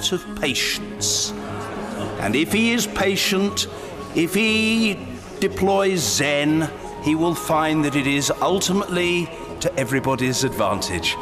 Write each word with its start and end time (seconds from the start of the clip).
art 0.00 0.12
of 0.12 0.40
patience. 0.40 1.30
And 2.20 2.34
if 2.34 2.52
he 2.54 2.72
is 2.72 2.86
patient, 2.86 3.66
if 4.14 4.32
he 4.32 4.98
deploys 5.40 6.00
Zen, 6.00 6.70
he 7.02 7.14
will 7.14 7.34
find 7.34 7.84
that 7.84 7.94
it 7.96 8.06
is 8.06 8.30
ultimately 8.40 9.28
to 9.60 9.74
everybody's 9.78 10.42
advantage. 10.42 11.16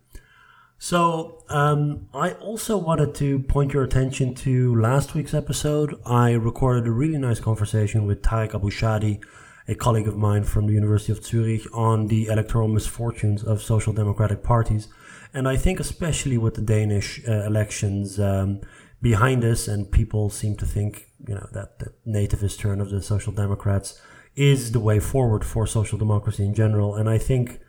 So 0.83 1.44
um, 1.48 2.08
I 2.12 2.33
also 2.33 2.77
wanted 2.77 3.14
to 3.14 3.38
point 3.38 3.72
your 3.72 3.84
attention 3.84 4.34
to 4.47 4.75
last 4.75 5.14
week's 5.14 5.33
episode. 5.33 5.94
I 6.05 6.33
recorded 6.33 6.89
a 6.89 6.91
really 6.91 7.19
nice 7.19 7.39
conversation 7.39 8.05
with 8.05 8.20
Tarek 8.20 8.52
Abou-Chadi, 8.52 9.22
a 9.69 9.77
colleague 9.77 10.08
of 10.08 10.16
mine 10.16 10.42
from 10.42 10.66
the 10.66 10.72
University 10.72 11.12
of 11.12 11.24
Zurich, 11.24 11.62
on 11.72 12.08
the 12.08 12.27
electoral 12.27 12.66
misfortunes 12.66 13.44
of 13.44 13.62
social 13.62 13.92
democratic 13.92 14.42
parties. 14.42 14.89
And 15.33 15.47
I 15.48 15.56
think 15.56 15.78
especially 15.78 16.36
with 16.36 16.55
the 16.55 16.62
Danish 16.62 17.20
uh, 17.28 17.44
elections 17.46 18.19
um, 18.19 18.61
behind 19.00 19.44
us, 19.44 19.69
and 19.69 19.89
people 19.89 20.30
seem 20.30 20.56
to 20.56 20.67
think, 20.67 21.12
you 21.28 21.36
know, 21.36 21.46
that 21.52 21.78
the 21.78 21.92
nativist 22.05 22.58
turn 22.58 22.80
of 22.80 22.91
the 22.91 23.00
Social 23.02 23.33
Democrats 23.33 24.00
is 24.34 24.72
the 24.72 24.80
way 24.80 24.98
forward 24.98 25.44
for 25.44 25.64
social 25.64 25.96
democracy 25.96 26.44
in 26.44 26.55
general. 26.55 26.96
And 26.96 27.08
I 27.08 27.19
think 27.19 27.61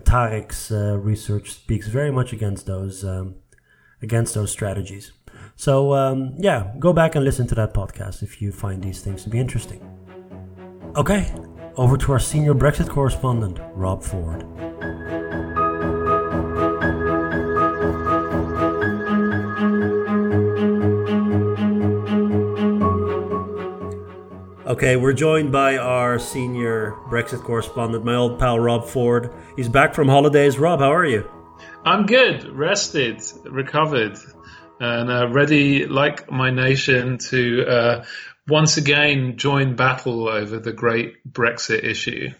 Tarek's 0.00 0.70
uh, 0.70 0.98
research 0.98 1.52
speaks 1.52 1.88
very 1.88 2.10
much 2.10 2.32
against 2.32 2.66
those 2.66 3.04
um, 3.04 3.36
against 4.00 4.34
those 4.34 4.50
strategies. 4.50 5.12
So 5.56 5.94
um, 5.94 6.34
yeah, 6.38 6.72
go 6.78 6.92
back 6.92 7.14
and 7.14 7.24
listen 7.24 7.46
to 7.48 7.54
that 7.56 7.74
podcast 7.74 8.22
if 8.22 8.40
you 8.40 8.52
find 8.52 8.82
these 8.82 9.00
things 9.00 9.22
to 9.24 9.30
be 9.30 9.38
interesting. 9.38 9.80
Okay, 10.96 11.32
over 11.76 11.96
to 11.96 12.12
our 12.12 12.18
senior 12.18 12.54
Brexit 12.54 12.88
correspondent, 12.88 13.58
Rob 13.74 14.02
Ford. 14.02 14.44
Okay, 24.72 24.96
we're 24.96 25.12
joined 25.12 25.52
by 25.52 25.76
our 25.76 26.18
senior 26.18 26.92
Brexit 27.10 27.44
correspondent, 27.44 28.06
my 28.06 28.14
old 28.14 28.38
pal 28.38 28.58
Rob 28.58 28.86
Ford. 28.86 29.30
He's 29.54 29.68
back 29.68 29.92
from 29.92 30.08
holidays. 30.08 30.58
Rob, 30.58 30.80
how 30.80 30.90
are 30.90 31.04
you? 31.04 31.30
I'm 31.84 32.06
good, 32.06 32.48
rested, 32.48 33.22
recovered, 33.44 34.16
and 34.80 35.10
uh, 35.10 35.28
ready, 35.28 35.84
like 35.84 36.30
my 36.32 36.50
nation, 36.50 37.18
to 37.18 37.66
uh, 37.66 38.04
once 38.48 38.78
again 38.78 39.36
join 39.36 39.76
battle 39.76 40.26
over 40.26 40.58
the 40.58 40.72
great 40.72 41.16
Brexit 41.30 41.84
issue. 41.84 42.30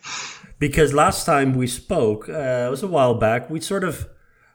Because 0.59 0.95
last 0.95 1.27
time 1.27 1.53
we 1.53 1.67
spoke, 1.67 2.31
uh, 2.31 2.65
it 2.67 2.71
was 2.71 2.83
a 2.83 2.89
while 2.89 3.13
back. 3.13 3.51
We 3.51 3.61
sort 3.61 3.85
of 3.85 4.09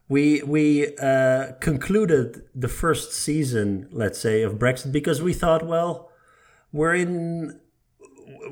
we 0.09 0.41
we 0.41 0.97
uh, 0.97 1.51
concluded 1.61 2.41
the 2.55 2.69
first 2.69 3.13
season, 3.13 3.87
let's 3.91 4.19
say, 4.19 4.41
of 4.41 4.53
Brexit 4.53 4.91
because 4.91 5.21
we 5.21 5.31
thought, 5.31 5.63
well, 5.63 6.09
we're 6.71 6.95
in 6.95 7.59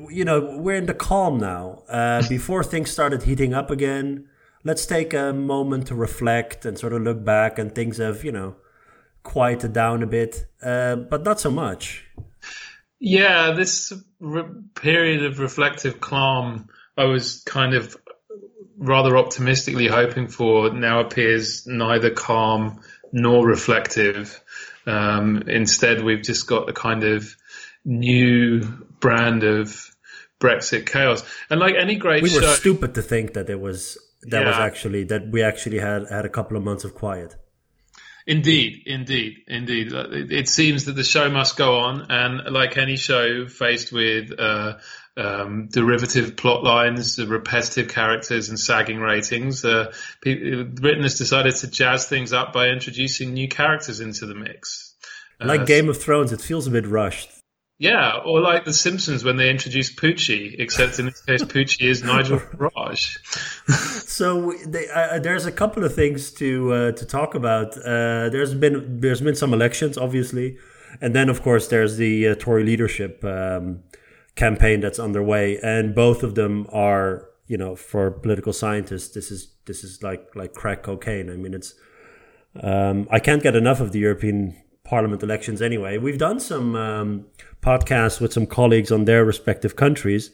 you 0.08 0.24
know, 0.24 0.56
we're 0.58 0.76
in 0.76 0.86
the 0.86 0.94
calm 0.94 1.38
now. 1.38 1.82
Uh, 1.88 2.26
before 2.28 2.64
things 2.64 2.90
started 2.90 3.22
heating 3.22 3.54
up 3.54 3.70
again, 3.70 4.28
let's 4.64 4.86
take 4.86 5.14
a 5.14 5.32
moment 5.32 5.88
to 5.88 5.94
reflect 5.94 6.64
and 6.64 6.78
sort 6.78 6.92
of 6.92 7.02
look 7.02 7.24
back, 7.24 7.58
and 7.58 7.74
things 7.74 7.98
have, 7.98 8.24
you 8.24 8.32
know, 8.32 8.56
quieted 9.22 9.72
down 9.72 10.02
a 10.02 10.06
bit, 10.06 10.46
uh, 10.62 10.96
but 10.96 11.24
not 11.24 11.40
so 11.40 11.50
much. 11.50 12.04
Yeah, 12.98 13.52
this 13.52 13.92
re- 14.20 14.44
period 14.74 15.24
of 15.24 15.38
reflective 15.38 16.00
calm, 16.00 16.68
I 16.96 17.04
was 17.04 17.42
kind 17.44 17.74
of 17.74 17.96
rather 18.78 19.16
optimistically 19.16 19.88
hoping 19.88 20.28
for, 20.28 20.72
now 20.72 21.00
appears 21.00 21.66
neither 21.66 22.10
calm 22.10 22.80
nor 23.12 23.46
reflective. 23.46 24.40
Um, 24.86 25.42
instead, 25.46 26.02
we've 26.02 26.22
just 26.22 26.46
got 26.46 26.68
a 26.68 26.72
kind 26.72 27.02
of 27.02 27.36
new 27.84 28.62
brand 29.06 29.44
of 29.44 29.94
Brexit 30.40 30.86
chaos. 30.86 31.22
And 31.50 31.60
like 31.60 31.74
any 31.78 31.96
great 31.96 32.22
we 32.22 32.30
show, 32.30 32.40
were 32.40 32.54
stupid 32.54 32.94
to 32.94 33.02
think 33.02 33.34
that 33.34 33.48
it 33.48 33.60
was 33.60 33.98
that 34.22 34.42
yeah. 34.42 34.48
was 34.48 34.56
actually 34.56 35.04
that 35.04 35.30
we 35.30 35.42
actually 35.42 35.78
had 35.78 36.08
had 36.10 36.24
a 36.24 36.28
couple 36.28 36.56
of 36.56 36.64
months 36.64 36.84
of 36.84 36.94
quiet. 36.94 37.36
Indeed, 38.26 38.82
indeed, 38.86 39.36
indeed. 39.46 39.92
It 39.92 40.48
seems 40.48 40.86
that 40.86 40.96
the 40.96 41.04
show 41.04 41.30
must 41.30 41.56
go 41.56 41.78
on, 41.78 42.06
and 42.10 42.52
like 42.52 42.76
any 42.76 42.96
show 42.96 43.46
faced 43.46 43.92
with 43.92 44.32
uh, 44.36 44.78
um, 45.16 45.68
derivative 45.70 46.36
plot 46.36 46.64
lines, 46.64 47.24
repetitive 47.24 47.88
characters, 47.88 48.48
and 48.48 48.58
sagging 48.58 48.98
ratings, 48.98 49.64
uh, 49.64 49.92
Britain 50.22 51.04
has 51.04 51.16
decided 51.16 51.54
to 51.54 51.70
jazz 51.70 52.08
things 52.08 52.32
up 52.32 52.52
by 52.52 52.66
introducing 52.70 53.32
new 53.32 53.46
characters 53.46 54.00
into 54.00 54.26
the 54.26 54.34
mix. 54.34 54.94
Like 55.40 55.60
uh, 55.60 55.64
Game 55.64 55.88
of 55.88 56.02
Thrones, 56.02 56.32
it 56.32 56.40
feels 56.40 56.66
a 56.66 56.70
bit 56.70 56.86
rushed. 56.86 57.30
Yeah, 57.78 58.20
or 58.24 58.40
like 58.40 58.64
The 58.64 58.72
Simpsons 58.72 59.22
when 59.22 59.36
they 59.36 59.50
introduced 59.50 59.96
Poochie, 59.96 60.56
except 60.58 60.98
in 60.98 61.06
this 61.06 61.20
case, 61.20 61.42
Poochie 61.42 61.90
is 61.90 62.02
Nigel 62.02 62.38
Farage. 62.38 63.18
so 64.08 64.54
they, 64.66 64.88
uh, 64.88 65.18
there's 65.18 65.44
a 65.44 65.52
couple 65.52 65.84
of 65.84 65.94
things 65.94 66.30
to 66.32 66.72
uh, 66.72 66.92
to 66.92 67.04
talk 67.04 67.34
about. 67.34 67.76
Uh, 67.76 68.30
there's 68.30 68.54
been 68.54 69.00
there's 69.00 69.20
been 69.20 69.34
some 69.34 69.52
elections, 69.52 69.98
obviously, 69.98 70.56
and 71.02 71.14
then 71.14 71.28
of 71.28 71.42
course 71.42 71.68
there's 71.68 71.98
the 71.98 72.28
uh, 72.28 72.34
Tory 72.36 72.64
leadership 72.64 73.22
um, 73.24 73.82
campaign 74.36 74.80
that's 74.80 74.98
underway, 74.98 75.58
and 75.58 75.94
both 75.94 76.22
of 76.22 76.34
them 76.34 76.66
are 76.72 77.28
you 77.46 77.58
know 77.58 77.76
for 77.76 78.10
political 78.10 78.54
scientists 78.54 79.14
this 79.14 79.30
is 79.30 79.48
this 79.66 79.84
is 79.84 80.02
like 80.02 80.34
like 80.34 80.54
crack 80.54 80.82
cocaine. 80.82 81.28
I 81.28 81.36
mean 81.36 81.52
it's 81.52 81.74
um, 82.62 83.06
I 83.10 83.18
can't 83.18 83.42
get 83.42 83.54
enough 83.54 83.80
of 83.80 83.92
the 83.92 83.98
European 83.98 84.56
Parliament 84.86 85.22
elections 85.22 85.60
anyway. 85.60 85.98
We've 85.98 86.18
done 86.18 86.40
some. 86.40 86.74
Um, 86.74 87.26
podcasts 87.66 88.20
with 88.20 88.32
some 88.32 88.46
colleagues 88.46 88.92
on 88.92 89.04
their 89.04 89.24
respective 89.24 89.74
countries. 89.74 90.30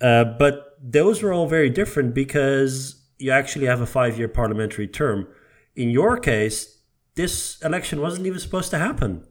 Uh, 0.00 0.24
but 0.24 0.76
those 0.80 1.20
were 1.20 1.32
all 1.32 1.48
very 1.48 1.68
different 1.68 2.14
because 2.14 3.02
you 3.18 3.32
actually 3.32 3.66
have 3.66 3.80
a 3.80 3.86
five 3.86 4.16
year 4.16 4.28
parliamentary 4.28 4.86
term. 4.86 5.26
In 5.74 5.90
your 5.90 6.16
case, 6.18 6.78
this 7.16 7.60
election 7.62 8.00
wasn't 8.00 8.26
even 8.26 8.38
supposed 8.38 8.70
to 8.70 8.78
happen. 8.78 9.26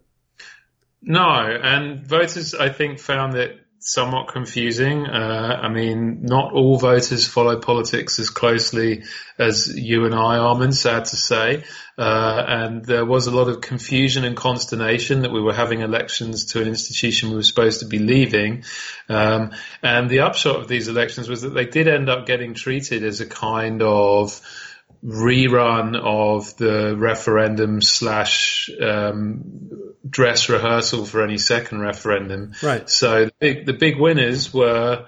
No, 1.01 1.23
and 1.23 2.05
voters, 2.05 2.53
I 2.53 2.69
think, 2.69 2.99
found 2.99 3.35
it 3.35 3.57
somewhat 3.79 4.27
confusing. 4.27 5.05
Uh, 5.05 5.59
I 5.61 5.69
mean, 5.69 6.23
not 6.23 6.53
all 6.53 6.77
voters 6.77 7.27
follow 7.27 7.59
politics 7.59 8.19
as 8.19 8.29
closely 8.29 9.03
as 9.37 9.73
you 9.73 10.05
and 10.05 10.13
I, 10.13 10.37
Armen, 10.37 10.73
sad 10.73 11.05
to 11.05 11.15
say. 11.15 11.63
Uh, 11.97 12.43
and 12.47 12.85
there 12.85 13.05
was 13.05 13.27
a 13.27 13.31
lot 13.31 13.47
of 13.47 13.61
confusion 13.61 14.25
and 14.25 14.35
consternation 14.35 15.21
that 15.21 15.31
we 15.31 15.41
were 15.41 15.53
having 15.53 15.81
elections 15.81 16.45
to 16.45 16.61
an 16.61 16.67
institution 16.67 17.29
we 17.29 17.35
were 17.35 17.43
supposed 17.43 17.79
to 17.79 17.85
be 17.85 17.99
leaving. 17.99 18.63
Um, 19.07 19.51
and 19.81 20.09
the 20.09 20.21
upshot 20.21 20.57
of 20.57 20.67
these 20.67 20.87
elections 20.87 21.29
was 21.29 21.41
that 21.41 21.53
they 21.53 21.65
did 21.65 21.87
end 21.87 22.09
up 22.09 22.25
getting 22.25 22.53
treated 22.53 23.03
as 23.03 23.21
a 23.21 23.25
kind 23.25 23.81
of 23.81 24.41
rerun 25.03 25.97
of 25.97 26.55
the 26.57 26.95
referendum 26.97 27.81
slash 27.81 28.69
um, 28.81 29.88
dress 30.07 30.49
rehearsal 30.49 31.05
for 31.05 31.23
any 31.23 31.37
second 31.37 31.79
referendum. 31.81 32.53
Right. 32.61 32.89
So 32.89 33.25
the 33.25 33.33
big, 33.39 33.65
the 33.65 33.73
big 33.73 33.99
winners 33.99 34.53
were 34.53 35.07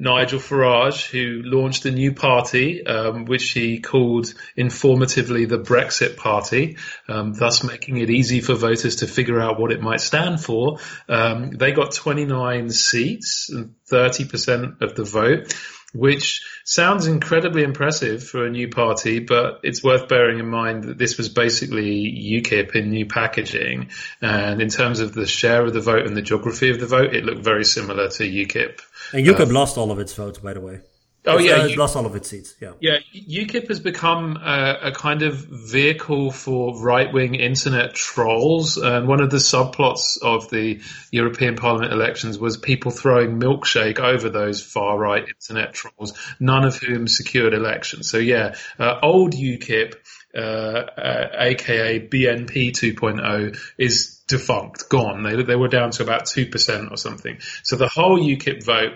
Nigel 0.00 0.38
Farage, 0.38 1.10
who 1.10 1.42
launched 1.42 1.84
a 1.84 1.90
new 1.90 2.12
party, 2.12 2.86
um, 2.86 3.24
which 3.24 3.50
he 3.50 3.80
called 3.80 4.32
informatively 4.56 5.48
the 5.48 5.58
Brexit 5.58 6.16
Party, 6.16 6.76
um, 7.08 7.34
thus 7.34 7.64
making 7.64 7.96
it 7.96 8.08
easy 8.08 8.40
for 8.40 8.54
voters 8.54 8.96
to 8.96 9.08
figure 9.08 9.40
out 9.40 9.58
what 9.58 9.72
it 9.72 9.82
might 9.82 10.00
stand 10.00 10.40
for. 10.40 10.78
Um, 11.08 11.50
they 11.50 11.72
got 11.72 11.92
29 11.92 12.70
seats 12.70 13.50
and 13.50 13.74
30% 13.90 14.82
of 14.82 14.94
the 14.94 15.04
vote 15.04 15.52
which 15.94 16.44
sounds 16.64 17.06
incredibly 17.06 17.62
impressive 17.62 18.22
for 18.22 18.44
a 18.44 18.50
new 18.50 18.68
party, 18.68 19.20
but 19.20 19.60
it's 19.62 19.82
worth 19.82 20.08
bearing 20.08 20.38
in 20.38 20.48
mind 20.48 20.84
that 20.84 20.98
this 20.98 21.16
was 21.16 21.28
basically 21.28 22.12
UKIP 22.42 22.74
in 22.74 22.90
new 22.90 23.06
packaging. 23.06 23.90
And 24.20 24.60
in 24.60 24.68
terms 24.68 25.00
of 25.00 25.14
the 25.14 25.26
share 25.26 25.64
of 25.64 25.72
the 25.72 25.80
vote 25.80 26.06
and 26.06 26.16
the 26.16 26.22
geography 26.22 26.70
of 26.70 26.78
the 26.78 26.86
vote, 26.86 27.14
it 27.14 27.24
looked 27.24 27.42
very 27.42 27.64
similar 27.64 28.08
to 28.10 28.24
UKIP. 28.24 28.80
And 29.12 29.26
UKIP 29.26 29.48
uh, 29.48 29.52
lost 29.52 29.78
all 29.78 29.90
of 29.90 29.98
its 29.98 30.12
votes, 30.12 30.38
by 30.38 30.52
the 30.52 30.60
way. 30.60 30.80
Oh 31.28 31.38
yeah, 31.38 31.56
uh, 31.56 31.76
lost 31.76 31.96
all 31.96 32.06
of 32.06 32.16
its 32.16 32.28
seats. 32.28 32.54
Yeah, 32.60 32.72
yeah. 32.80 32.98
UKIP 33.12 33.68
has 33.68 33.80
become 33.80 34.36
a, 34.36 34.78
a 34.84 34.92
kind 34.92 35.22
of 35.22 35.34
vehicle 35.36 36.30
for 36.30 36.80
right-wing 36.82 37.34
internet 37.34 37.94
trolls, 37.94 38.76
and 38.78 39.06
one 39.06 39.20
of 39.20 39.30
the 39.30 39.36
subplots 39.36 40.20
of 40.22 40.48
the 40.50 40.80
European 41.10 41.56
Parliament 41.56 41.92
elections 41.92 42.38
was 42.38 42.56
people 42.56 42.90
throwing 42.90 43.38
milkshake 43.38 43.98
over 43.98 44.28
those 44.28 44.62
far-right 44.62 45.26
internet 45.28 45.74
trolls, 45.74 46.14
none 46.40 46.64
of 46.64 46.76
whom 46.76 47.06
secured 47.06 47.54
elections. 47.54 48.10
So 48.10 48.18
yeah, 48.18 48.54
uh, 48.78 48.98
old 49.02 49.34
UKIP, 49.34 49.94
aka 50.34 52.08
BNP 52.08 52.70
2.0, 52.72 53.58
is 53.76 54.22
defunct, 54.28 54.88
gone. 54.88 55.22
They 55.24 55.42
they 55.42 55.56
were 55.56 55.68
down 55.68 55.90
to 55.92 56.02
about 56.02 56.26
two 56.26 56.46
percent 56.46 56.90
or 56.90 56.96
something. 56.96 57.38
So 57.62 57.76
the 57.76 57.88
whole 57.88 58.18
UKIP 58.18 58.64
vote 58.64 58.92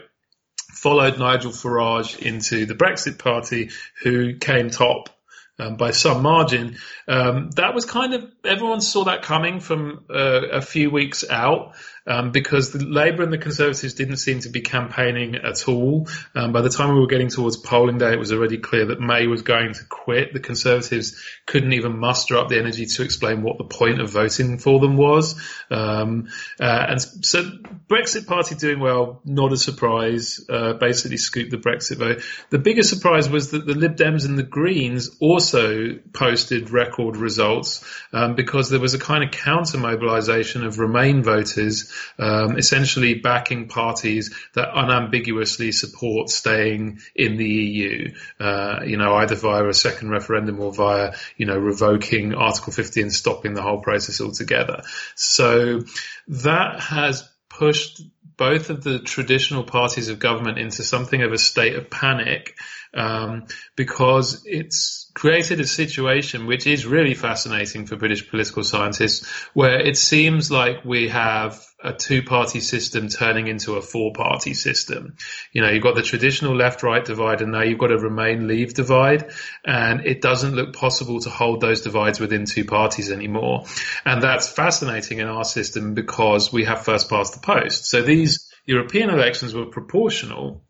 followed 0.72 1.18
Nigel 1.18 1.52
Farage 1.52 2.18
into 2.18 2.66
the 2.66 2.74
Brexit 2.74 3.18
Party, 3.18 3.70
who 4.02 4.36
came 4.38 4.70
top 4.70 5.10
um, 5.58 5.76
by 5.76 5.90
some 5.90 6.22
margin. 6.22 6.76
Um, 7.06 7.50
that 7.56 7.74
was 7.74 7.84
kind 7.84 8.14
of 8.14 8.30
everyone 8.44 8.80
saw 8.80 9.04
that 9.04 9.22
coming 9.22 9.60
from 9.60 10.04
uh, 10.10 10.48
a 10.50 10.62
few 10.62 10.90
weeks 10.90 11.28
out 11.28 11.74
um, 12.06 12.32
because 12.32 12.72
the 12.72 12.84
Labour 12.84 13.22
and 13.22 13.32
the 13.32 13.38
Conservatives 13.38 13.94
didn't 13.94 14.16
seem 14.16 14.40
to 14.40 14.48
be 14.48 14.60
campaigning 14.60 15.36
at 15.36 15.68
all. 15.68 16.08
Um, 16.34 16.52
by 16.52 16.62
the 16.62 16.68
time 16.68 16.94
we 16.94 17.00
were 17.00 17.06
getting 17.06 17.28
towards 17.28 17.56
polling 17.56 17.98
day, 17.98 18.12
it 18.12 18.18
was 18.18 18.32
already 18.32 18.58
clear 18.58 18.86
that 18.86 19.00
May 19.00 19.26
was 19.26 19.42
going 19.42 19.74
to 19.74 19.84
quit. 19.88 20.32
The 20.32 20.40
Conservatives 20.40 21.22
couldn't 21.46 21.72
even 21.72 21.98
muster 21.98 22.36
up 22.36 22.48
the 22.48 22.58
energy 22.58 22.86
to 22.86 23.02
explain 23.02 23.42
what 23.42 23.58
the 23.58 23.64
point 23.64 24.00
of 24.00 24.10
voting 24.10 24.58
for 24.58 24.80
them 24.80 24.96
was. 24.96 25.40
Um, 25.70 26.28
uh, 26.60 26.86
and 26.88 27.00
so 27.00 27.42
Brexit 27.88 28.26
Party 28.26 28.54
doing 28.54 28.80
well, 28.80 29.20
not 29.24 29.52
a 29.52 29.56
surprise, 29.56 30.40
uh, 30.48 30.74
basically 30.74 31.16
scooped 31.18 31.50
the 31.50 31.58
Brexit 31.58 31.98
vote. 31.98 32.22
The 32.50 32.58
biggest 32.58 32.90
surprise 32.90 33.28
was 33.28 33.52
that 33.52 33.66
the 33.66 33.74
Lib 33.74 33.96
Dems 33.96 34.26
and 34.26 34.38
the 34.38 34.42
Greens 34.42 35.10
also 35.20 35.98
posted 36.12 36.70
record 36.70 37.16
results 37.16 37.84
um, 38.12 38.34
because 38.34 38.70
there 38.70 38.80
was 38.80 38.94
a 38.94 38.98
kind 38.98 39.24
of 39.24 39.30
counter 39.30 39.78
mobilisation 39.78 40.64
of 40.64 40.78
Remain 40.78 41.22
voters 41.22 41.91
um, 42.18 42.58
essentially 42.58 43.14
backing 43.14 43.68
parties 43.68 44.34
that 44.54 44.70
unambiguously 44.74 45.72
support 45.72 46.28
staying 46.30 47.00
in 47.14 47.36
the 47.36 47.48
EU, 47.48 48.12
uh, 48.40 48.80
you 48.84 48.96
know, 48.96 49.14
either 49.14 49.34
via 49.34 49.66
a 49.66 49.74
second 49.74 50.10
referendum 50.10 50.60
or 50.60 50.72
via, 50.72 51.14
you 51.36 51.46
know, 51.46 51.56
revoking 51.56 52.34
Article 52.34 52.72
50 52.72 53.02
and 53.02 53.12
stopping 53.12 53.54
the 53.54 53.62
whole 53.62 53.80
process 53.80 54.20
altogether. 54.20 54.82
So 55.14 55.82
that 56.28 56.80
has 56.80 57.28
pushed 57.48 58.02
both 58.36 58.70
of 58.70 58.82
the 58.82 58.98
traditional 58.98 59.62
parties 59.62 60.08
of 60.08 60.18
government 60.18 60.58
into 60.58 60.82
something 60.82 61.22
of 61.22 61.32
a 61.32 61.38
state 61.38 61.76
of 61.76 61.90
panic 61.90 62.56
um, 62.94 63.46
because 63.76 64.42
it's 64.46 65.10
created 65.14 65.60
a 65.60 65.66
situation 65.66 66.46
which 66.46 66.66
is 66.66 66.86
really 66.86 67.14
fascinating 67.14 67.86
for 67.86 67.96
British 67.96 68.28
political 68.28 68.64
scientists, 68.64 69.26
where 69.54 69.80
it 69.80 69.96
seems 69.96 70.50
like 70.50 70.84
we 70.84 71.08
have 71.08 71.62
a 71.84 71.92
two-party 71.92 72.60
system 72.60 73.08
turning 73.08 73.48
into 73.48 73.74
a 73.74 73.82
four-party 73.82 74.54
system. 74.54 75.16
You 75.52 75.62
know, 75.62 75.70
you've 75.70 75.82
got 75.82 75.96
the 75.96 76.02
traditional 76.02 76.54
left-right 76.54 77.04
divide, 77.04 77.42
and 77.42 77.52
now 77.52 77.62
you've 77.62 77.78
got 77.78 77.90
a 77.90 77.98
Remain-Leave 77.98 78.74
divide, 78.74 79.32
and 79.64 80.06
it 80.06 80.20
doesn't 80.20 80.54
look 80.54 80.74
possible 80.74 81.20
to 81.20 81.30
hold 81.30 81.60
those 81.60 81.82
divides 81.82 82.20
within 82.20 82.44
two 82.44 82.64
parties 82.64 83.10
anymore. 83.10 83.64
And 84.04 84.22
that's 84.22 84.48
fascinating 84.48 85.18
in 85.18 85.26
our 85.26 85.44
system 85.44 85.94
because 85.94 86.52
we 86.52 86.64
have 86.64 86.84
first 86.84 87.10
past 87.10 87.34
the 87.34 87.40
post. 87.40 87.86
So 87.86 88.02
these 88.02 88.48
European 88.64 89.10
elections 89.10 89.54
were 89.54 89.66
proportional 89.66 90.62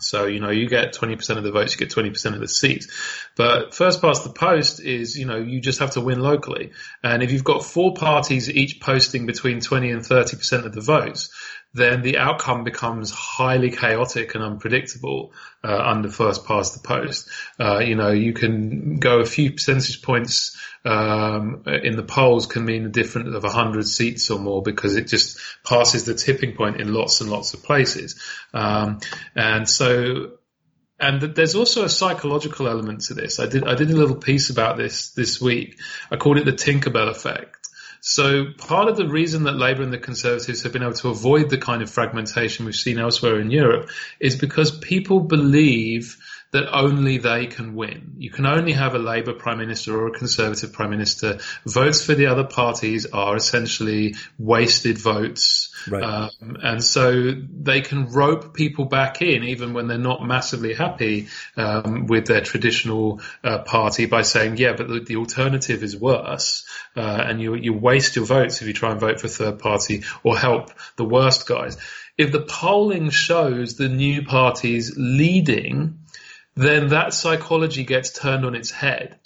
so, 0.00 0.26
you 0.26 0.40
know, 0.40 0.50
you 0.50 0.68
get 0.68 0.92
20% 0.92 1.36
of 1.36 1.44
the 1.44 1.52
votes, 1.52 1.72
you 1.72 1.86
get 1.86 1.94
20% 1.94 2.34
of 2.34 2.40
the 2.40 2.48
seats. 2.48 2.88
But 3.36 3.74
first 3.74 4.00
past 4.00 4.24
the 4.24 4.32
post 4.32 4.80
is, 4.80 5.16
you 5.16 5.24
know, 5.24 5.36
you 5.36 5.60
just 5.60 5.78
have 5.78 5.92
to 5.92 6.00
win 6.00 6.20
locally. 6.20 6.72
And 7.02 7.22
if 7.22 7.30
you've 7.30 7.44
got 7.44 7.64
four 7.64 7.94
parties 7.94 8.50
each 8.50 8.80
posting 8.80 9.26
between 9.26 9.60
20 9.60 9.90
and 9.90 10.02
30% 10.02 10.64
of 10.64 10.74
the 10.74 10.80
votes, 10.80 11.30
then 11.74 12.02
the 12.02 12.18
outcome 12.18 12.64
becomes 12.64 13.10
highly 13.10 13.70
chaotic 13.70 14.34
and 14.34 14.44
unpredictable 14.44 15.32
uh, 15.62 15.76
under 15.76 16.08
first 16.08 16.46
past 16.46 16.74
the 16.74 16.86
post. 16.86 17.28
Uh, 17.58 17.80
you 17.80 17.96
know, 17.96 18.10
you 18.10 18.32
can 18.32 18.98
go 18.98 19.18
a 19.20 19.26
few 19.26 19.50
percentage 19.50 20.00
points 20.00 20.56
um, 20.84 21.64
in 21.66 21.96
the 21.96 22.02
polls 22.02 22.46
can 22.46 22.64
mean 22.64 22.86
a 22.86 22.90
difference 22.90 23.34
of 23.34 23.42
100 23.42 23.86
seats 23.88 24.30
or 24.30 24.38
more 24.38 24.62
because 24.62 24.96
it 24.96 25.08
just 25.08 25.38
passes 25.64 26.04
the 26.04 26.14
tipping 26.14 26.54
point 26.54 26.80
in 26.80 26.92
lots 26.92 27.20
and 27.20 27.30
lots 27.30 27.54
of 27.54 27.62
places. 27.62 28.20
Um, 28.52 29.00
and 29.34 29.68
so 29.68 30.32
and 31.00 31.20
there's 31.20 31.56
also 31.56 31.84
a 31.84 31.88
psychological 31.88 32.68
element 32.68 33.02
to 33.02 33.14
this. 33.14 33.40
I 33.40 33.46
did 33.46 33.66
I 33.66 33.74
did 33.74 33.90
a 33.90 33.96
little 33.96 34.16
piece 34.16 34.50
about 34.50 34.76
this 34.76 35.10
this 35.10 35.40
week. 35.40 35.80
I 36.10 36.16
called 36.16 36.38
it 36.38 36.44
the 36.44 36.52
Tinkerbell 36.52 37.10
effect. 37.10 37.63
So 38.06 38.52
part 38.58 38.88
of 38.88 38.98
the 38.98 39.08
reason 39.08 39.44
that 39.44 39.56
Labour 39.56 39.82
and 39.82 39.90
the 39.90 39.96
Conservatives 39.96 40.62
have 40.64 40.74
been 40.74 40.82
able 40.82 40.92
to 40.92 41.08
avoid 41.08 41.48
the 41.48 41.56
kind 41.56 41.80
of 41.80 41.88
fragmentation 41.88 42.66
we've 42.66 42.74
seen 42.74 42.98
elsewhere 42.98 43.40
in 43.40 43.50
Europe 43.50 43.88
is 44.20 44.36
because 44.36 44.70
people 44.70 45.20
believe 45.20 46.18
that 46.54 46.72
only 46.72 47.18
they 47.18 47.46
can 47.46 47.74
win. 47.74 48.14
You 48.16 48.30
can 48.30 48.46
only 48.46 48.70
have 48.70 48.94
a 48.94 48.98
Labour 49.00 49.32
Prime 49.32 49.58
Minister 49.58 50.00
or 50.00 50.06
a 50.06 50.12
Conservative 50.12 50.72
Prime 50.72 50.90
Minister. 50.90 51.40
Votes 51.66 52.04
for 52.04 52.14
the 52.14 52.26
other 52.26 52.44
parties 52.44 53.06
are 53.06 53.34
essentially 53.34 54.14
wasted 54.38 54.96
votes. 54.96 55.74
Right. 55.90 56.00
Um, 56.04 56.56
and 56.62 56.84
so 56.84 57.32
they 57.32 57.80
can 57.80 58.06
rope 58.06 58.54
people 58.54 58.84
back 58.84 59.20
in 59.20 59.42
even 59.42 59.72
when 59.72 59.88
they're 59.88 59.98
not 59.98 60.24
massively 60.24 60.74
happy 60.74 61.26
um, 61.56 62.06
with 62.06 62.26
their 62.26 62.40
traditional 62.40 63.20
uh, 63.42 63.58
party 63.64 64.06
by 64.06 64.22
saying, 64.22 64.56
yeah, 64.56 64.74
but 64.74 64.86
the, 64.86 65.00
the 65.00 65.16
alternative 65.16 65.82
is 65.82 65.96
worse. 65.96 66.64
Uh, 66.96 67.00
and 67.00 67.42
you, 67.42 67.56
you 67.56 67.72
waste 67.72 68.14
your 68.14 68.26
votes 68.26 68.62
if 68.62 68.68
you 68.68 68.74
try 68.74 68.92
and 68.92 69.00
vote 69.00 69.18
for 69.18 69.26
a 69.26 69.30
third 69.30 69.58
party 69.58 70.04
or 70.22 70.38
help 70.38 70.70
the 70.94 71.04
worst 71.04 71.48
guys. 71.48 71.76
If 72.16 72.30
the 72.30 72.42
polling 72.42 73.10
shows 73.10 73.74
the 73.74 73.88
new 73.88 74.22
parties 74.22 74.94
leading, 74.96 75.98
then 76.54 76.88
that 76.88 77.14
psychology 77.14 77.84
gets 77.84 78.10
turned 78.10 78.44
on 78.44 78.54
its 78.54 78.70
head. 78.70 79.18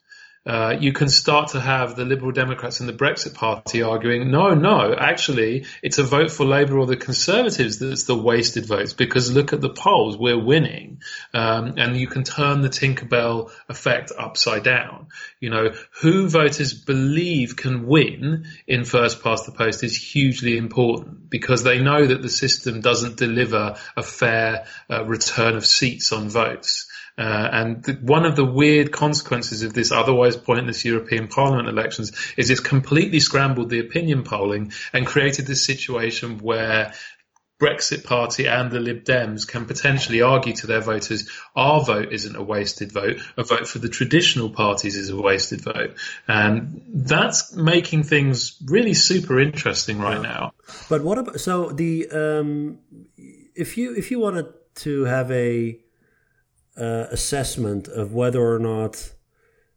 Uh, 0.49 0.75
you 0.81 0.95
can 0.95 1.11
start 1.11 1.51
to 1.51 1.61
have 1.61 1.95
the 1.95 2.07
Liberal 2.07 2.33
Democrats 2.33 2.81
and 2.81 2.89
the 2.89 2.95
Brexit 2.95 3.35
Party 3.35 3.83
arguing, 3.83 4.31
no, 4.31 4.55
no, 4.55 4.95
actually, 4.95 5.67
it's 5.83 5.99
a 5.99 6.03
vote 6.03 6.31
for 6.31 6.47
Labour 6.47 6.79
or 6.79 6.87
the 6.87 6.97
Conservatives 6.97 7.79
that's 7.79 8.05
the 8.05 8.17
wasted 8.17 8.65
votes 8.65 8.95
because 8.95 9.31
look 9.31 9.53
at 9.53 9.61
the 9.61 9.69
polls, 9.69 10.17
we're 10.17 10.43
winning. 10.43 11.03
Um, 11.35 11.75
and 11.77 11.99
you 11.99 12.07
can 12.07 12.25
turn 12.25 12.63
the 12.63 12.71
Tinkerbell 12.71 13.51
effect 13.69 14.11
upside 14.19 14.63
down. 14.63 15.09
You 15.39 15.51
know, 15.51 15.75
who 16.01 16.31
voters 16.31 16.73
believe 16.73 17.57
can 17.57 17.87
win 17.87 18.47
in 18.67 18.85
first 18.85 19.23
past 19.23 19.45
the 19.45 19.53
post 19.53 19.85
is 19.85 19.97
hugely 19.97 20.57
important 20.57 21.29
because 21.29 21.63
they 21.63 21.83
know 21.83 22.07
that 22.07 22.23
the 22.23 22.31
system 22.31 22.81
doesn't 22.81 23.19
deliver 23.19 23.77
a 23.99 24.03
fair 24.03 24.65
uh, 24.89 25.05
return 25.05 25.57
of 25.57 25.67
seats 25.67 26.11
on 26.11 26.31
votes. 26.31 26.88
Uh, 27.19 27.49
and 27.53 27.83
the, 27.83 27.95
one 27.95 28.25
of 28.25 28.37
the 28.37 28.45
weird 28.45 28.93
consequences 28.93 29.63
of 29.63 29.75
this 29.75 29.91
otherwise 29.91 30.37
pointless 30.37 30.85
European 30.85 31.27
Parliament 31.27 31.69
elections 31.69 32.13
is 32.37 32.49
it's 32.49 32.61
completely 32.61 33.19
scrambled 33.19 33.71
the 33.71 33.81
opinion 33.81 34.23
polling 34.23 34.73
and 34.93 35.07
created 35.07 35.47
this 35.47 35.65
situation 35.65 36.39
where 36.39 36.95
Brexit 37.61 38.05
Party 38.05 38.47
and 38.47 38.71
the 38.71 38.79
Lib 38.79 39.03
Dems 39.03 39.47
can 39.47 39.65
potentially 39.65 40.23
argue 40.23 40.53
to 40.55 40.69
their 40.69 40.81
voters, 40.81 41.29
our 41.57 41.85
vote 41.85 42.13
isn't 42.13 42.37
a 42.37 42.43
wasted 42.43 42.93
vote. 42.93 43.19
A 43.37 43.43
vote 43.43 43.67
for 43.67 43.81
the 43.81 43.89
traditional 43.89 44.51
parties 44.51 44.97
is 44.97 45.11
a 45.11 45.17
wasted 45.17 45.61
vote. 45.61 45.97
And 46.29 46.83
that's 46.89 47.53
making 47.57 48.05
things 48.05 48.57
really 48.65 48.95
super 48.95 49.41
interesting 49.41 49.99
right 49.99 50.23
yeah. 50.23 50.23
now. 50.23 50.53
But 50.89 51.03
what 51.03 51.19
about, 51.19 51.41
so 51.41 51.71
the, 51.71 52.09
um, 52.11 52.79
if 53.57 53.77
you, 53.77 53.97
if 53.97 54.13
you 54.13 54.21
wanted 54.21 54.47
to 54.77 55.05
have 55.05 55.33
a, 55.33 55.81
uh, 56.79 57.07
assessment 57.11 57.89
of 57.89 58.13
whether 58.13 58.41
or 58.41 58.59
not 58.59 59.13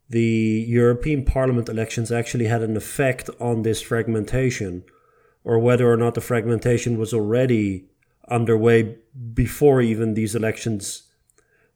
the 0.09 0.65
European 0.67 1.23
Parliament 1.23 1.69
elections 1.69 2.11
actually 2.11 2.45
had 2.45 2.61
an 2.61 2.75
effect 2.77 3.29
on 3.39 3.63
this 3.63 3.81
fragmentation. 3.81 4.83
or 5.43 5.59
whether 5.59 5.91
or 5.91 5.97
not 5.97 6.13
the 6.13 6.21
fragmentation 6.21 6.97
was 6.97 7.13
already 7.13 7.85
underway 8.29 8.97
before 9.33 9.81
even 9.81 10.13
these 10.13 10.35
elections 10.35 11.03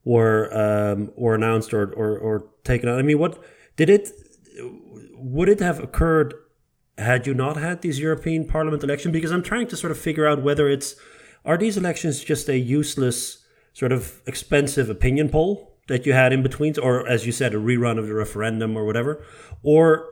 were 0.03 0.49
um, 0.53 1.11
were 1.15 1.35
announced 1.35 1.73
or, 1.73 1.91
or, 1.93 2.17
or 2.17 2.47
taken 2.63 2.87
out. 2.87 2.99
I 2.99 3.01
mean, 3.01 3.17
what 3.17 3.43
did 3.75 3.89
it? 3.89 4.11
Would 5.15 5.49
it 5.49 5.59
have 5.59 5.79
occurred 5.79 6.33
had 6.97 7.27
you 7.27 7.33
not 7.33 7.57
had 7.57 7.81
these 7.81 7.99
European 7.99 8.45
Parliament 8.45 8.83
elections? 8.83 9.11
Because 9.11 9.31
I'm 9.31 9.43
trying 9.43 9.67
to 9.67 9.75
sort 9.77 9.91
of 9.91 9.97
figure 9.97 10.27
out 10.27 10.43
whether 10.43 10.69
it's 10.69 10.95
are 11.43 11.57
these 11.57 11.77
elections 11.77 12.23
just 12.23 12.47
a 12.49 12.57
useless 12.57 13.44
sort 13.75 13.91
of 13.91 14.21
expensive 14.25 14.89
opinion 14.89 15.29
poll 15.29 15.77
that 15.87 16.05
you 16.07 16.13
had 16.13 16.33
in 16.33 16.41
between, 16.41 16.73
or 16.81 17.07
as 17.07 17.27
you 17.27 17.31
said, 17.31 17.53
a 17.53 17.57
rerun 17.57 17.99
of 17.99 18.07
the 18.07 18.13
referendum 18.15 18.75
or 18.75 18.85
whatever, 18.85 19.23
or 19.61 20.09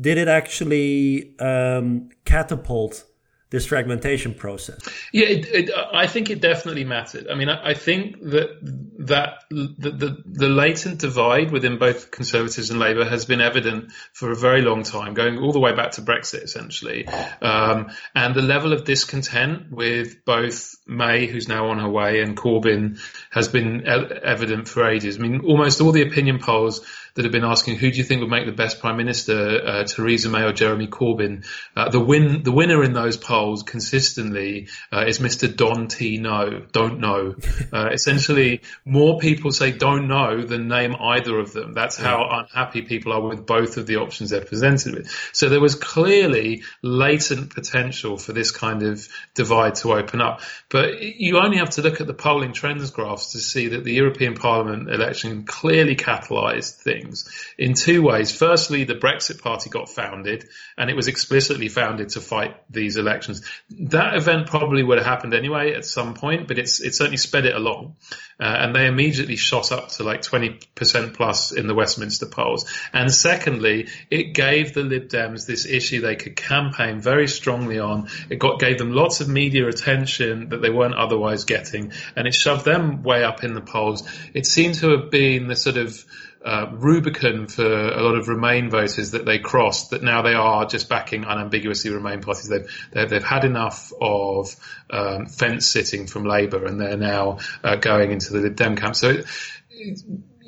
did 0.00 0.18
it 0.18 0.28
actually 0.28 1.36
um, 1.40 2.10
catapult 2.24 3.04
this 3.50 3.66
fragmentation 3.66 4.34
process? 4.34 4.80
Yeah, 5.12 5.26
it, 5.26 5.46
it, 5.46 5.70
I 5.92 6.06
think 6.06 6.30
it 6.30 6.40
definitely 6.40 6.84
mattered. 6.84 7.28
I 7.28 7.34
mean, 7.34 7.48
I, 7.48 7.70
I 7.70 7.74
think 7.74 8.20
that 8.22 8.58
that 8.98 9.44
the, 9.50 9.90
the, 9.90 10.22
the 10.24 10.48
latent 10.48 10.98
divide 10.98 11.52
within 11.52 11.78
both 11.78 12.10
Conservatives 12.10 12.70
and 12.70 12.80
Labour 12.80 13.04
has 13.04 13.24
been 13.24 13.40
evident 13.40 13.92
for 14.12 14.32
a 14.32 14.36
very 14.36 14.62
long 14.62 14.82
time, 14.82 15.14
going 15.14 15.38
all 15.38 15.52
the 15.52 15.60
way 15.60 15.74
back 15.74 15.92
to 15.92 16.02
Brexit, 16.02 16.42
essentially, 16.42 17.06
um, 17.40 17.90
and 18.14 18.34
the 18.34 18.42
level 18.42 18.72
of 18.72 18.84
discontent 18.84 19.70
with 19.70 20.24
both 20.24 20.74
May, 20.86 21.26
who's 21.26 21.48
now 21.48 21.68
on 21.68 21.78
her 21.78 21.88
way, 21.88 22.20
and 22.20 22.36
Corbyn 22.36 22.98
has 23.36 23.48
been 23.48 23.86
evident 23.86 24.66
for 24.66 24.88
ages. 24.88 25.18
I 25.18 25.20
mean, 25.20 25.42
almost 25.42 25.82
all 25.82 25.92
the 25.92 26.00
opinion 26.00 26.38
polls 26.38 26.80
that 27.16 27.26
have 27.26 27.32
been 27.32 27.44
asking 27.44 27.76
who 27.76 27.90
do 27.90 27.98
you 27.98 28.04
think 28.04 28.22
would 28.22 28.30
make 28.30 28.46
the 28.46 28.52
best 28.52 28.80
prime 28.80 28.96
minister, 28.96 29.60
uh, 29.62 29.84
Theresa 29.84 30.30
May 30.30 30.42
or 30.42 30.52
Jeremy 30.52 30.86
Corbyn. 30.86 31.44
Uh, 31.74 31.90
the 31.90 32.00
win, 32.00 32.44
the 32.44 32.52
winner 32.52 32.82
in 32.82 32.94
those 32.94 33.18
polls 33.18 33.62
consistently 33.62 34.68
uh, 34.90 35.04
is 35.06 35.18
Mr. 35.18 35.54
Don 35.54 35.88
T. 35.88 36.16
No, 36.16 36.62
don't 36.72 37.00
know. 37.00 37.34
Uh, 37.72 37.88
essentially, 37.92 38.60
more 38.84 39.18
people 39.18 39.50
say 39.50 39.72
don't 39.72 40.06
know 40.06 40.42
than 40.42 40.68
name 40.68 40.94
either 40.94 41.38
of 41.38 41.52
them. 41.52 41.72
That's 41.72 41.96
how 41.96 42.26
unhappy 42.30 42.82
people 42.82 43.12
are 43.12 43.20
with 43.20 43.44
both 43.44 43.76
of 43.76 43.86
the 43.86 43.96
options 43.96 44.30
they're 44.30 44.44
presented 44.44 44.94
with. 44.94 45.10
So 45.32 45.48
there 45.48 45.60
was 45.60 45.74
clearly 45.74 46.62
latent 46.82 47.54
potential 47.54 48.18
for 48.18 48.32
this 48.32 48.50
kind 48.50 48.82
of 48.82 49.06
divide 49.34 49.74
to 49.76 49.94
open 49.94 50.20
up. 50.20 50.42
But 50.70 51.02
you 51.02 51.38
only 51.38 51.58
have 51.58 51.70
to 51.70 51.82
look 51.82 52.00
at 52.00 52.06
the 52.06 52.14
polling 52.14 52.52
trends 52.52 52.90
graphs 52.90 53.25
to 53.32 53.38
see 53.38 53.68
that 53.68 53.84
the 53.84 53.92
European 53.92 54.34
Parliament 54.34 54.90
election 54.90 55.44
clearly 55.44 55.96
catalysed 55.96 56.76
things 56.76 57.28
in 57.58 57.74
two 57.74 58.02
ways. 58.02 58.36
Firstly, 58.36 58.84
the 58.84 58.94
Brexit 58.94 59.42
Party 59.42 59.70
got 59.70 59.88
founded, 59.88 60.48
and 60.76 60.90
it 60.90 60.96
was 60.96 61.08
explicitly 61.08 61.68
founded 61.68 62.10
to 62.10 62.20
fight 62.20 62.56
these 62.70 62.96
elections. 62.96 63.42
That 63.70 64.14
event 64.14 64.46
probably 64.46 64.82
would 64.82 64.98
have 64.98 65.06
happened 65.06 65.34
anyway 65.34 65.74
at 65.74 65.84
some 65.84 66.14
point, 66.14 66.48
but 66.48 66.58
it's 66.58 66.80
it 66.80 66.94
certainly 66.94 67.16
sped 67.16 67.46
it 67.46 67.54
along, 67.54 67.96
uh, 68.40 68.44
and 68.44 68.74
they 68.74 68.86
immediately 68.86 69.36
shot 69.36 69.72
up 69.72 69.88
to 69.88 70.04
like 70.04 70.22
twenty 70.22 70.58
percent 70.74 71.14
plus 71.14 71.52
in 71.52 71.66
the 71.66 71.74
Westminster 71.74 72.26
polls. 72.26 72.66
And 72.92 73.12
secondly, 73.12 73.88
it 74.10 74.34
gave 74.34 74.74
the 74.74 74.82
Lib 74.82 75.08
Dems 75.08 75.46
this 75.46 75.66
issue 75.66 76.00
they 76.00 76.16
could 76.16 76.36
campaign 76.36 77.00
very 77.00 77.28
strongly 77.28 77.78
on. 77.78 78.08
It 78.30 78.38
got 78.38 78.60
gave 78.60 78.78
them 78.78 78.92
lots 78.92 79.20
of 79.20 79.28
media 79.28 79.66
attention 79.68 80.50
that 80.50 80.62
they 80.62 80.70
weren't 80.70 80.94
otherwise 80.94 81.44
getting, 81.44 81.92
and 82.14 82.26
it 82.26 82.34
shoved 82.34 82.64
them 82.64 83.02
way 83.06 83.24
up 83.24 83.44
in 83.44 83.54
the 83.54 83.62
polls. 83.62 84.02
It 84.34 84.44
seemed 84.44 84.74
to 84.76 84.90
have 84.90 85.10
been 85.10 85.48
the 85.48 85.56
sort 85.56 85.78
of 85.78 86.04
uh, 86.46 86.70
Rubicon 86.72 87.48
for 87.48 87.64
a 87.64 88.00
lot 88.02 88.14
of 88.14 88.28
Remain 88.28 88.70
voters 88.70 89.10
that 89.10 89.24
they 89.24 89.40
crossed. 89.40 89.90
That 89.90 90.04
now 90.04 90.22
they 90.22 90.34
are 90.34 90.64
just 90.64 90.88
backing 90.88 91.24
unambiguously 91.24 91.90
Remain 91.90 92.20
parties. 92.20 92.48
They've 92.48 92.88
they've, 92.92 93.10
they've 93.10 93.24
had 93.24 93.44
enough 93.44 93.92
of 94.00 94.54
um, 94.88 95.26
fence 95.26 95.66
sitting 95.66 96.06
from 96.06 96.24
Labour, 96.24 96.64
and 96.64 96.80
they're 96.80 96.96
now 96.96 97.38
uh, 97.64 97.76
going 97.76 98.12
into 98.12 98.32
the 98.32 98.40
Lib 98.40 98.56
Dem 98.56 98.76
camp. 98.76 98.94
So. 98.94 99.22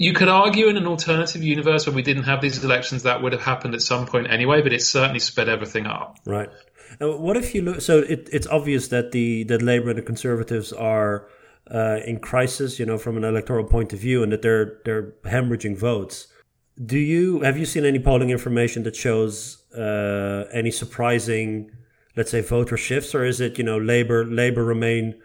you 0.00 0.12
could 0.12 0.28
argue 0.28 0.68
in 0.68 0.76
an 0.76 0.86
alternative 0.86 1.42
universe 1.42 1.86
where 1.86 1.94
we 1.94 2.02
didn't 2.02 2.22
have 2.22 2.40
these 2.40 2.62
elections 2.62 3.02
that 3.02 3.20
would 3.20 3.32
have 3.32 3.42
happened 3.42 3.74
at 3.74 3.82
some 3.82 4.06
point 4.06 4.30
anyway, 4.30 4.62
but 4.62 4.72
it 4.72 4.80
certainly 4.80 5.18
sped 5.18 5.48
everything 5.48 5.86
up. 5.86 6.16
Right. 6.24 6.48
what 7.00 7.36
if 7.36 7.52
you 7.56 7.62
look? 7.62 7.80
So 7.80 7.98
it, 7.98 8.28
it's 8.32 8.46
obvious 8.46 8.88
that 8.88 9.10
the 9.10 9.42
that 9.44 9.62
Labour 9.62 9.90
and 9.90 9.98
the 9.98 10.02
Conservatives 10.02 10.72
are 10.72 11.26
uh, 11.70 12.00
in 12.04 12.18
crisis, 12.20 12.78
you 12.78 12.86
know, 12.86 12.98
from 12.98 13.16
an 13.16 13.24
electoral 13.24 13.64
point 13.64 13.92
of 13.92 13.98
view, 13.98 14.22
and 14.22 14.32
that 14.32 14.42
they're 14.42 14.78
they're 14.84 15.12
hemorrhaging 15.24 15.76
votes. 15.76 16.28
Do 16.84 16.98
you 16.98 17.40
have 17.40 17.58
you 17.58 17.66
seen 17.66 17.84
any 17.84 17.98
polling 17.98 18.30
information 18.30 18.82
that 18.84 18.96
shows 18.96 19.64
uh, 19.72 20.44
any 20.52 20.70
surprising, 20.70 21.70
let's 22.16 22.30
say, 22.30 22.40
voter 22.40 22.76
shifts, 22.76 23.14
or 23.14 23.24
is 23.24 23.40
it 23.40 23.58
you 23.58 23.64
know 23.64 23.78
Labour 23.78 24.24
Labour 24.24 24.64
Remain 24.64 25.20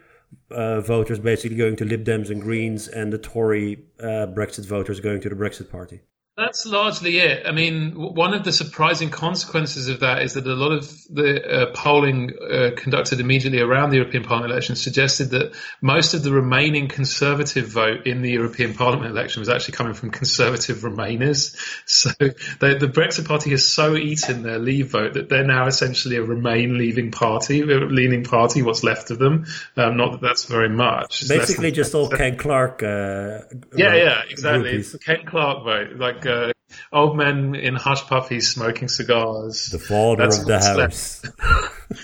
uh, 0.52 0.82
voters 0.82 1.20
basically 1.20 1.58
going 1.58 1.76
to 1.78 1.86
Lib 1.86 2.04
Dems 2.04 2.30
and 2.30 2.42
Greens, 2.42 2.88
and 2.88 3.14
the 3.14 3.18
Tory 3.18 3.86
uh, 4.00 4.28
Brexit 4.28 4.66
voters 4.66 5.00
going 5.00 5.22
to 5.22 5.30
the 5.30 5.36
Brexit 5.36 5.70
Party? 5.70 6.02
That's 6.36 6.66
largely 6.66 7.20
it. 7.20 7.46
I 7.46 7.52
mean, 7.52 7.92
one 7.92 8.34
of 8.34 8.44
the 8.44 8.52
surprising 8.52 9.12
consequences 9.12 9.88
of 9.88 10.00
that 10.00 10.24
is 10.24 10.34
that 10.34 10.48
a 10.48 10.56
lot 10.56 10.72
of 10.72 10.90
the 11.08 11.44
uh, 11.48 11.72
polling 11.76 12.32
uh, 12.32 12.72
conducted 12.76 13.20
immediately 13.20 13.60
around 13.60 13.92
the 13.92 13.98
European 13.98 14.24
Parliament 14.24 14.52
election 14.52 14.76
suggested 14.76 15.30
that 15.30 15.54
most 15.80 16.16
of 16.16 16.24
the 16.24 16.32
remaining 16.32 16.88
Conservative 16.88 17.68
vote 17.68 18.08
in 18.08 18.24
the 18.24 18.32
European 18.32 18.74
Parliament 18.74 19.12
election 19.12 19.42
was 19.42 19.50
actually 19.50 19.76
coming 19.76 19.94
from 19.94 20.10
Conservative 20.10 20.78
Remainers. 20.78 21.56
So 21.94 22.10
they, 22.20 22.76
the 22.76 22.88
Brexit 22.88 23.28
Party 23.28 23.52
has 23.52 23.68
so 23.68 23.96
eaten 23.96 24.42
their 24.42 24.58
Leave 24.58 24.92
vote 24.92 25.14
that 25.14 25.30
they're 25.30 25.46
now 25.46 25.68
essentially 25.68 26.16
a 26.16 26.24
Remain 26.24 26.78
leaving 26.78 27.12
party, 27.12 27.64
leaning 27.64 28.24
party, 28.24 28.62
what's 28.62 28.84
left 28.84 29.12
of 29.12 29.20
them. 29.20 29.46
Um, 29.78 29.98
not 29.98 30.14
that 30.14 30.22
that's 30.22 30.46
very 30.46 30.70
much. 30.70 31.28
Basically, 31.28 31.72
just 31.72 31.94
all 31.94 32.10
Ken 32.10 32.38
Clarke. 32.38 32.82
Uh, 32.82 33.42
yeah, 33.76 33.96
yeah, 33.96 34.22
exactly. 34.28 34.72
It's 34.72 34.94
the 34.94 35.00
Ken 35.00 35.26
Clarke 35.26 35.64
vote. 35.64 35.98
Like 35.98 36.23
like 36.26 36.36
uh, 36.36 36.54
old 36.92 37.18
men 37.18 37.56
in 37.56 37.76
hush 37.76 38.06
puppies 38.08 38.52
smoking 38.52 38.88
cigars. 38.88 39.68
The 39.68 39.80
father 39.80 40.24
That's 40.24 40.40
of 40.40 40.46
the 40.46 40.60
house. 40.60 41.22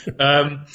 um, 0.20 0.66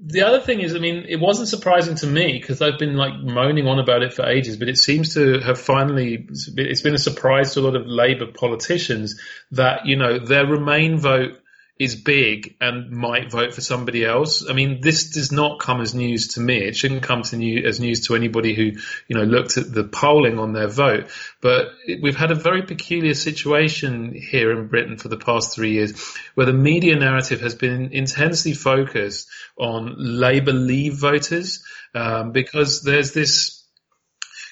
the 0.00 0.22
other 0.22 0.40
thing 0.40 0.60
is, 0.60 0.74
I 0.74 0.78
mean, 0.78 1.06
it 1.08 1.18
wasn't 1.18 1.48
surprising 1.48 1.96
to 1.96 2.06
me 2.06 2.38
because 2.38 2.60
I've 2.60 2.78
been 2.78 2.96
like 2.96 3.14
moaning 3.14 3.66
on 3.66 3.78
about 3.78 4.02
it 4.02 4.12
for 4.12 4.26
ages, 4.26 4.56
but 4.56 4.68
it 4.68 4.76
seems 4.76 5.14
to 5.14 5.40
have 5.40 5.58
finally, 5.58 6.26
it's 6.28 6.82
been 6.82 6.94
a 6.94 6.98
surprise 6.98 7.54
to 7.54 7.60
a 7.60 7.62
lot 7.62 7.76
of 7.76 7.86
Labour 7.86 8.26
politicians 8.26 9.20
that, 9.52 9.86
you 9.86 9.96
know, 9.96 10.18
their 10.18 10.46
Remain 10.46 10.98
vote 10.98 11.40
is 11.78 11.94
big 11.94 12.56
and 12.58 12.90
might 12.90 13.30
vote 13.30 13.52
for 13.52 13.60
somebody 13.60 14.04
else. 14.04 14.48
I 14.48 14.54
mean, 14.54 14.80
this 14.80 15.10
does 15.10 15.30
not 15.30 15.60
come 15.60 15.82
as 15.82 15.94
news 15.94 16.28
to 16.28 16.40
me. 16.40 16.58
It 16.62 16.74
shouldn't 16.74 17.02
come 17.02 17.22
to 17.22 17.36
new, 17.36 17.66
as 17.66 17.80
news 17.80 18.06
to 18.06 18.14
anybody 18.14 18.54
who, 18.54 18.80
you 19.08 19.16
know, 19.16 19.24
looked 19.24 19.58
at 19.58 19.72
the 19.72 19.84
polling 19.84 20.38
on 20.38 20.54
their 20.54 20.68
vote. 20.68 21.10
But 21.42 21.68
we've 22.00 22.16
had 22.16 22.30
a 22.30 22.34
very 22.34 22.62
peculiar 22.62 23.12
situation 23.12 24.14
here 24.14 24.52
in 24.52 24.68
Britain 24.68 24.96
for 24.96 25.08
the 25.08 25.18
past 25.18 25.54
three 25.54 25.72
years 25.72 26.16
where 26.34 26.46
the 26.46 26.54
media 26.54 26.96
narrative 26.96 27.42
has 27.42 27.54
been 27.54 27.92
intensely 27.92 28.54
focused 28.54 29.28
on 29.58 29.96
Labour 29.98 30.52
Leave 30.52 30.98
voters 30.98 31.62
um, 31.94 32.32
because 32.32 32.82
there's 32.82 33.12
this 33.12 33.55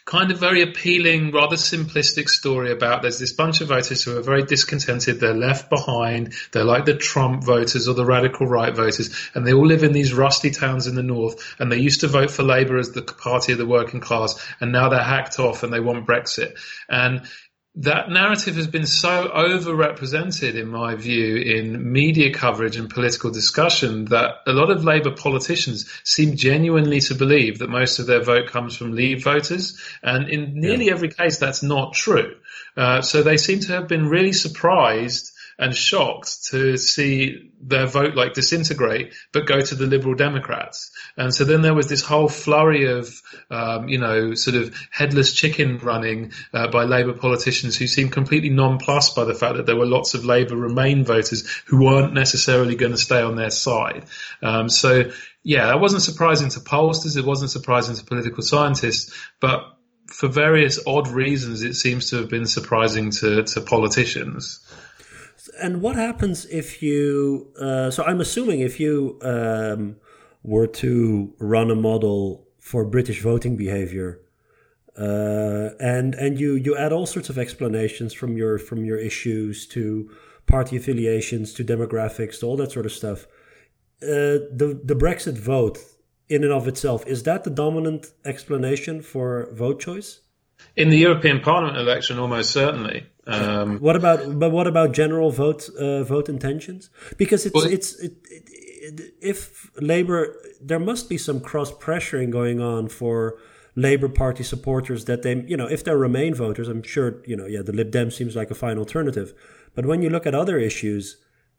kind 0.04 0.30
of 0.30 0.38
very 0.38 0.60
appealing, 0.60 1.32
rather 1.32 1.56
simplistic 1.56 2.28
story 2.28 2.70
about 2.70 3.00
there's 3.00 3.18
this 3.18 3.32
bunch 3.32 3.62
of 3.62 3.68
voters 3.68 4.04
who 4.04 4.18
are 4.18 4.22
very 4.22 4.42
discontented. 4.42 5.18
They're 5.18 5.32
left 5.32 5.70
behind. 5.70 6.34
They're 6.52 6.64
like 6.64 6.84
the 6.84 6.94
Trump 6.94 7.42
voters 7.42 7.88
or 7.88 7.94
the 7.94 8.04
radical 8.04 8.46
right 8.46 8.74
voters, 8.74 9.30
and 9.34 9.46
they 9.46 9.54
all 9.54 9.66
live 9.66 9.82
in 9.82 9.92
these 9.92 10.12
rusty 10.12 10.50
towns 10.50 10.86
in 10.86 10.94
the 10.94 11.02
north. 11.02 11.54
And 11.58 11.72
they 11.72 11.78
used 11.78 12.00
to 12.00 12.08
vote 12.08 12.30
for 12.30 12.42
Labour 12.42 12.76
as 12.76 12.90
the 12.90 13.02
party 13.02 13.52
of 13.52 13.58
the 13.58 13.66
working 13.66 14.00
class, 14.00 14.34
and 14.60 14.72
now 14.72 14.90
they're 14.90 15.02
hacked 15.02 15.38
off 15.38 15.62
and 15.62 15.72
they 15.72 15.80
want 15.80 16.06
Brexit. 16.06 16.58
And 16.88 17.22
that 17.76 18.08
narrative 18.08 18.54
has 18.54 18.68
been 18.68 18.86
so 18.86 19.28
overrepresented, 19.34 20.54
in 20.54 20.68
my 20.68 20.94
view, 20.94 21.36
in 21.36 21.92
media 21.92 22.32
coverage 22.32 22.76
and 22.76 22.88
political 22.88 23.32
discussion 23.32 24.04
that 24.06 24.36
a 24.46 24.52
lot 24.52 24.70
of 24.70 24.84
Labour 24.84 25.10
politicians 25.10 25.90
seem 26.04 26.36
genuinely 26.36 27.00
to 27.00 27.16
believe 27.16 27.58
that 27.58 27.68
most 27.68 27.98
of 27.98 28.06
their 28.06 28.22
vote 28.22 28.46
comes 28.48 28.76
from 28.76 28.92
Leave 28.92 29.24
voters. 29.24 29.80
And 30.04 30.28
in 30.28 30.54
nearly 30.54 30.86
yeah. 30.86 30.92
every 30.92 31.08
case, 31.08 31.38
that's 31.38 31.64
not 31.64 31.94
true. 31.94 32.36
Uh, 32.76 33.02
so 33.02 33.22
they 33.22 33.36
seem 33.36 33.58
to 33.60 33.72
have 33.72 33.88
been 33.88 34.08
really 34.08 34.32
surprised 34.32 35.33
and 35.58 35.74
shocked 35.74 36.46
to 36.50 36.76
see 36.76 37.50
their 37.60 37.86
vote 37.86 38.14
like 38.14 38.34
disintegrate, 38.34 39.14
but 39.32 39.46
go 39.46 39.60
to 39.60 39.74
the 39.74 39.86
Liberal 39.86 40.14
Democrats. 40.14 40.90
And 41.16 41.34
so 41.34 41.44
then 41.44 41.62
there 41.62 41.74
was 41.74 41.88
this 41.88 42.02
whole 42.02 42.28
flurry 42.28 42.90
of, 42.90 43.22
um, 43.50 43.88
you 43.88 43.98
know, 43.98 44.34
sort 44.34 44.56
of 44.56 44.74
headless 44.90 45.32
chicken 45.32 45.78
running 45.78 46.32
uh, 46.52 46.68
by 46.68 46.84
Labour 46.84 47.14
politicians 47.14 47.76
who 47.76 47.86
seemed 47.86 48.12
completely 48.12 48.50
nonplussed 48.50 49.16
by 49.16 49.24
the 49.24 49.34
fact 49.34 49.56
that 49.56 49.66
there 49.66 49.76
were 49.76 49.86
lots 49.86 50.14
of 50.14 50.24
Labour 50.24 50.56
Remain 50.56 51.04
voters 51.04 51.46
who 51.66 51.84
weren't 51.84 52.12
necessarily 52.12 52.74
going 52.74 52.92
to 52.92 52.98
stay 52.98 53.22
on 53.22 53.36
their 53.36 53.50
side. 53.50 54.04
Um, 54.42 54.68
so 54.68 55.10
yeah, 55.42 55.66
that 55.66 55.80
wasn't 55.80 56.02
surprising 56.02 56.48
to 56.50 56.60
pollsters. 56.60 57.16
It 57.16 57.24
wasn't 57.24 57.50
surprising 57.50 57.96
to 57.96 58.04
political 58.04 58.42
scientists, 58.42 59.14
but 59.40 59.62
for 60.06 60.28
various 60.28 60.78
odd 60.86 61.08
reasons, 61.08 61.62
it 61.62 61.74
seems 61.74 62.10
to 62.10 62.16
have 62.16 62.28
been 62.28 62.46
surprising 62.46 63.10
to, 63.10 63.42
to 63.42 63.60
politicians. 63.60 64.60
And 65.62 65.82
what 65.82 65.96
happens 65.96 66.46
if 66.46 66.82
you? 66.82 67.52
Uh, 67.60 67.90
so 67.90 68.02
I'm 68.04 68.20
assuming 68.20 68.60
if 68.60 68.80
you 68.80 69.18
um, 69.22 69.96
were 70.42 70.66
to 70.66 71.34
run 71.38 71.70
a 71.70 71.74
model 71.74 72.46
for 72.58 72.84
British 72.84 73.20
voting 73.20 73.56
behavior, 73.56 74.20
uh, 74.98 75.70
and 75.80 76.14
and 76.14 76.40
you 76.40 76.54
you 76.54 76.76
add 76.76 76.92
all 76.92 77.06
sorts 77.06 77.28
of 77.28 77.38
explanations 77.38 78.14
from 78.14 78.36
your 78.36 78.58
from 78.58 78.84
your 78.84 78.98
issues 78.98 79.66
to 79.68 80.10
party 80.46 80.76
affiliations 80.76 81.52
to 81.54 81.64
demographics 81.64 82.40
to 82.40 82.46
all 82.46 82.56
that 82.56 82.72
sort 82.72 82.86
of 82.86 82.92
stuff. 82.92 83.26
Uh, 84.02 84.40
the 84.52 84.80
the 84.84 84.94
Brexit 84.94 85.38
vote 85.38 85.78
in 86.28 86.42
and 86.42 86.52
of 86.52 86.66
itself 86.66 87.06
is 87.06 87.22
that 87.24 87.44
the 87.44 87.50
dominant 87.50 88.12
explanation 88.24 89.02
for 89.02 89.48
vote 89.52 89.80
choice? 89.80 90.20
In 90.76 90.88
the 90.88 90.98
European 90.98 91.40
Parliament 91.40 91.76
election, 91.76 92.18
almost 92.18 92.50
certainly. 92.50 93.06
Um, 93.26 93.78
what 93.78 93.96
about 93.96 94.38
but 94.38 94.50
what 94.50 94.66
about 94.66 94.92
general 94.92 95.30
vote 95.30 95.68
uh, 95.78 96.02
vote 96.02 96.28
intentions? 96.28 96.90
Because 97.16 97.46
it's 97.46 97.54
well, 97.54 97.64
it's 97.64 97.94
it, 98.00 98.12
it, 98.30 98.50
it, 98.50 99.14
if 99.20 99.70
Labour 99.80 100.36
there 100.60 100.80
must 100.80 101.08
be 101.08 101.16
some 101.16 101.40
cross 101.40 101.72
pressuring 101.72 102.30
going 102.30 102.60
on 102.60 102.88
for 102.88 103.38
Labour 103.76 104.08
Party 104.08 104.42
supporters 104.42 105.06
that 105.06 105.22
they 105.22 105.42
you 105.46 105.56
know 105.56 105.66
if 105.66 105.84
they're 105.84 105.96
Remain 105.96 106.34
voters, 106.34 106.68
I'm 106.68 106.82
sure 106.82 107.22
you 107.24 107.36
know 107.36 107.46
yeah 107.46 107.62
the 107.62 107.72
Lib 107.72 107.90
Dem 107.90 108.10
seems 108.10 108.36
like 108.36 108.50
a 108.50 108.54
fine 108.54 108.78
alternative, 108.78 109.32
but 109.74 109.86
when 109.86 110.02
you 110.02 110.10
look 110.10 110.26
at 110.26 110.34
other 110.34 110.58
issues, 110.58 111.16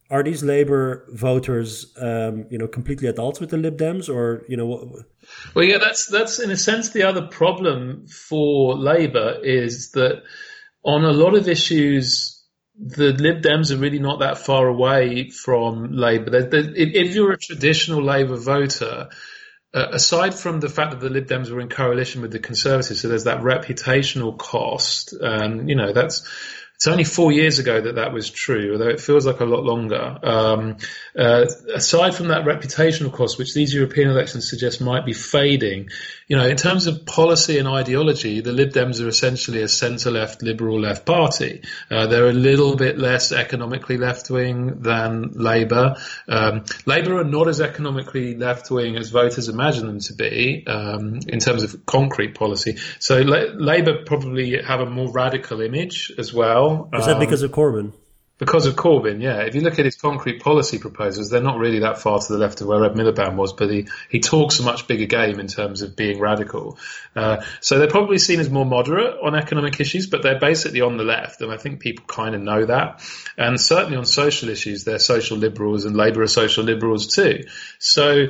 are 0.09 0.21
these 0.21 0.43
Labour 0.43 1.05
voters, 1.09 1.95
um, 1.99 2.45
you 2.49 2.57
know, 2.57 2.67
completely 2.67 3.07
at 3.07 3.17
odds 3.17 3.39
with 3.39 3.49
the 3.49 3.57
Lib 3.57 3.77
Dems, 3.77 4.07
or 4.13 4.43
you 4.47 4.55
know? 4.55 5.03
Well, 5.53 5.65
yeah, 5.65 5.77
that's 5.77 6.07
that's 6.07 6.39
in 6.39 6.51
a 6.51 6.57
sense 6.57 6.89
the 6.89 7.03
other 7.03 7.27
problem 7.27 8.07
for 8.07 8.75
Labour 8.75 9.39
is 9.41 9.91
that 9.91 10.23
on 10.83 11.03
a 11.03 11.11
lot 11.11 11.35
of 11.35 11.47
issues, 11.47 12.43
the 12.77 13.13
Lib 13.13 13.41
Dems 13.41 13.71
are 13.71 13.79
really 13.79 13.99
not 13.99 14.19
that 14.19 14.37
far 14.37 14.67
away 14.67 15.29
from 15.29 15.93
Labour. 15.93 16.49
If 16.51 17.15
you're 17.15 17.31
a 17.31 17.37
traditional 17.37 18.03
Labour 18.03 18.35
voter, 18.35 19.09
uh, 19.73 19.87
aside 19.91 20.35
from 20.35 20.59
the 20.59 20.69
fact 20.69 20.91
that 20.91 20.99
the 20.99 21.09
Lib 21.09 21.27
Dems 21.27 21.49
were 21.49 21.61
in 21.61 21.69
coalition 21.69 22.21
with 22.21 22.31
the 22.31 22.39
Conservatives, 22.39 23.01
so 23.01 23.07
there's 23.07 23.25
that 23.25 23.41
reputational 23.41 24.37
cost. 24.37 25.13
Um, 25.21 25.67
you 25.67 25.75
know, 25.75 25.93
that's 25.93 26.27
it's 26.75 26.87
only 26.87 27.05
four 27.05 27.31
years 27.31 27.59
ago 27.59 27.79
that 27.79 27.95
that 27.95 28.11
was 28.11 28.29
true, 28.29 28.73
although 28.73 28.89
it 28.89 28.99
feels 28.99 29.25
like 29.25 29.39
a 29.39 29.45
lot 29.45 29.63
longer. 29.63 30.17
Um, 30.21 30.77
uh, 31.17 31.45
aside 31.73 32.15
from 32.15 32.29
that 32.29 32.45
reputational 32.45 33.11
cost, 33.11 33.37
which 33.37 33.53
these 33.53 33.73
European 33.73 34.09
elections 34.09 34.49
suggest 34.49 34.81
might 34.81 35.05
be 35.05 35.13
fading, 35.13 35.89
you 36.27 36.37
know, 36.37 36.47
in 36.47 36.57
terms 36.57 36.87
of 36.87 37.05
policy 37.05 37.59
and 37.59 37.67
ideology, 37.67 38.41
the 38.41 38.51
Lib 38.51 38.71
Dems 38.71 39.03
are 39.03 39.07
essentially 39.07 39.61
a 39.61 39.67
centre-left, 39.67 40.41
liberal-left 40.41 41.05
party. 41.05 41.61
Uh, 41.91 42.07
they're 42.07 42.29
a 42.29 42.33
little 42.33 42.75
bit 42.75 42.97
less 42.97 43.31
economically 43.31 43.97
left-wing 43.97 44.81
than 44.81 45.31
Labour. 45.33 45.97
Um, 46.27 46.65
Labour 46.85 47.19
are 47.19 47.23
not 47.23 47.47
as 47.47 47.61
economically 47.61 48.35
left-wing 48.35 48.95
as 48.95 49.09
voters 49.09 49.49
imagine 49.49 49.87
them 49.87 49.99
to 49.99 50.13
be 50.13 50.63
um, 50.67 51.19
in 51.27 51.39
terms 51.39 51.63
of 51.63 51.85
concrete 51.85 52.33
policy. 52.35 52.77
So 52.99 53.21
La- 53.21 53.53
Labour 53.53 54.03
probably 54.05 54.61
have 54.61 54.79
a 54.79 54.85
more 54.85 55.11
radical 55.11 55.61
image 55.61 56.11
as 56.17 56.33
well 56.33 56.45
well. 56.45 56.89
Is 56.93 57.05
that 57.05 57.19
because 57.19 57.41
of 57.41 57.51
Corbyn? 57.51 57.93
Because 58.37 58.65
of 58.65 58.75
Corbyn, 58.75 59.21
yeah. 59.21 59.43
If 59.43 59.55
you 59.55 59.61
look 59.61 59.79
at 59.79 59.85
his 59.85 59.95
concrete 59.95 60.41
policy 60.41 60.77
proposals, 60.77 61.29
they're 61.29 61.41
not 61.41 61.57
really 61.57 61.79
that 61.79 61.99
far 61.99 62.19
to 62.19 62.33
the 62.33 62.37
left 62.37 62.59
of 62.59 62.67
where 62.67 62.83
Ed 62.83 62.91
Miliband 62.91 63.35
was, 63.35 63.53
but 63.53 63.69
he, 63.69 63.87
he 64.09 64.19
talks 64.19 64.59
a 64.59 64.63
much 64.63 64.87
bigger 64.87 65.05
game 65.05 65.39
in 65.39 65.47
terms 65.47 65.81
of 65.81 65.95
being 65.95 66.19
radical. 66.19 66.77
Uh, 67.15 67.45
so 67.61 67.79
they're 67.79 67.87
probably 67.87 68.17
seen 68.17 68.41
as 68.41 68.49
more 68.49 68.65
moderate 68.65 69.15
on 69.23 69.35
economic 69.35 69.79
issues, 69.79 70.07
but 70.07 70.21
they're 70.21 70.39
basically 70.39 70.81
on 70.81 70.97
the 70.97 71.05
left, 71.05 71.39
and 71.39 71.49
I 71.49 71.55
think 71.55 71.79
people 71.79 72.03
kind 72.07 72.35
of 72.35 72.41
know 72.41 72.65
that. 72.65 73.01
And 73.37 73.59
certainly 73.59 73.95
on 73.95 74.05
social 74.05 74.49
issues, 74.49 74.83
they're 74.83 74.99
social 74.99 75.37
liberals, 75.37 75.85
and 75.85 75.95
Labour 75.95 76.21
are 76.21 76.27
social 76.27 76.65
liberals 76.65 77.15
too. 77.15 77.45
So 77.79 78.27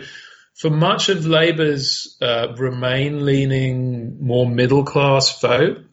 for 0.53 0.69
much 0.69 1.09
of 1.09 1.25
Labour's 1.25 2.15
uh, 2.21 2.53
Remain 2.55 3.25
leaning, 3.25 4.23
more 4.23 4.47
middle 4.47 4.83
class 4.83 5.41
vote, 5.41 5.84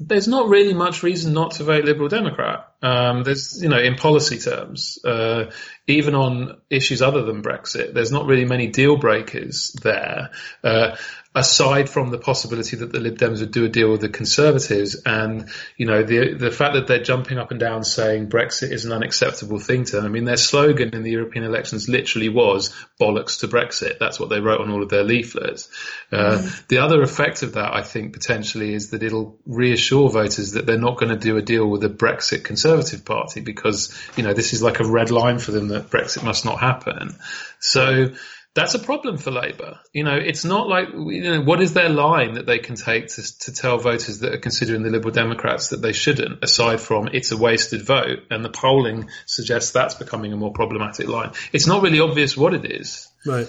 there's 0.00 0.28
not 0.28 0.48
really 0.48 0.74
much 0.74 1.02
reason 1.02 1.32
not 1.32 1.52
to 1.52 1.64
vote 1.64 1.84
Liberal 1.84 2.08
Democrat. 2.08 2.72
Um, 2.82 3.24
there's, 3.24 3.60
you 3.60 3.68
know, 3.68 3.78
in 3.78 3.96
policy 3.96 4.38
terms, 4.38 4.98
uh, 5.04 5.50
even 5.88 6.14
on 6.14 6.60
issues 6.70 7.02
other 7.02 7.24
than 7.24 7.42
Brexit, 7.42 7.94
there's 7.94 8.12
not 8.12 8.26
really 8.26 8.44
many 8.44 8.68
deal 8.68 8.96
breakers 8.96 9.74
there. 9.82 10.30
Uh, 10.62 10.96
aside 11.34 11.88
from 11.88 12.10
the 12.10 12.18
possibility 12.18 12.76
that 12.76 12.90
the 12.90 13.00
Lib 13.00 13.18
Dems 13.18 13.40
would 13.40 13.52
do 13.52 13.64
a 13.64 13.68
deal 13.68 13.90
with 13.90 14.00
the 14.00 14.08
Conservatives, 14.08 15.02
and 15.04 15.48
you 15.76 15.86
know 15.86 16.02
the 16.02 16.34
the 16.34 16.50
fact 16.50 16.74
that 16.74 16.86
they're 16.86 17.02
jumping 17.02 17.38
up 17.38 17.50
and 17.50 17.60
down 17.60 17.84
saying 17.84 18.28
Brexit 18.28 18.72
is 18.72 18.84
an 18.84 18.92
unacceptable 18.92 19.58
thing 19.58 19.84
to 19.84 19.96
them. 19.96 20.06
I 20.06 20.08
mean, 20.08 20.24
their 20.24 20.36
slogan 20.36 20.94
in 20.94 21.02
the 21.02 21.10
European 21.10 21.44
elections 21.44 21.88
literally 21.88 22.28
was 22.28 22.74
"bollocks 23.00 23.40
to 23.40 23.48
Brexit." 23.48 23.98
That's 23.98 24.18
what 24.18 24.30
they 24.30 24.40
wrote 24.40 24.60
on 24.60 24.70
all 24.70 24.82
of 24.82 24.88
their 24.88 25.04
leaflets. 25.04 25.68
Uh, 26.10 26.38
mm. 26.38 26.66
The 26.68 26.78
other 26.78 27.02
effect 27.02 27.42
of 27.42 27.54
that, 27.54 27.74
I 27.74 27.82
think, 27.82 28.14
potentially, 28.14 28.72
is 28.72 28.90
that 28.90 29.02
it'll 29.02 29.38
reassure 29.46 30.08
voters 30.10 30.52
that 30.52 30.66
they're 30.66 30.78
not 30.78 30.98
going 30.98 31.10
to 31.10 31.18
do 31.18 31.36
a 31.36 31.42
deal 31.42 31.68
with 31.68 31.82
the 31.82 31.90
Brexit 31.90 32.44
Conservative 32.44 33.04
Party 33.04 33.40
because 33.40 33.94
you 34.16 34.22
know 34.22 34.32
this 34.32 34.52
is 34.54 34.62
like 34.62 34.80
a 34.80 34.84
red 34.84 35.10
line 35.10 35.38
for 35.38 35.52
them 35.52 35.68
that 35.68 35.90
Brexit 35.90 36.24
must 36.24 36.44
not 36.44 36.58
happen. 36.58 37.16
So 37.60 38.08
that's 38.54 38.74
a 38.74 38.78
problem 38.78 39.18
for 39.18 39.30
Labour. 39.30 39.78
You 39.92 40.04
know, 40.04 40.16
it's 40.16 40.44
not 40.44 40.68
like 40.68 40.88
you 40.92 41.22
know 41.22 41.40
what 41.42 41.60
is 41.60 41.74
their 41.74 41.88
line 41.88 42.34
that 42.34 42.46
they 42.46 42.58
can 42.58 42.74
take 42.74 43.08
to, 43.08 43.38
to 43.40 43.52
tell 43.52 43.78
voters 43.78 44.18
that 44.20 44.34
are 44.34 44.38
considering 44.38 44.82
the 44.82 44.90
Liberal 44.90 45.12
Democrats 45.12 45.68
that 45.68 45.82
they 45.82 45.92
shouldn't, 45.92 46.42
aside 46.42 46.80
from 46.80 47.08
it's 47.12 47.30
a 47.30 47.36
wasted 47.36 47.82
vote, 47.82 48.20
and 48.30 48.44
the 48.44 48.50
polling 48.50 49.08
suggests 49.26 49.70
that's 49.70 49.94
becoming 49.94 50.32
a 50.32 50.36
more 50.36 50.52
problematic 50.52 51.08
line. 51.08 51.32
It's 51.52 51.66
not 51.66 51.82
really 51.82 52.00
obvious 52.00 52.36
what 52.36 52.54
it 52.54 52.64
is. 52.64 53.08
Right. 53.24 53.48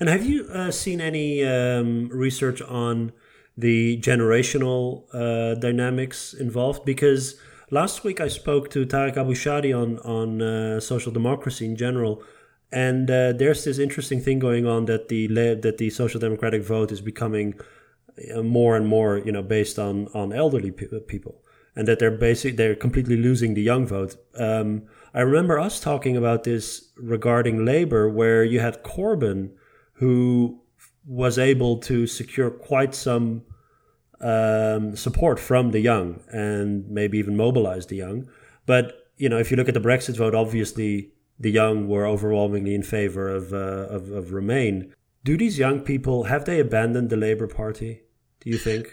And 0.00 0.08
have 0.08 0.24
you 0.24 0.46
uh, 0.46 0.70
seen 0.70 1.00
any 1.00 1.44
um, 1.44 2.08
research 2.08 2.62
on 2.62 3.12
the 3.56 3.98
generational 3.98 5.04
uh, 5.12 5.54
dynamics 5.54 6.34
involved? 6.34 6.84
Because 6.84 7.36
last 7.70 8.04
week 8.04 8.20
I 8.20 8.28
spoke 8.28 8.70
to 8.70 8.86
Tarek 8.86 9.16
Abou-Chadi 9.16 9.76
on 9.76 9.98
on 10.00 10.42
uh, 10.42 10.80
social 10.80 11.12
democracy 11.12 11.66
in 11.66 11.76
general 11.76 12.22
and 12.72 13.10
uh, 13.10 13.32
there's 13.32 13.64
this 13.64 13.78
interesting 13.78 14.20
thing 14.20 14.38
going 14.38 14.66
on 14.66 14.86
that 14.86 15.08
the 15.08 15.26
that 15.26 15.76
the 15.78 15.90
social 15.90 16.18
democratic 16.18 16.62
vote 16.62 16.90
is 16.90 17.00
becoming 17.00 17.54
uh, 18.34 18.42
more 18.42 18.76
and 18.76 18.86
more, 18.86 19.18
you 19.18 19.32
know, 19.32 19.42
based 19.42 19.78
on 19.78 20.08
on 20.14 20.32
elderly 20.32 20.70
pe- 20.70 21.00
people, 21.06 21.42
and 21.76 21.86
that 21.86 21.98
they're 21.98 22.10
basically 22.10 22.56
they're 22.56 22.74
completely 22.74 23.16
losing 23.16 23.54
the 23.54 23.62
young 23.62 23.86
vote. 23.86 24.16
Um, 24.36 24.84
I 25.14 25.20
remember 25.20 25.58
us 25.58 25.80
talking 25.80 26.16
about 26.16 26.44
this 26.44 26.92
regarding 26.96 27.64
Labour, 27.64 28.08
where 28.08 28.42
you 28.42 28.60
had 28.60 28.82
Corbyn, 28.82 29.50
who 29.94 30.62
was 31.04 31.38
able 31.38 31.78
to 31.78 32.06
secure 32.06 32.50
quite 32.50 32.94
some 32.94 33.42
um, 34.20 34.96
support 34.96 35.38
from 35.38 35.72
the 35.72 35.80
young 35.80 36.20
and 36.28 36.88
maybe 36.88 37.18
even 37.18 37.36
mobilize 37.36 37.86
the 37.86 37.96
young. 37.96 38.28
But 38.66 39.10
you 39.16 39.28
know, 39.28 39.38
if 39.38 39.50
you 39.50 39.56
look 39.56 39.68
at 39.68 39.74
the 39.74 39.80
Brexit 39.80 40.16
vote, 40.16 40.34
obviously 40.34 41.11
the 41.38 41.50
young 41.50 41.88
were 41.88 42.06
overwhelmingly 42.06 42.74
in 42.74 42.82
favor 42.82 43.28
of, 43.28 43.52
uh, 43.52 43.56
of, 43.56 44.10
of 44.10 44.32
Remain. 44.32 44.94
Do 45.24 45.36
these 45.36 45.58
young 45.58 45.80
people 45.80 46.24
have 46.24 46.44
they 46.44 46.58
abandoned 46.58 47.10
the 47.10 47.16
Labour 47.16 47.46
Party? 47.46 48.02
Do 48.40 48.50
you 48.50 48.58
think? 48.58 48.92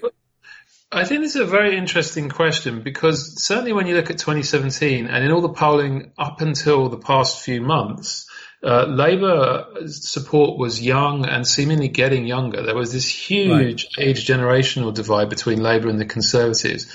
I 0.91 1.06
think 1.06 1.21
this 1.21 1.36
is 1.36 1.41
a 1.41 1.45
very 1.45 1.78
interesting 1.78 2.30
question 2.30 2.82
because 2.82 3.43
certainly 3.43 3.73
when 3.73 3.88
you 3.88 3.95
look 3.95 4.10
at 4.10 4.17
2017 4.17 5.08
and 5.08 5.23
in 5.23 5.32
all 5.32 5.41
the 5.41 5.49
polling 5.49 6.12
up 6.17 6.41
until 6.41 6.89
the 6.89 6.97
past 6.97 7.41
few 7.41 7.62
months, 7.62 8.29
Labour 8.62 9.67
support 9.88 10.60
was 10.60 10.82
young 10.82 11.26
and 11.26 11.48
seemingly 11.48 11.88
getting 11.88 12.26
younger. 12.26 12.62
There 12.62 12.76
was 12.76 12.91
this 12.91 13.08
huge 13.08 13.88
right. 13.98 14.08
age 14.08 14.28
generational 14.28 14.93
divide 14.93 15.30
between 15.30 15.62
Labour 15.62 15.89
and 15.89 16.00
the 16.00 16.06
Conservatives. 16.06 16.88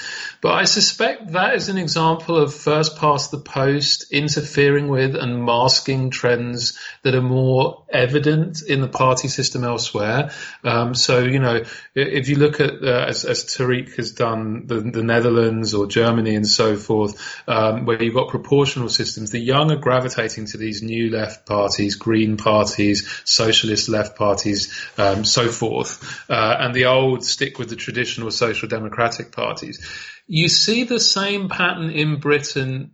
But 0.42 0.52
I 0.52 0.64
suspect 0.64 1.32
that 1.32 1.54
is 1.54 1.70
an 1.70 1.78
example 1.78 2.36
of 2.36 2.52
first 2.52 2.96
past 2.96 3.30
the 3.30 3.38
post 3.38 4.12
interfering 4.12 4.88
with 4.88 5.16
and 5.16 5.42
masking 5.42 6.10
trends 6.10 6.78
that 7.02 7.14
are 7.14 7.22
more 7.22 7.84
evident 7.88 8.62
in 8.62 8.80
the 8.80 8.88
party 8.88 9.28
system 9.28 9.64
elsewhere. 9.64 10.32
Um, 10.62 10.94
so, 10.94 11.20
you 11.20 11.38
know, 11.38 11.64
if 11.94 12.28
you 12.28 12.36
look 12.36 12.60
at, 12.60 12.82
uh, 12.82 13.06
as, 13.08 13.24
as 13.24 13.44
Tarek 13.44 13.96
has 13.96 14.12
done, 14.12 14.66
the, 14.66 14.80
the, 14.80 15.02
Netherlands 15.02 15.74
or 15.74 15.86
Germany 15.86 16.34
and 16.34 16.46
so 16.46 16.76
forth, 16.76 17.42
um, 17.48 17.86
where 17.86 18.02
you've 18.02 18.14
got 18.14 18.28
proportional 18.28 18.88
systems, 18.88 19.30
the 19.30 19.38
young 19.38 19.70
are 19.70 19.76
gravitating 19.76 20.46
to 20.46 20.58
these 20.58 20.82
new 20.82 21.10
left 21.10 21.46
parties, 21.46 21.53
green 21.98 22.36
parties, 22.36 23.08
socialist 23.24 23.88
left 23.88 24.16
parties, 24.16 24.72
um, 24.98 25.24
so 25.24 25.48
forth, 25.48 26.30
uh, 26.30 26.56
and 26.60 26.74
the 26.74 26.86
old 26.86 27.24
stick 27.24 27.58
with 27.58 27.68
the 27.68 27.76
traditional 27.76 28.30
social 28.30 28.68
democratic 28.68 29.32
parties. 29.32 29.84
You 30.26 30.48
see 30.48 30.84
the 30.84 31.00
same 31.00 31.48
pattern 31.48 31.90
in 31.90 32.18
Britain 32.18 32.92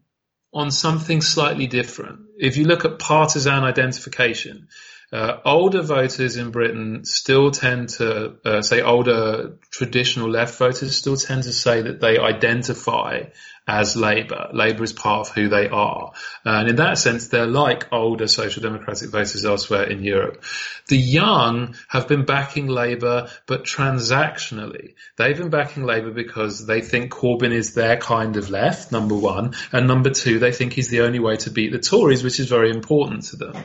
on 0.52 0.70
something 0.70 1.20
slightly 1.20 1.66
different. 1.66 2.20
If 2.38 2.56
you 2.56 2.64
look 2.64 2.84
at 2.84 2.98
partisan 2.98 3.62
identification, 3.62 4.68
uh, 5.12 5.38
older 5.44 5.82
voters 5.82 6.36
in 6.36 6.50
Britain 6.50 7.04
still 7.04 7.50
tend 7.50 7.88
to 7.88 8.36
uh, 8.44 8.62
say 8.62 8.80
older 8.80 9.58
traditional 9.70 10.28
left 10.28 10.56
voters 10.56 10.96
still 10.96 11.16
tend 11.16 11.42
to 11.44 11.52
say 11.52 11.82
that 11.82 12.00
they 12.00 12.18
identify 12.18 13.24
as 13.66 13.96
Labour. 13.96 14.48
Labour 14.52 14.82
is 14.82 14.92
part 14.92 15.28
of 15.28 15.34
who 15.34 15.48
they 15.48 15.68
are. 15.68 16.12
And 16.44 16.68
in 16.68 16.76
that 16.76 16.98
sense, 16.98 17.28
they're 17.28 17.46
like 17.46 17.92
older 17.92 18.26
social 18.26 18.62
democratic 18.62 19.10
voters 19.10 19.44
elsewhere 19.44 19.84
in 19.84 20.02
Europe. 20.02 20.42
The 20.88 20.96
young 20.96 21.76
have 21.88 22.08
been 22.08 22.24
backing 22.24 22.66
Labour, 22.66 23.30
but 23.46 23.64
transactionally. 23.64 24.94
They've 25.16 25.36
been 25.36 25.50
backing 25.50 25.84
Labour 25.84 26.10
because 26.10 26.66
they 26.66 26.80
think 26.80 27.12
Corbyn 27.12 27.52
is 27.52 27.74
their 27.74 27.96
kind 27.96 28.36
of 28.36 28.50
left, 28.50 28.92
number 28.92 29.14
one. 29.14 29.54
And 29.72 29.86
number 29.86 30.10
two, 30.10 30.38
they 30.38 30.52
think 30.52 30.72
he's 30.72 30.88
the 30.88 31.02
only 31.02 31.20
way 31.20 31.36
to 31.36 31.50
beat 31.50 31.72
the 31.72 31.78
Tories, 31.78 32.24
which 32.24 32.40
is 32.40 32.48
very 32.48 32.70
important 32.70 33.24
to 33.24 33.36
them. 33.36 33.64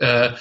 Uh, 0.00 0.36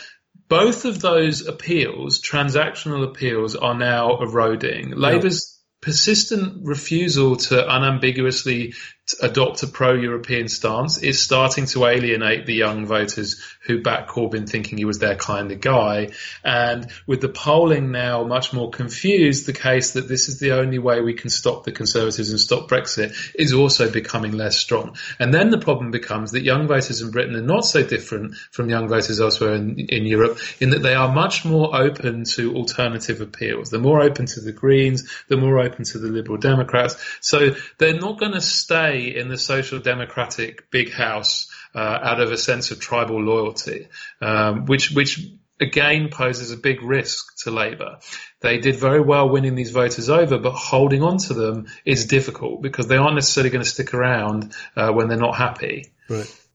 both 0.47 0.85
of 0.85 0.99
those 0.99 1.47
appeals, 1.47 2.21
transactional 2.21 3.07
appeals, 3.07 3.55
are 3.55 3.77
now 3.77 4.19
eroding. 4.19 4.91
Labour's 4.91 5.58
persistent 5.81 6.65
refusal 6.65 7.37
to 7.37 7.67
unambiguously 7.67 8.73
adopt 9.21 9.63
a 9.63 9.67
pro-European 9.67 10.47
stance 10.47 10.97
is 10.97 11.21
starting 11.21 11.65
to 11.67 11.85
alienate 11.85 12.45
the 12.45 12.53
young 12.53 12.85
voters 12.85 13.41
who 13.61 13.81
back 13.81 14.07
Corbyn 14.07 14.49
thinking 14.49 14.77
he 14.77 14.85
was 14.85 14.99
their 14.99 15.15
kind 15.15 15.51
of 15.51 15.61
guy. 15.61 16.09
And 16.43 16.91
with 17.07 17.21
the 17.21 17.29
polling 17.29 17.91
now 17.91 18.23
much 18.23 18.53
more 18.53 18.69
confused, 18.69 19.45
the 19.45 19.53
case 19.53 19.91
that 19.91 20.07
this 20.07 20.29
is 20.29 20.39
the 20.39 20.53
only 20.53 20.79
way 20.79 21.01
we 21.01 21.13
can 21.13 21.29
stop 21.29 21.63
the 21.63 21.71
Conservatives 21.71 22.29
and 22.29 22.39
stop 22.39 22.69
Brexit 22.69 23.15
is 23.35 23.53
also 23.53 23.91
becoming 23.91 24.31
less 24.31 24.57
strong. 24.57 24.97
And 25.19 25.33
then 25.33 25.49
the 25.49 25.57
problem 25.57 25.91
becomes 25.91 26.31
that 26.31 26.43
young 26.43 26.67
voters 26.67 27.01
in 27.01 27.11
Britain 27.11 27.35
are 27.35 27.41
not 27.41 27.65
so 27.65 27.83
different 27.83 28.35
from 28.51 28.69
young 28.69 28.87
voters 28.87 29.19
elsewhere 29.19 29.53
in, 29.53 29.79
in 29.79 30.05
Europe 30.05 30.39
in 30.59 30.71
that 30.71 30.81
they 30.81 30.93
are 30.93 31.11
much 31.11 31.45
more 31.45 31.75
open 31.75 32.23
to 32.23 32.55
alternative 32.55 33.21
appeals. 33.21 33.69
They're 33.69 33.79
more 33.79 34.01
open 34.01 34.25
to 34.27 34.41
the 34.41 34.51
Greens, 34.51 35.09
they're 35.27 35.37
more 35.37 35.59
open 35.59 35.85
to 35.85 35.99
the 35.99 36.07
Liberal 36.07 36.37
Democrats. 36.37 36.97
So 37.21 37.55
they're 37.77 37.99
not 37.99 38.19
going 38.19 38.33
to 38.33 38.41
stay 38.41 38.98
in 39.07 39.29
the 39.29 39.37
social 39.37 39.79
democratic 39.79 40.69
big 40.71 40.91
house 40.91 41.49
uh, 41.75 41.79
out 41.79 42.19
of 42.19 42.31
a 42.31 42.37
sense 42.37 42.71
of 42.71 42.79
tribal 42.79 43.21
loyalty, 43.21 43.87
um, 44.21 44.65
which 44.65 44.91
which 44.91 45.27
again 45.59 46.09
poses 46.09 46.51
a 46.51 46.57
big 46.57 46.81
risk 46.81 47.37
to 47.43 47.51
Labour. 47.51 47.99
They 48.41 48.57
did 48.59 48.75
very 48.75 49.01
well 49.01 49.29
winning 49.29 49.55
these 49.55 49.71
voters 49.71 50.09
over, 50.09 50.37
but 50.37 50.51
holding 50.51 51.03
on 51.03 51.17
to 51.19 51.33
them 51.33 51.67
is 51.85 52.05
difficult 52.05 52.61
because 52.61 52.87
they 52.87 52.97
aren't 52.97 53.15
necessarily 53.15 53.49
going 53.49 53.63
to 53.63 53.69
stick 53.69 53.93
around 53.93 54.53
uh, 54.75 54.91
when 54.91 55.07
they're 55.07 55.17
not 55.17 55.35
happy. 55.35 55.91
Right. 56.09 56.45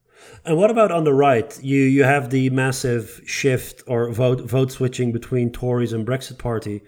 And 0.44 0.56
what 0.58 0.70
about 0.70 0.90
on 0.90 1.04
the 1.04 1.14
right? 1.14 1.58
You 1.62 1.80
you 1.80 2.04
have 2.04 2.30
the 2.30 2.50
massive 2.50 3.22
shift 3.26 3.82
or 3.86 4.10
vote 4.10 4.40
vote 4.40 4.72
switching 4.72 5.12
between 5.12 5.50
Tories 5.50 5.92
and 5.92 6.06
Brexit 6.06 6.38
Party. 6.38 6.82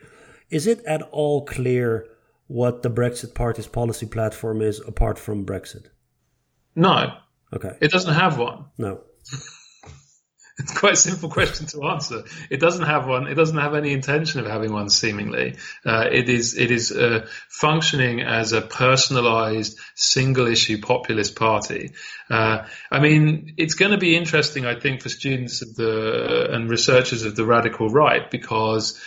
Is 0.51 0.67
it 0.67 0.85
at 0.85 1.03
all 1.11 1.45
clear 1.45 2.07
what 2.47 2.83
the 2.83 2.91
Brexit 2.91 3.35
Party's 3.35 3.67
policy 3.67 4.07
platform 4.07 4.63
is 4.63 4.81
apart 4.81 5.19
from 5.19 5.45
Brexit? 5.45 5.87
No. 6.75 7.15
Okay. 7.53 7.77
It 7.81 7.91
doesn't 7.91 8.15
have 8.15 8.39
one. 8.39 8.67
No. 8.79 9.01
it's 10.59 10.79
quite 10.79 10.95
a 10.95 10.97
simple 10.97 11.29
question 11.29 11.67
to 11.67 11.85
answer. 11.85 12.23
It 12.49 12.61
doesn't 12.61 12.85
have 12.85 13.07
one. 13.07 13.27
It 13.27 13.35
doesn't 13.35 13.59
have 13.59 13.75
any 13.75 13.93
intention 13.93 14.41
of 14.41 14.47
having 14.47 14.73
one. 14.73 14.89
Seemingly, 14.89 15.57
uh, 15.85 16.07
it 16.11 16.29
is 16.29 16.57
it 16.57 16.71
is 16.71 16.93
uh, 16.93 17.27
functioning 17.49 18.21
as 18.21 18.53
a 18.53 18.63
personalised, 18.63 19.77
single-issue 19.95 20.81
populist 20.81 21.37
party. 21.37 21.93
Uh, 22.31 22.67
I 22.91 23.01
mean, 23.01 23.55
it's 23.59 23.75
going 23.75 23.93
to 23.93 23.99
be 23.99 24.17
interesting, 24.17 24.65
I 24.65 24.81
think, 24.81 25.03
for 25.03 25.09
students 25.09 25.63
of 25.63 25.75
the 25.75 26.49
and 26.51 26.71
researchers 26.71 27.25
of 27.25 27.37
the 27.37 27.45
radical 27.45 27.91
right 27.91 28.31
because 28.31 28.99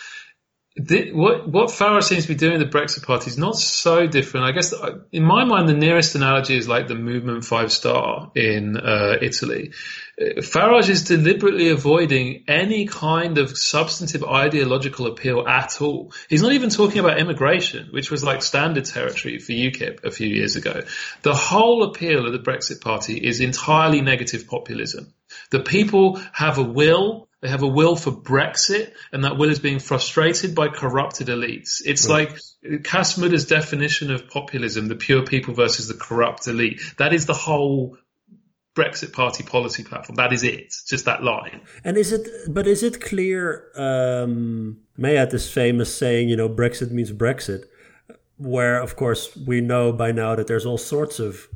the, 0.80 1.12
what 1.12 1.48
what 1.50 1.70
Farage 1.70 2.04
seems 2.04 2.24
to 2.24 2.30
be 2.30 2.36
doing 2.36 2.60
the 2.60 2.66
Brexit 2.66 3.06
Party 3.06 3.30
is 3.30 3.38
not 3.38 3.58
so 3.58 4.08
different. 4.08 4.46
I 4.46 4.52
guess 4.54 4.74
in 5.12 5.24
my 5.24 5.44
mind, 5.44 5.68
the 5.68 5.74
nearest 5.74 6.16
analogy 6.16 6.58
is 6.58 6.70
like 6.70 6.88
the 6.88 6.96
Movement 6.96 7.44
Five 7.44 7.72
Star 7.72 8.32
in 8.34 8.78
uh, 8.78 9.18
Italy. 9.22 9.74
Uh, 10.20 10.40
Farage 10.40 10.90
is 10.90 11.04
deliberately 11.04 11.70
avoiding 11.70 12.46
any 12.48 12.86
kind 12.86 13.38
of 13.38 13.58
substantive 13.58 14.24
ideological 14.24 15.08
appeal 15.08 15.46
at 15.46 15.82
all. 15.82 16.14
He's 16.30 16.42
not 16.42 16.54
even 16.54 16.70
talking 16.70 17.00
about 17.00 17.20
immigration, 17.20 17.90
which 17.92 18.10
was 18.10 18.24
like 18.24 18.42
standard 18.42 18.86
territory 18.86 19.40
for 19.40 19.52
UKIP 19.52 20.06
a 20.06 20.12
few 20.12 20.28
years 20.28 20.56
ago. 20.56 20.82
The 21.24 21.36
whole 21.36 21.84
appeal 21.84 22.26
of 22.26 22.32
the 22.32 22.40
Brexit 22.40 22.80
Party 22.80 23.18
is 23.18 23.42
entirely 23.42 24.00
negative 24.00 24.48
populism. 24.48 25.14
The 25.52 25.60
people 25.60 26.22
have 26.32 26.58
a 26.58 26.64
will 26.64 27.29
they 27.42 27.50
have 27.50 27.64
a 27.64 27.68
will 27.68 27.96
for 27.96 28.12
Brexit, 28.12 28.92
and 29.14 29.24
that 29.24 29.38
will 29.38 29.50
is 29.50 29.60
being 29.60 29.80
frustrated 29.80 30.56
by 30.56 30.68
corrupted 30.68 31.28
elites. 31.28 31.82
It's 31.86 32.10
like 32.10 32.38
Cas 32.84 33.18
Mudde's 33.18 33.46
definition 33.46 34.12
of 34.12 34.28
populism, 34.28 34.88
the 34.88 34.96
pure 34.96 35.24
people 35.24 35.54
versus 35.54 35.88
the 35.88 35.94
corrupt 35.94 36.48
elite. 36.48 36.82
That 36.98 37.14
is 37.14 37.26
the 37.26 37.34
whole 37.34 37.98
Brexit 38.76 39.14
Party 39.14 39.44
policy 39.44 39.84
platform. 39.84 40.18
That 40.18 40.34
is 40.34 40.44
it. 40.44 40.74
Just 40.86 41.06
that 41.06 41.24
line. 41.24 41.62
And 41.84 41.98
is 41.98 42.12
it? 42.12 42.28
But 42.50 42.68
is 42.68 42.84
it 42.84 43.00
clear? 43.02 43.72
Um, 43.76 44.82
Mayat 44.98 45.34
is 45.34 45.50
famous 45.50 45.96
saying, 45.96 46.28
you 46.28 46.36
know, 46.36 46.50
Brexit 46.50 46.92
means 46.92 47.14
Brexit, 47.14 47.64
where 48.38 48.82
of 48.82 48.98
course 48.98 49.36
we 49.36 49.62
know 49.62 49.94
by 49.94 50.12
now 50.12 50.36
that 50.36 50.48
there's 50.48 50.66
all 50.66 50.78
sorts 50.78 51.20
of 51.20 51.48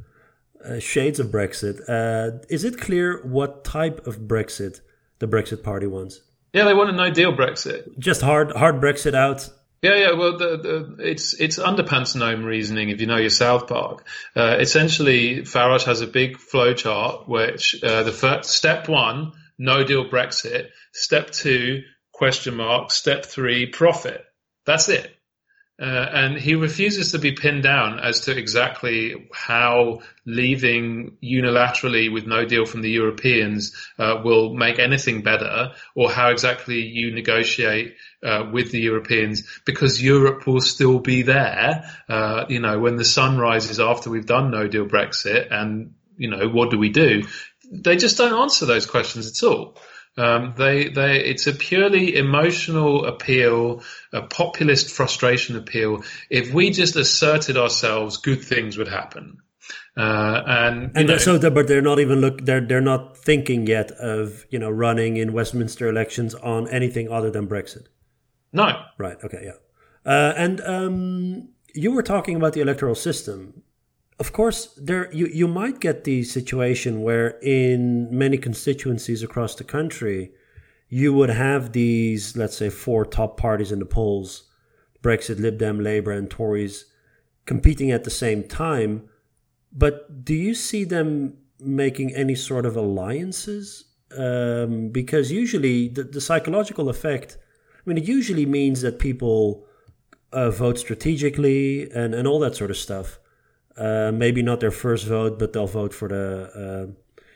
uh, 0.64 0.80
shades 0.80 1.20
of 1.20 1.28
Brexit. 1.28 1.82
Uh, 1.90 2.40
is 2.50 2.64
it 2.64 2.80
clear 2.80 3.22
what 3.24 3.66
type 3.66 4.08
of 4.08 4.20
Brexit? 4.22 4.80
The 5.24 5.38
Brexit 5.38 5.64
Party 5.64 5.88
wants. 5.88 6.20
Yeah, 6.52 6.66
they 6.66 6.74
want 6.74 6.90
a 6.90 6.94
no 6.94 7.10
deal 7.10 7.32
Brexit. 7.32 7.98
Just 7.98 8.22
hard 8.22 8.52
hard 8.52 8.76
Brexit 8.82 9.16
out. 9.16 9.50
Yeah, 9.82 9.96
yeah. 9.96 10.12
Well, 10.14 10.38
the, 10.38 10.58
the, 10.58 10.96
it's 11.00 11.34
it's 11.34 11.58
underpants 11.58 12.16
gnome 12.16 12.44
reasoning. 12.44 12.90
If 12.90 13.00
you 13.00 13.08
know 13.08 13.18
your 13.18 13.30
South 13.30 13.68
Park, 13.68 14.06
uh, 14.36 14.58
essentially 14.60 15.42
Farage 15.42 15.86
has 15.86 16.02
a 16.02 16.08
big 16.08 16.38
flowchart 16.38 17.28
which 17.28 17.82
uh, 17.82 18.04
the 18.04 18.12
first 18.12 18.50
step 18.50 18.90
one, 18.90 19.32
no 19.58 19.84
deal 19.86 20.10
Brexit. 20.10 20.68
Step 20.92 21.32
two, 21.32 21.84
question 22.12 22.56
mark. 22.56 22.92
Step 22.92 23.26
three, 23.26 23.68
profit. 23.68 24.26
That's 24.66 24.90
it. 24.90 25.10
Uh, 25.82 25.86
and 25.86 26.38
he 26.38 26.54
refuses 26.54 27.12
to 27.12 27.20
be 27.20 27.32
pinned 27.32 27.64
down 27.64 28.00
as 28.00 28.22
to 28.22 28.38
exactly 28.38 29.28
how 29.34 30.00
leaving 30.24 31.18
unilaterally 31.24 32.14
with 32.14 32.28
no 32.28 32.46
deal 32.46 32.64
from 32.66 32.84
the 32.84 32.92
Europeans 32.92 33.76
uh, 33.98 34.22
will 34.24 34.54
make 34.54 34.78
anything 34.78 35.24
better, 35.24 35.72
or 35.96 36.12
how 36.12 36.30
exactly 36.30 36.82
you 36.82 37.12
negotiate 37.12 37.96
uh, 38.24 38.44
with 38.54 38.72
the 38.72 38.80
Europeans, 38.80 39.62
because 39.66 40.02
Europe 40.02 40.46
will 40.46 40.62
still 40.62 41.00
be 41.00 41.24
there. 41.24 41.90
Uh, 42.08 42.46
you 42.50 42.60
know, 42.60 42.78
when 42.78 42.96
the 42.96 43.06
sun 43.06 43.40
rises 43.40 43.80
after 43.80 44.12
we've 44.12 44.28
done 44.28 44.52
no 44.52 44.68
deal 44.68 44.86
Brexit, 44.86 45.48
and 45.50 45.96
you 46.18 46.30
know, 46.30 46.50
what 46.50 46.70
do 46.70 46.78
we 46.78 46.90
do? 46.90 47.24
They 47.72 47.96
just 47.96 48.18
don't 48.18 48.40
answer 48.40 48.68
those 48.68 48.86
questions 48.86 49.28
at 49.28 49.48
all. 49.48 49.76
Um, 50.16 50.54
they, 50.58 50.90
they, 50.90 51.24
it's 51.24 51.48
a 51.48 51.54
purely 51.54 52.16
emotional 52.16 53.06
appeal, 53.06 53.82
a 54.12 54.22
populist 54.22 54.92
frustration 54.92 55.56
appeal. 55.56 56.04
If 56.30 56.54
we 56.54 56.70
just 56.70 56.96
asserted 56.96 57.58
ourselves, 57.58 58.18
good 58.18 58.44
things 58.44 58.78
would 58.78 58.88
happen. 58.88 59.40
Uh, 59.96 60.42
and 60.46 60.92
and 60.96 61.08
know, 61.08 61.18
so, 61.18 61.38
but 61.50 61.68
they're 61.68 61.82
not 61.82 62.00
even 62.00 62.20
look. 62.20 62.44
They're 62.44 62.62
they're 62.62 62.82
not 62.82 63.16
thinking 63.16 63.68
yet 63.68 63.92
of 63.92 64.46
you 64.50 64.58
know 64.58 64.70
running 64.70 65.18
in 65.18 65.34
Westminster 65.34 65.88
elections 65.88 66.34
on 66.34 66.68
anything 66.68 67.10
other 67.10 67.30
than 67.30 67.48
Brexit. 67.48 67.86
No. 68.52 68.82
Right. 68.98 69.18
Okay. 69.24 69.42
Yeah. 69.44 70.12
Uh, 70.12 70.34
and 70.36 70.62
um, 70.62 71.50
you 71.74 71.92
were 71.92 72.04
talking 72.04 72.36
about 72.36 72.54
the 72.54 72.62
electoral 72.62 72.96
system 72.96 73.64
of 74.20 74.32
course, 74.32 74.68
there 74.78 75.12
you, 75.14 75.28
you 75.28 75.48
might 75.48 75.80
get 75.80 76.04
the 76.04 76.24
situation 76.24 77.02
where 77.02 77.40
in 77.42 78.16
many 78.16 78.38
constituencies 78.38 79.24
across 79.24 79.56
the 79.56 79.64
country, 79.64 80.32
you 80.88 81.14
would 81.14 81.30
have 81.30 81.72
these, 81.72 82.38
let's 82.38 82.56
say, 82.56 82.70
four 82.70 83.06
top 83.06 83.38
parties 83.38 83.72
in 83.72 83.80
the 83.80 83.86
polls 83.86 84.50
Brexit, 85.02 85.40
Lib 85.40 85.58
Dem, 85.58 85.82
Labour, 85.82 86.12
and 86.12 86.30
Tories 86.30 86.86
competing 87.46 87.92
at 87.92 88.04
the 88.06 88.10
same 88.10 88.44
time. 88.44 89.10
But 89.72 90.24
do 90.24 90.34
you 90.34 90.54
see 90.54 90.84
them 90.86 91.38
making 91.60 92.16
any 92.16 92.36
sort 92.36 92.66
of 92.66 92.78
alliances? 92.78 93.86
Um, 94.18 94.90
because 94.90 95.32
usually 95.32 95.90
the, 95.90 96.04
the, 96.04 96.22
psychological 96.22 96.88
effect, 96.88 97.38
I 97.76 97.82
mean, 97.86 97.98
it 97.98 98.08
usually 98.08 98.46
means 98.46 98.82
that 98.82 99.00
people 99.00 99.66
uh, 100.32 100.52
vote 100.52 100.78
strategically 100.78 101.90
and, 101.92 102.14
and 102.14 102.28
all 102.28 102.40
that 102.40 102.56
sort 102.56 102.70
of 102.70 102.78
stuff. 102.78 103.20
Uh, 103.76 104.12
maybe 104.14 104.44
not 104.44 104.60
their 104.60 104.72
first 104.72 105.08
vote, 105.08 105.40
but 105.40 105.52
they'll 105.52 105.66
vote 105.66 105.94
for 105.96 106.08
the, 106.08 106.52
uh, 106.54 106.92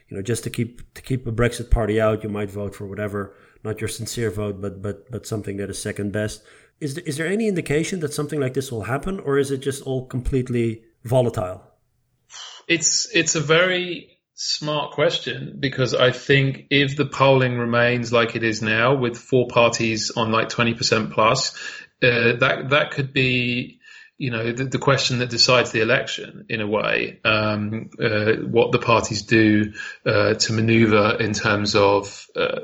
you 0.08 0.16
know, 0.16 0.22
just 0.22 0.44
to 0.44 0.52
keep 0.52 0.94
to 0.94 1.02
keep 1.02 1.26
a 1.26 1.32
Brexit 1.32 1.72
party 1.72 2.00
out. 2.00 2.24
You 2.24 2.30
might 2.30 2.52
vote 2.52 2.76
for 2.76 2.86
whatever, 2.86 3.36
not 3.64 3.82
your 3.82 3.88
sincere 3.88 4.30
vote, 4.30 4.62
but 4.62 4.82
but 4.82 5.10
but 5.10 5.26
something 5.26 5.58
that 5.58 5.70
is 5.72 5.82
second 5.82 6.12
best. 6.12 6.44
Is 6.80 6.94
there, 6.94 7.04
is 7.08 7.18
there 7.18 7.26
any 7.26 7.48
indication 7.48 8.02
that 8.02 8.14
something 8.14 8.40
like 8.40 8.54
this 8.54 8.72
will 8.72 8.84
happen, 8.84 9.20
or 9.20 9.40
is 9.40 9.50
it 9.50 9.58
just 9.58 9.82
all 9.82 10.06
completely 10.06 10.84
volatile? 11.04 11.64
It's 12.68 13.10
it's 13.16 13.34
a 13.34 13.42
very 13.42 14.20
smart 14.36 14.92
question 14.92 15.58
because 15.60 15.96
I 15.96 16.12
think 16.12 16.68
if 16.70 16.96
the 16.96 17.08
polling 17.08 17.58
remains 17.58 18.14
like 18.14 18.36
it 18.36 18.44
is 18.44 18.62
now, 18.62 18.96
with 18.96 19.18
four 19.18 19.48
parties 19.48 20.12
on 20.16 20.32
like 20.32 20.50
twenty 20.50 20.76
percent 20.76 21.14
plus, 21.14 21.56
uh, 22.04 22.38
that 22.40 22.70
that 22.70 22.92
could 22.92 23.12
be 23.12 23.77
you 24.18 24.32
know, 24.32 24.52
the, 24.52 24.66
the, 24.66 24.80
question 24.80 25.20
that 25.20 25.30
decides 25.30 25.72
the 25.72 25.82
election 25.82 26.46
in 26.50 26.60
a 26.60 26.68
way, 26.68 27.20
um, 27.24 27.90
uh, 28.02 28.34
what 28.34 28.72
the 28.72 28.80
parties 28.80 29.22
do 29.24 29.74
uh, 30.06 30.34
to 30.34 30.54
manoeuvre 30.54 31.18
in 31.18 31.34
terms 31.34 31.76
of 31.76 32.26
uh, 32.36 32.62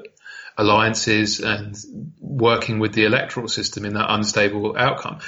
alliances 0.57 1.39
and 1.39 1.75
working 2.19 2.79
with 2.79 2.93
the 2.93 3.05
electoral 3.05 3.47
system 3.47 3.85
in 3.85 3.93
that 3.93 4.07
unstable 4.09 4.75
outcome. 4.77 5.19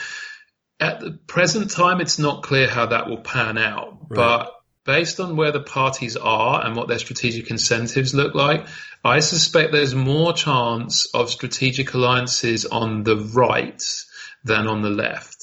At 0.79 0.99
the 0.99 1.11
present 1.11 1.71
time, 1.71 2.01
it's 2.01 2.19
not 2.19 2.43
clear 2.43 2.67
how 2.67 2.87
that 2.87 3.07
will 3.07 3.21
pan 3.21 3.57
out, 3.57 3.97
right. 4.09 4.15
but 4.15 4.51
based 4.83 5.19
on 5.19 5.35
where 5.35 5.51
the 5.51 5.61
parties 5.61 6.15
are 6.15 6.63
and 6.65 6.75
what 6.75 6.87
their 6.87 6.99
strategic 6.99 7.49
incentives 7.49 8.13
look 8.13 8.35
like, 8.35 8.67
I 9.03 9.19
suspect 9.19 9.71
there's 9.71 9.95
more 9.95 10.33
chance 10.33 11.07
of 11.13 11.29
strategic 11.29 11.93
alliances 11.93 12.65
on 12.65 13.03
the 13.03 13.17
right 13.17 13.81
than 14.43 14.67
on 14.67 14.81
the 14.81 14.89
left. 14.89 15.34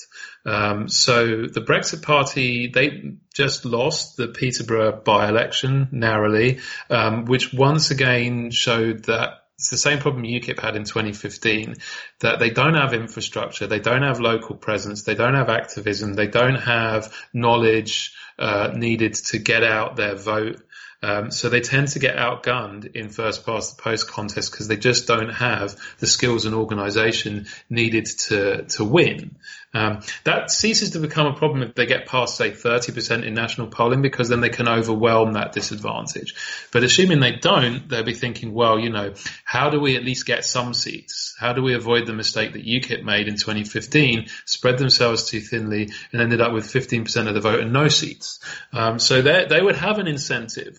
Um, 0.44 0.88
so 0.88 1.46
the 1.46 1.60
Brexit 1.60 2.02
Party, 2.02 2.68
they 2.68 3.14
just 3.34 3.64
lost 3.64 4.16
the 4.16 4.28
Peterborough 4.28 4.92
by-election 4.92 5.88
narrowly, 5.92 6.60
um, 6.90 7.26
which 7.26 7.52
once 7.52 7.90
again 7.90 8.50
showed 8.50 9.04
that 9.04 9.42
it's 9.62 9.70
the 9.70 9.78
same 9.78 10.00
problem 10.00 10.24
UKIP 10.24 10.58
had 10.58 10.74
in 10.74 10.82
2015 10.82 11.76
that 12.18 12.40
they 12.40 12.50
don't 12.50 12.74
have 12.74 12.94
infrastructure, 12.94 13.68
they 13.68 13.78
don't 13.78 14.02
have 14.02 14.18
local 14.18 14.56
presence, 14.56 15.04
they 15.04 15.14
don't 15.14 15.34
have 15.34 15.48
activism, 15.48 16.14
they 16.14 16.26
don't 16.26 16.56
have 16.56 17.14
knowledge 17.32 18.12
uh, 18.40 18.72
needed 18.74 19.14
to 19.14 19.38
get 19.38 19.62
out 19.62 19.94
their 19.94 20.16
vote. 20.16 20.60
Um, 21.00 21.30
so 21.30 21.48
they 21.48 21.60
tend 21.60 21.88
to 21.88 21.98
get 21.98 22.16
outgunned 22.16 22.94
in 22.94 23.08
first 23.08 23.44
past 23.44 23.76
the 23.76 23.82
post 23.82 24.08
contest 24.08 24.52
because 24.52 24.68
they 24.68 24.76
just 24.76 25.06
don't 25.06 25.30
have 25.30 25.76
the 25.98 26.06
skills 26.06 26.44
and 26.44 26.54
organisation 26.54 27.46
needed 27.68 28.06
to 28.26 28.64
to 28.64 28.84
win. 28.84 29.36
Um, 29.74 30.00
that 30.24 30.50
ceases 30.50 30.90
to 30.90 30.98
become 30.98 31.26
a 31.26 31.34
problem 31.34 31.62
if 31.62 31.74
they 31.74 31.86
get 31.86 32.06
past, 32.06 32.36
say, 32.36 32.50
30% 32.50 33.24
in 33.24 33.32
national 33.32 33.68
polling, 33.68 34.02
because 34.02 34.28
then 34.28 34.40
they 34.40 34.50
can 34.50 34.68
overwhelm 34.68 35.32
that 35.32 35.52
disadvantage. 35.52 36.34
But 36.70 36.84
assuming 36.84 37.20
they 37.20 37.36
don't, 37.36 37.88
they'll 37.88 38.02
be 38.02 38.12
thinking, 38.12 38.52
well, 38.52 38.78
you 38.78 38.90
know, 38.90 39.14
how 39.44 39.70
do 39.70 39.80
we 39.80 39.96
at 39.96 40.04
least 40.04 40.26
get 40.26 40.44
some 40.44 40.74
seats? 40.74 41.34
How 41.38 41.54
do 41.54 41.62
we 41.62 41.74
avoid 41.74 42.06
the 42.06 42.12
mistake 42.12 42.52
that 42.52 42.66
UKIP 42.66 43.02
made 43.02 43.28
in 43.28 43.36
2015, 43.36 44.26
spread 44.44 44.76
themselves 44.76 45.24
too 45.24 45.40
thinly, 45.40 45.90
and 46.12 46.20
ended 46.20 46.42
up 46.42 46.52
with 46.52 46.64
15% 46.64 47.28
of 47.28 47.34
the 47.34 47.40
vote 47.40 47.60
and 47.60 47.72
no 47.72 47.88
seats? 47.88 48.40
Um, 48.72 48.98
so 48.98 49.22
they 49.22 49.60
would 49.62 49.76
have 49.76 49.98
an 49.98 50.06
incentive 50.06 50.78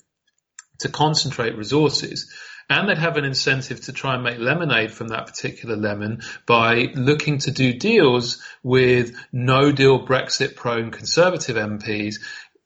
to 0.79 0.89
concentrate 0.89 1.57
resources 1.57 2.31
and 2.69 2.87
they'd 2.87 2.97
have 2.97 3.17
an 3.17 3.25
incentive 3.25 3.81
to 3.81 3.93
try 3.93 4.15
and 4.15 4.23
make 4.23 4.39
lemonade 4.39 4.91
from 4.91 5.09
that 5.09 5.27
particular 5.27 5.75
lemon 5.75 6.21
by 6.45 6.91
looking 6.95 7.39
to 7.39 7.51
do 7.51 7.73
deals 7.73 8.41
with 8.63 9.15
no 9.31 9.71
deal 9.71 10.05
Brexit 10.05 10.55
prone 10.55 10.91
conservative 10.91 11.55
MPs 11.55 12.15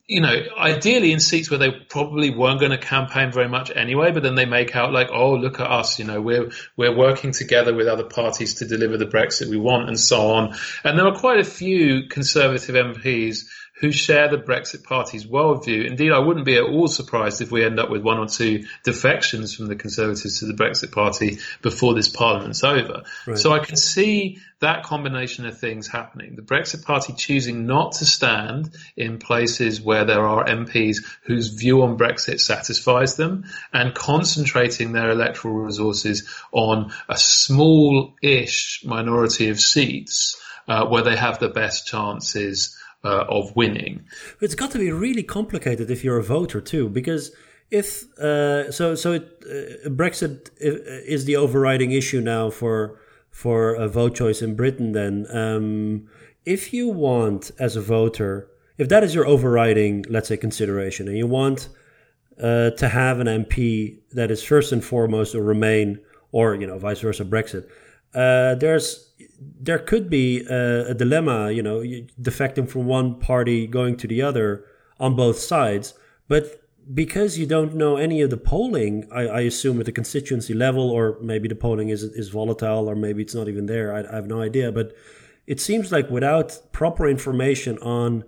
you 0.08 0.22
know, 0.22 0.34
ideally 0.58 1.12
in 1.12 1.20
seats 1.20 1.50
where 1.50 1.58
they 1.58 1.70
probably 1.70 2.34
weren't 2.34 2.62
going 2.62 2.72
to 2.72 2.78
campaign 2.78 3.30
very 3.30 3.50
much 3.50 3.70
anyway, 3.76 4.12
but 4.12 4.24
then 4.24 4.36
they 4.36 4.46
make 4.46 4.74
out 4.74 4.94
like, 4.94 5.10
oh, 5.12 5.34
look 5.34 5.60
at 5.60 5.70
us, 5.70 6.00
you 6.00 6.06
know, 6.06 6.22
we're 6.22 6.50
we're 6.78 6.96
working 6.96 7.34
together 7.34 7.74
with 7.74 7.88
other 7.88 8.06
parties 8.06 8.56
to 8.56 8.66
deliver 8.66 8.98
the 8.98 9.06
Brexit 9.06 9.50
we 9.50 9.58
want, 9.58 9.90
and 9.90 10.00
so 10.00 10.32
on. 10.32 10.56
And 10.86 10.98
there 10.98 11.06
are 11.06 11.20
quite 11.20 11.42
a 11.42 11.44
few 11.44 12.08
Conservative 12.08 12.74
MPs 12.74 13.48
who 13.80 13.92
share 13.92 14.28
the 14.28 14.38
Brexit 14.38 14.84
Party's 14.84 15.26
worldview. 15.26 15.86
Indeed, 15.86 16.12
I 16.12 16.20
wouldn't 16.20 16.46
be 16.46 16.58
at 16.58 16.64
all 16.64 16.88
surprised 16.88 17.42
if 17.42 17.52
we 17.52 17.64
end 17.64 17.80
up 17.80 17.90
with 17.92 18.02
one 18.02 18.18
or 18.18 18.28
two 18.28 18.66
defections 18.84 19.54
from 19.54 19.68
the 19.68 19.76
Conservatives 19.76 20.40
to 20.40 20.46
the 20.46 20.54
Brexit 20.54 20.92
Party 20.92 21.38
before 21.62 21.94
this 21.94 22.10
Parliament's 22.10 22.64
over. 22.64 23.04
Right. 23.28 23.38
So 23.38 23.52
I 23.52 23.60
can 23.60 23.76
see 23.76 24.40
that 24.60 24.84
combination 24.84 25.46
of 25.46 25.60
things 25.60 25.88
happening. 25.88 26.36
The 26.36 26.42
Brexit 26.42 26.84
Party 26.84 27.14
choosing 27.14 27.68
not 27.68 27.94
to 27.94 28.06
stand 28.06 28.76
in 28.96 29.20
places 29.20 29.80
where 29.80 30.06
there 30.06 30.26
are 30.26 30.46
MPs 30.46 30.98
whose 31.24 31.50
view 31.50 31.84
on 31.84 32.00
Brexit 32.00 32.40
satisfies 32.40 33.16
them 33.16 33.46
and 33.72 33.94
concentrating 33.94 34.92
their 34.92 35.12
electoral 35.12 35.54
resources 35.54 36.28
on 36.52 36.92
a 37.08 37.18
small-ish 37.18 38.84
minority 38.84 39.50
of 39.50 39.60
seats 39.60 40.42
uh, 40.68 40.86
where 40.88 41.04
they 41.04 41.16
have 41.16 41.38
the 41.38 41.50
best 41.50 41.86
chances 41.86 42.76
uh, 43.04 43.26
of 43.30 43.56
winning. 43.56 44.06
It's 44.42 44.56
got 44.56 44.72
to 44.72 44.80
be 44.80 44.92
really 44.92 45.24
complicated 45.24 45.90
if 45.90 46.04
you're 46.04 46.18
a 46.18 46.24
voter 46.24 46.62
too, 46.62 46.90
because 46.90 47.32
if 47.70 48.06
uh, 48.20 48.72
so, 48.72 48.96
so 48.96 49.14
it, 49.14 49.44
uh, 49.46 49.90
Brexit 49.90 50.50
is 50.60 51.26
the 51.26 51.36
overriding 51.36 51.92
issue 51.92 52.22
now 52.22 52.50
for 52.50 53.00
for 53.30 53.76
a 53.76 53.88
vote 53.88 54.16
choice 54.16 54.42
in 54.42 54.56
Britain. 54.56 54.94
Then, 54.94 55.28
um, 55.32 56.08
if 56.46 56.74
you 56.74 56.88
want 56.88 57.52
as 57.60 57.76
a 57.76 57.82
voter, 57.82 58.50
if 58.78 58.90
that 58.90 59.04
is 59.04 59.14
your 59.14 59.28
overriding, 59.28 60.06
let's 60.10 60.30
say, 60.30 60.38
consideration, 60.38 61.08
and 61.08 61.18
you 61.18 61.28
want 61.28 61.70
uh, 62.42 62.72
to 62.72 62.88
have 62.88 63.20
an 63.20 63.28
MP 63.28 64.00
that 64.12 64.32
is 64.32 64.44
first 64.44 64.72
and 64.72 64.84
foremost 64.84 65.36
a 65.36 65.42
Remain, 65.42 66.00
or 66.32 66.56
you 66.56 66.68
know, 66.68 66.78
vice 66.78 67.02
versa, 67.02 67.26
Brexit. 67.26 67.68
Uh, 68.14 68.56
there's 68.56 69.07
there 69.40 69.80
could 69.80 70.10
be 70.10 70.46
a, 70.48 70.90
a, 70.90 70.94
dilemma, 70.94 71.52
you 71.52 71.64
know, 71.64 71.80
defecting 72.22 72.70
from 72.70 72.86
one 72.86 73.20
party 73.20 73.68
going 73.68 73.98
to 73.98 74.08
the 74.08 74.22
other 74.22 74.66
on 75.00 75.16
both 75.16 75.40
sides. 75.40 75.94
But 76.28 76.62
because 76.94 77.38
you 77.38 77.46
don't 77.46 77.76
know 77.76 77.98
any 77.98 78.22
of 78.22 78.30
the 78.30 78.38
polling, 78.38 79.08
I, 79.12 79.28
I 79.28 79.40
assume 79.42 79.80
at 79.80 79.86
the 79.86 79.92
constituency 79.92 80.54
level, 80.54 80.90
or 80.90 81.18
maybe 81.22 81.48
the 81.48 81.56
polling 81.56 81.90
is 81.90 82.04
is 82.04 82.30
volatile, 82.30 82.90
or 82.90 82.96
maybe 82.96 83.22
it's 83.24 83.36
not 83.36 83.48
even 83.48 83.66
there. 83.66 83.94
I, 83.94 84.04
I 84.12 84.16
have 84.16 84.28
no 84.28 84.42
idea. 84.42 84.72
But 84.72 84.96
it 85.46 85.60
seems 85.60 85.92
like 85.92 86.10
without 86.10 86.60
proper 86.72 87.08
information 87.08 87.78
on 87.80 88.24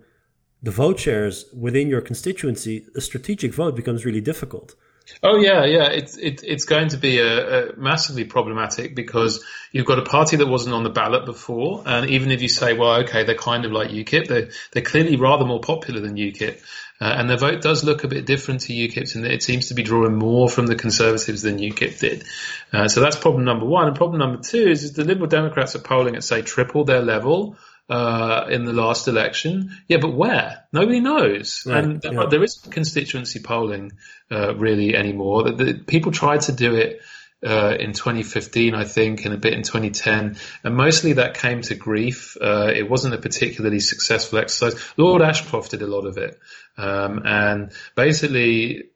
the 0.61 0.71
vote 0.71 0.99
shares 0.99 1.45
within 1.57 1.87
your 1.87 2.01
constituency, 2.01 2.85
a 2.95 3.01
strategic 3.01 3.53
vote 3.53 3.75
becomes 3.75 4.05
really 4.05 4.21
difficult. 4.21 4.75
Oh 5.21 5.37
yeah, 5.37 5.65
yeah. 5.65 5.89
It's 5.89 6.17
it, 6.17 6.43
it's 6.43 6.65
going 6.65 6.89
to 6.89 6.97
be 6.97 7.19
a, 7.19 7.71
a, 7.71 7.75
massively 7.75 8.23
problematic 8.23 8.95
because 8.95 9.43
you've 9.71 9.85
got 9.85 9.99
a 9.99 10.03
party 10.03 10.37
that 10.37 10.47
wasn't 10.47 10.75
on 10.75 10.83
the 10.83 10.89
ballot 10.89 11.25
before, 11.25 11.83
and 11.85 12.09
even 12.09 12.31
if 12.31 12.41
you 12.41 12.47
say, 12.47 12.73
well, 12.73 13.01
okay, 13.01 13.23
they're 13.23 13.35
kind 13.35 13.65
of 13.65 13.71
like 13.71 13.89
UKIP, 13.89 14.27
they're 14.27 14.49
they're 14.71 14.83
clearly 14.83 15.17
rather 15.17 15.45
more 15.45 15.59
popular 15.59 15.99
than 15.99 16.15
UKIP, 16.15 16.61
uh, 17.01 17.15
and 17.17 17.29
their 17.29 17.37
vote 17.37 17.61
does 17.61 17.83
look 17.83 18.03
a 18.03 18.07
bit 18.07 18.25
different 18.25 18.61
to 18.61 18.73
UKIP's, 18.73 19.15
and 19.15 19.25
it 19.25 19.43
seems 19.43 19.67
to 19.67 19.73
be 19.73 19.83
drawing 19.83 20.15
more 20.15 20.49
from 20.49 20.67
the 20.67 20.75
Conservatives 20.75 21.41
than 21.41 21.57
UKIP 21.57 21.99
did. 21.99 22.23
Uh, 22.71 22.87
so 22.87 23.01
that's 23.01 23.17
problem 23.17 23.45
number 23.45 23.65
one. 23.65 23.87
And 23.87 23.95
problem 23.95 24.19
number 24.19 24.41
two 24.41 24.69
is, 24.69 24.83
is 24.83 24.93
the 24.93 25.03
Liberal 25.03 25.27
Democrats 25.27 25.75
are 25.75 25.79
polling 25.79 26.15
at 26.15 26.23
say 26.23 26.41
triple 26.41 26.83
their 26.83 27.01
level 27.01 27.57
uh, 27.89 28.45
in 28.49 28.65
the 28.65 28.73
last 28.73 29.07
election. 29.07 29.75
Yeah, 29.87 29.97
but 29.97 30.13
where? 30.13 30.65
Nobody 30.71 30.99
knows. 30.99 31.63
Right, 31.65 31.83
and 31.83 32.03
yeah. 32.03 32.25
there 32.29 32.43
isn't 32.43 32.71
constituency 32.71 33.39
polling 33.39 33.93
uh, 34.31 34.55
really 34.55 34.95
anymore. 34.95 35.43
The, 35.43 35.51
the, 35.51 35.73
people 35.73 36.11
tried 36.11 36.41
to 36.41 36.51
do 36.51 36.75
it 36.75 37.01
uh, 37.45 37.75
in 37.79 37.93
2015, 37.93 38.75
I 38.75 38.83
think, 38.83 39.25
and 39.25 39.33
a 39.33 39.37
bit 39.37 39.53
in 39.53 39.63
2010, 39.63 40.37
and 40.63 40.75
mostly 40.75 41.13
that 41.13 41.35
came 41.35 41.61
to 41.63 41.75
grief. 41.75 42.37
Uh, 42.39 42.71
it 42.75 42.89
wasn't 42.89 43.15
a 43.15 43.17
particularly 43.17 43.79
successful 43.79 44.39
exercise. 44.39 44.79
Lord 44.97 45.21
Ashcroft 45.21 45.71
did 45.71 45.81
a 45.81 45.87
lot 45.87 46.05
of 46.05 46.17
it, 46.17 46.37
um, 46.77 47.21
and 47.25 47.71
basically 47.95 48.88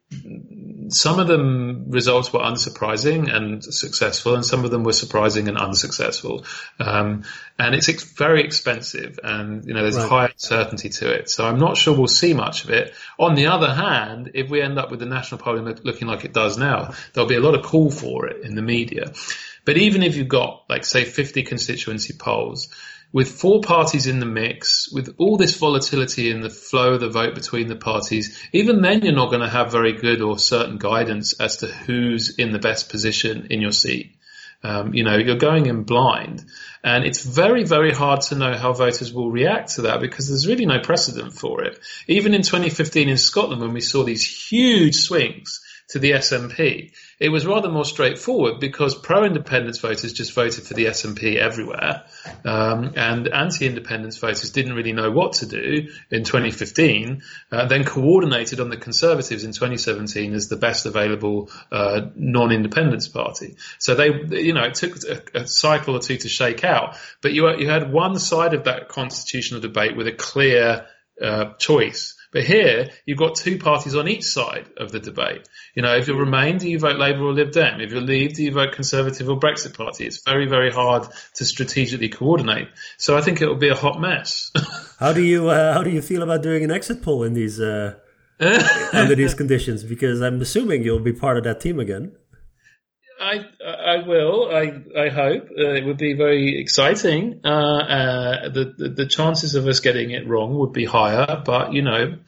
some 0.88 1.18
of 1.18 1.26
them 1.26 1.86
results 1.88 2.32
were 2.32 2.40
unsurprising 2.40 3.32
and 3.34 3.64
successful, 3.64 4.34
and 4.34 4.44
some 4.44 4.64
of 4.64 4.70
them 4.70 4.84
were 4.84 4.92
surprising 4.92 5.48
and 5.48 5.56
unsuccessful. 5.56 6.44
Um, 6.78 7.24
and 7.58 7.74
it's 7.74 7.88
ex- 7.88 8.04
very 8.04 8.44
expensive, 8.44 9.18
and 9.22 9.64
you 9.64 9.74
know 9.74 9.82
there's 9.82 9.96
right. 9.96 10.08
high 10.08 10.26
uncertainty 10.26 10.90
to 10.90 11.12
it. 11.12 11.30
So 11.30 11.46
I'm 11.46 11.58
not 11.58 11.76
sure 11.76 11.96
we'll 11.96 12.08
see 12.08 12.34
much 12.34 12.64
of 12.64 12.70
it. 12.70 12.94
On 13.18 13.34
the 13.34 13.46
other 13.46 13.72
hand, 13.72 14.32
if 14.34 14.50
we 14.50 14.60
end 14.60 14.78
up 14.78 14.90
with 14.90 15.00
the 15.00 15.06
national 15.06 15.40
polling 15.40 15.64
looking 15.84 16.08
like 16.08 16.24
it 16.24 16.32
does 16.32 16.58
now, 16.58 16.94
there'll 17.12 17.28
be 17.28 17.36
a 17.36 17.40
lot 17.40 17.54
of 17.54 17.64
call 17.64 17.90
for 17.90 18.26
it 18.26 18.44
in 18.44 18.54
the 18.54 18.62
media. 18.62 19.12
But 19.64 19.78
even 19.78 20.02
if 20.02 20.16
you've 20.16 20.28
got 20.28 20.64
like 20.68 20.84
say 20.84 21.04
50 21.04 21.42
constituency 21.44 22.14
polls, 22.18 22.68
with 23.14 23.30
four 23.30 23.60
parties 23.60 24.08
in 24.08 24.18
the 24.18 24.26
mix, 24.26 24.90
with 24.90 25.14
all 25.18 25.36
this 25.36 25.56
volatility 25.56 26.32
in 26.32 26.40
the 26.40 26.50
flow 26.50 26.94
of 26.94 27.00
the 27.00 27.08
vote 27.08 27.36
between 27.36 27.68
the 27.68 27.76
parties, 27.76 28.36
even 28.52 28.82
then 28.82 29.02
you're 29.02 29.14
not 29.14 29.30
going 29.30 29.40
to 29.40 29.48
have 29.48 29.70
very 29.70 29.92
good 29.92 30.20
or 30.20 30.36
certain 30.36 30.78
guidance 30.78 31.32
as 31.40 31.58
to 31.58 31.68
who's 31.68 32.36
in 32.36 32.50
the 32.50 32.58
best 32.58 32.88
position 32.88 33.46
in 33.50 33.60
your 33.60 33.70
seat. 33.70 34.16
Um, 34.64 34.94
you 34.94 35.04
know, 35.04 35.16
you're 35.16 35.36
going 35.36 35.66
in 35.66 35.84
blind. 35.84 36.44
And 36.82 37.04
it's 37.04 37.22
very, 37.22 37.62
very 37.62 37.92
hard 37.92 38.22
to 38.22 38.34
know 38.34 38.54
how 38.54 38.72
voters 38.72 39.12
will 39.12 39.30
react 39.30 39.76
to 39.76 39.82
that 39.82 40.00
because 40.00 40.26
there's 40.26 40.48
really 40.48 40.66
no 40.66 40.80
precedent 40.80 41.34
for 41.34 41.62
it. 41.62 41.78
Even 42.08 42.34
in 42.34 42.42
2015 42.42 43.08
in 43.08 43.16
Scotland, 43.16 43.62
when 43.62 43.74
we 43.74 43.80
saw 43.80 44.02
these 44.02 44.26
huge 44.26 44.96
swings 44.96 45.60
to 45.90 46.00
the 46.00 46.12
SNP, 46.12 46.90
it 47.18 47.28
was 47.28 47.46
rather 47.46 47.68
more 47.68 47.84
straightforward 47.84 48.60
because 48.60 48.94
pro-independence 48.94 49.78
voters 49.78 50.12
just 50.12 50.32
voted 50.32 50.64
for 50.64 50.74
the 50.74 50.86
SNP 50.86 51.36
everywhere, 51.36 52.04
um, 52.44 52.92
and 52.96 53.28
anti-independence 53.28 54.18
voters 54.18 54.50
didn't 54.50 54.74
really 54.74 54.92
know 54.92 55.10
what 55.10 55.34
to 55.34 55.46
do 55.46 55.88
in 56.10 56.24
2015. 56.24 57.22
Uh, 57.50 57.66
then 57.66 57.84
coordinated 57.84 58.60
on 58.60 58.68
the 58.68 58.76
Conservatives 58.76 59.44
in 59.44 59.52
2017 59.52 60.34
as 60.34 60.48
the 60.48 60.56
best 60.56 60.86
available 60.86 61.50
uh, 61.70 62.02
non-independence 62.14 63.08
party. 63.08 63.56
So 63.78 63.94
they, 63.94 64.08
you 64.42 64.52
know, 64.52 64.64
it 64.64 64.74
took 64.74 64.96
a, 65.04 65.40
a, 65.40 65.46
cycle 65.46 65.96
or 65.96 66.00
two 66.00 66.16
to 66.16 66.28
shake 66.28 66.64
out, 66.64 66.96
but 67.20 67.32
you 67.32 67.48
you 67.56 67.68
had 67.68 67.92
one 67.92 68.18
side 68.18 68.54
of 68.54 68.64
that 68.64 68.88
constitutional 68.88 69.60
debate 69.60 69.96
with 69.96 70.06
a 70.06 70.12
clear 70.12 70.86
uh, 71.20 71.52
choice. 71.58 72.16
But 72.34 72.42
here, 72.42 72.90
you've 73.06 73.16
got 73.16 73.36
two 73.36 73.58
parties 73.58 73.94
on 73.94 74.08
each 74.08 74.24
side 74.24 74.68
of 74.76 74.90
the 74.90 74.98
debate. 74.98 75.48
You 75.76 75.82
know, 75.82 75.94
if 75.94 76.08
you 76.08 76.16
Remain, 76.16 76.58
do 76.58 76.68
you 76.68 76.80
vote 76.80 76.96
Labour 76.96 77.22
or 77.22 77.32
Lib 77.32 77.52
Dem? 77.52 77.80
If 77.80 77.92
you 77.92 78.00
Leave, 78.00 78.34
do 78.34 78.42
you 78.42 78.50
vote 78.50 78.72
Conservative 78.72 79.28
or 79.28 79.38
Brexit 79.38 79.76
Party? 79.76 80.04
It's 80.04 80.24
very, 80.24 80.48
very 80.48 80.72
hard 80.72 81.06
to 81.34 81.44
strategically 81.44 82.08
coordinate. 82.08 82.68
So 82.98 83.16
I 83.16 83.20
think 83.20 83.40
it 83.40 83.46
will 83.46 83.54
be 83.54 83.68
a 83.68 83.76
hot 83.76 84.00
mess. 84.00 84.50
how 84.98 85.12
do 85.12 85.22
you 85.22 85.48
uh, 85.48 85.74
how 85.74 85.84
do 85.84 85.90
you 85.90 86.02
feel 86.02 86.24
about 86.24 86.42
doing 86.42 86.64
an 86.64 86.72
exit 86.72 87.02
poll 87.02 87.22
in 87.22 87.34
these 87.34 87.60
uh, 87.60 87.94
under 88.92 89.14
these 89.14 89.34
conditions? 89.34 89.84
Because 89.84 90.20
I'm 90.20 90.40
assuming 90.40 90.82
you'll 90.82 90.98
be 90.98 91.12
part 91.12 91.38
of 91.38 91.44
that 91.44 91.60
team 91.60 91.78
again. 91.78 92.16
I 93.24 93.46
I 93.64 94.06
will. 94.06 94.50
I 94.50 94.64
I 95.00 95.08
hope 95.08 95.48
uh, 95.58 95.72
it 95.72 95.84
would 95.84 95.96
be 95.96 96.12
very 96.12 96.60
exciting. 96.60 97.40
Uh, 97.44 97.48
uh, 97.48 98.48
the, 98.50 98.74
the, 98.76 98.88
the 98.90 99.06
chances 99.06 99.54
of 99.54 99.66
us 99.66 99.80
getting 99.80 100.10
it 100.10 100.28
wrong 100.28 100.58
would 100.58 100.72
be 100.72 100.84
higher, 100.84 101.42
but 101.44 101.72
you 101.72 101.82
know, 101.82 102.18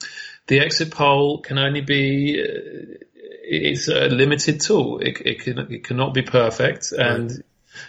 the 0.47 0.61
exit 0.61 0.91
poll 0.91 1.43
can 1.43 1.59
only 1.59 1.83
be. 1.83 2.43
Uh, 2.43 3.05
it's 3.49 3.89
a 3.89 4.09
limited 4.09 4.61
tool. 4.61 4.99
It, 5.01 5.21
it 5.25 5.41
can 5.41 5.59
it 5.71 5.85
cannot 5.85 6.15
be 6.15 6.23
perfect, 6.23 6.93
and 6.93 7.31
right. 7.31 7.41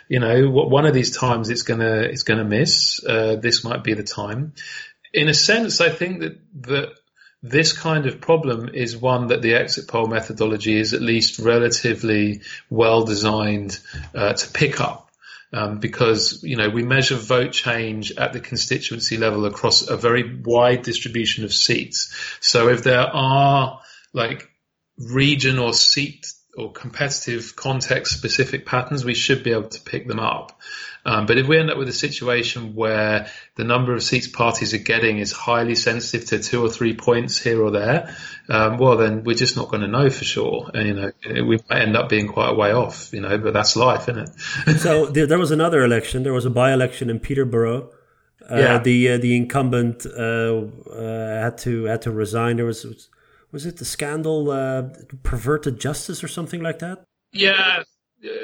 you 0.09 0.19
know, 0.19 0.49
one 0.49 0.85
of 0.85 0.93
these 0.93 1.15
times 1.15 1.49
it's 1.49 1.63
gonna 1.63 2.01
it's 2.01 2.23
gonna 2.23 2.43
miss. 2.43 3.03
Uh, 3.03 3.37
this 3.37 3.63
might 3.63 3.83
be 3.83 3.93
the 3.93 4.03
time. 4.03 4.53
In 5.13 5.29
a 5.29 5.33
sense, 5.33 5.79
I 5.81 5.89
think 5.89 6.19
that 6.19 6.39
that 6.67 6.89
this 7.43 7.73
kind 7.73 8.05
of 8.07 8.19
problem 8.19 8.69
is 8.73 8.97
one 8.97 9.27
that 9.27 9.41
the 9.41 9.55
exit 9.55 9.87
poll 9.87 10.07
methodology 10.07 10.77
is 10.79 10.93
at 10.93 11.01
least 11.01 11.39
relatively 11.39 12.41
well 12.69 13.03
designed 13.03 13.79
uh, 14.15 14.33
to 14.33 14.51
pick 14.51 14.81
up. 14.81 15.03
Um, 15.53 15.79
because 15.79 16.43
you 16.43 16.57
know 16.57 16.67
we 16.67 16.83
measure 16.83 17.15
vote 17.15 17.53
change 17.53 18.11
at 18.11 18.33
the 18.33 18.41
constituency 18.41 19.15
level 19.15 19.45
across 19.45 19.87
a 19.87 19.95
very 19.95 20.41
wide 20.43 20.81
distribution 20.81 21.45
of 21.45 21.53
seats. 21.53 22.13
So 22.41 22.67
if 22.67 22.83
there 22.83 22.99
are 22.99 23.79
like 24.11 24.51
region 24.97 25.57
or 25.57 25.71
seat 25.73 26.33
or 26.57 26.71
competitive 26.71 27.55
context 27.55 28.17
specific 28.17 28.65
patterns, 28.65 29.05
we 29.05 29.13
should 29.13 29.43
be 29.43 29.51
able 29.51 29.69
to 29.69 29.81
pick 29.81 30.07
them 30.07 30.19
up. 30.19 30.59
Um, 31.05 31.25
but 31.25 31.37
if 31.37 31.47
we 31.47 31.57
end 31.57 31.69
up 31.69 31.77
with 31.77 31.87
a 31.87 31.93
situation 31.93 32.75
where 32.75 33.27
the 33.55 33.63
number 33.63 33.93
of 33.93 34.03
seats 34.03 34.27
parties 34.27 34.73
are 34.73 34.79
getting 34.79 35.19
is 35.19 35.31
highly 35.31 35.75
sensitive 35.75 36.27
to 36.29 36.39
two 36.39 36.65
or 36.65 36.69
three 36.69 36.95
points 36.95 37.37
here 37.37 37.63
or 37.63 37.71
there, 37.71 38.13
um, 38.49 38.77
well, 38.77 38.97
then 38.97 39.23
we're 39.23 39.35
just 39.35 39.55
not 39.55 39.69
going 39.69 39.81
to 39.81 39.87
know 39.87 40.09
for 40.09 40.25
sure. 40.25 40.69
And, 40.73 40.87
you 40.87 41.33
know, 41.33 41.43
we 41.45 41.59
might 41.69 41.81
end 41.81 41.95
up 41.95 42.09
being 42.09 42.27
quite 42.27 42.49
a 42.49 42.53
way 42.53 42.73
off, 42.73 43.13
you 43.13 43.21
know, 43.21 43.37
but 43.37 43.53
that's 43.53 43.77
life, 43.77 44.09
isn't 44.09 44.29
it? 44.65 44.79
so 44.79 45.05
there 45.05 45.39
was 45.39 45.51
another 45.51 45.83
election. 45.83 46.23
There 46.23 46.33
was 46.33 46.45
a 46.45 46.49
by-election 46.49 47.09
in 47.09 47.19
Peterborough. 47.19 47.89
Uh, 48.49 48.55
yeah. 48.55 48.79
The 48.79 49.09
uh, 49.09 49.17
the 49.17 49.35
incumbent 49.35 50.05
uh, 50.05 50.63
uh 50.89 51.41
had 51.41 51.57
to 51.59 51.83
had 51.83 52.01
to 52.03 52.11
resign. 52.11 52.55
There 52.55 52.65
was 52.65 53.09
was 53.57 53.65
it 53.65 53.77
the 53.77 53.85
scandal 53.85 54.51
uh, 54.51 54.83
perverted 55.23 55.79
justice 55.79 56.23
or 56.23 56.27
something 56.27 56.61
like 56.61 56.77
that? 56.77 57.03
Yeah, 57.31 57.81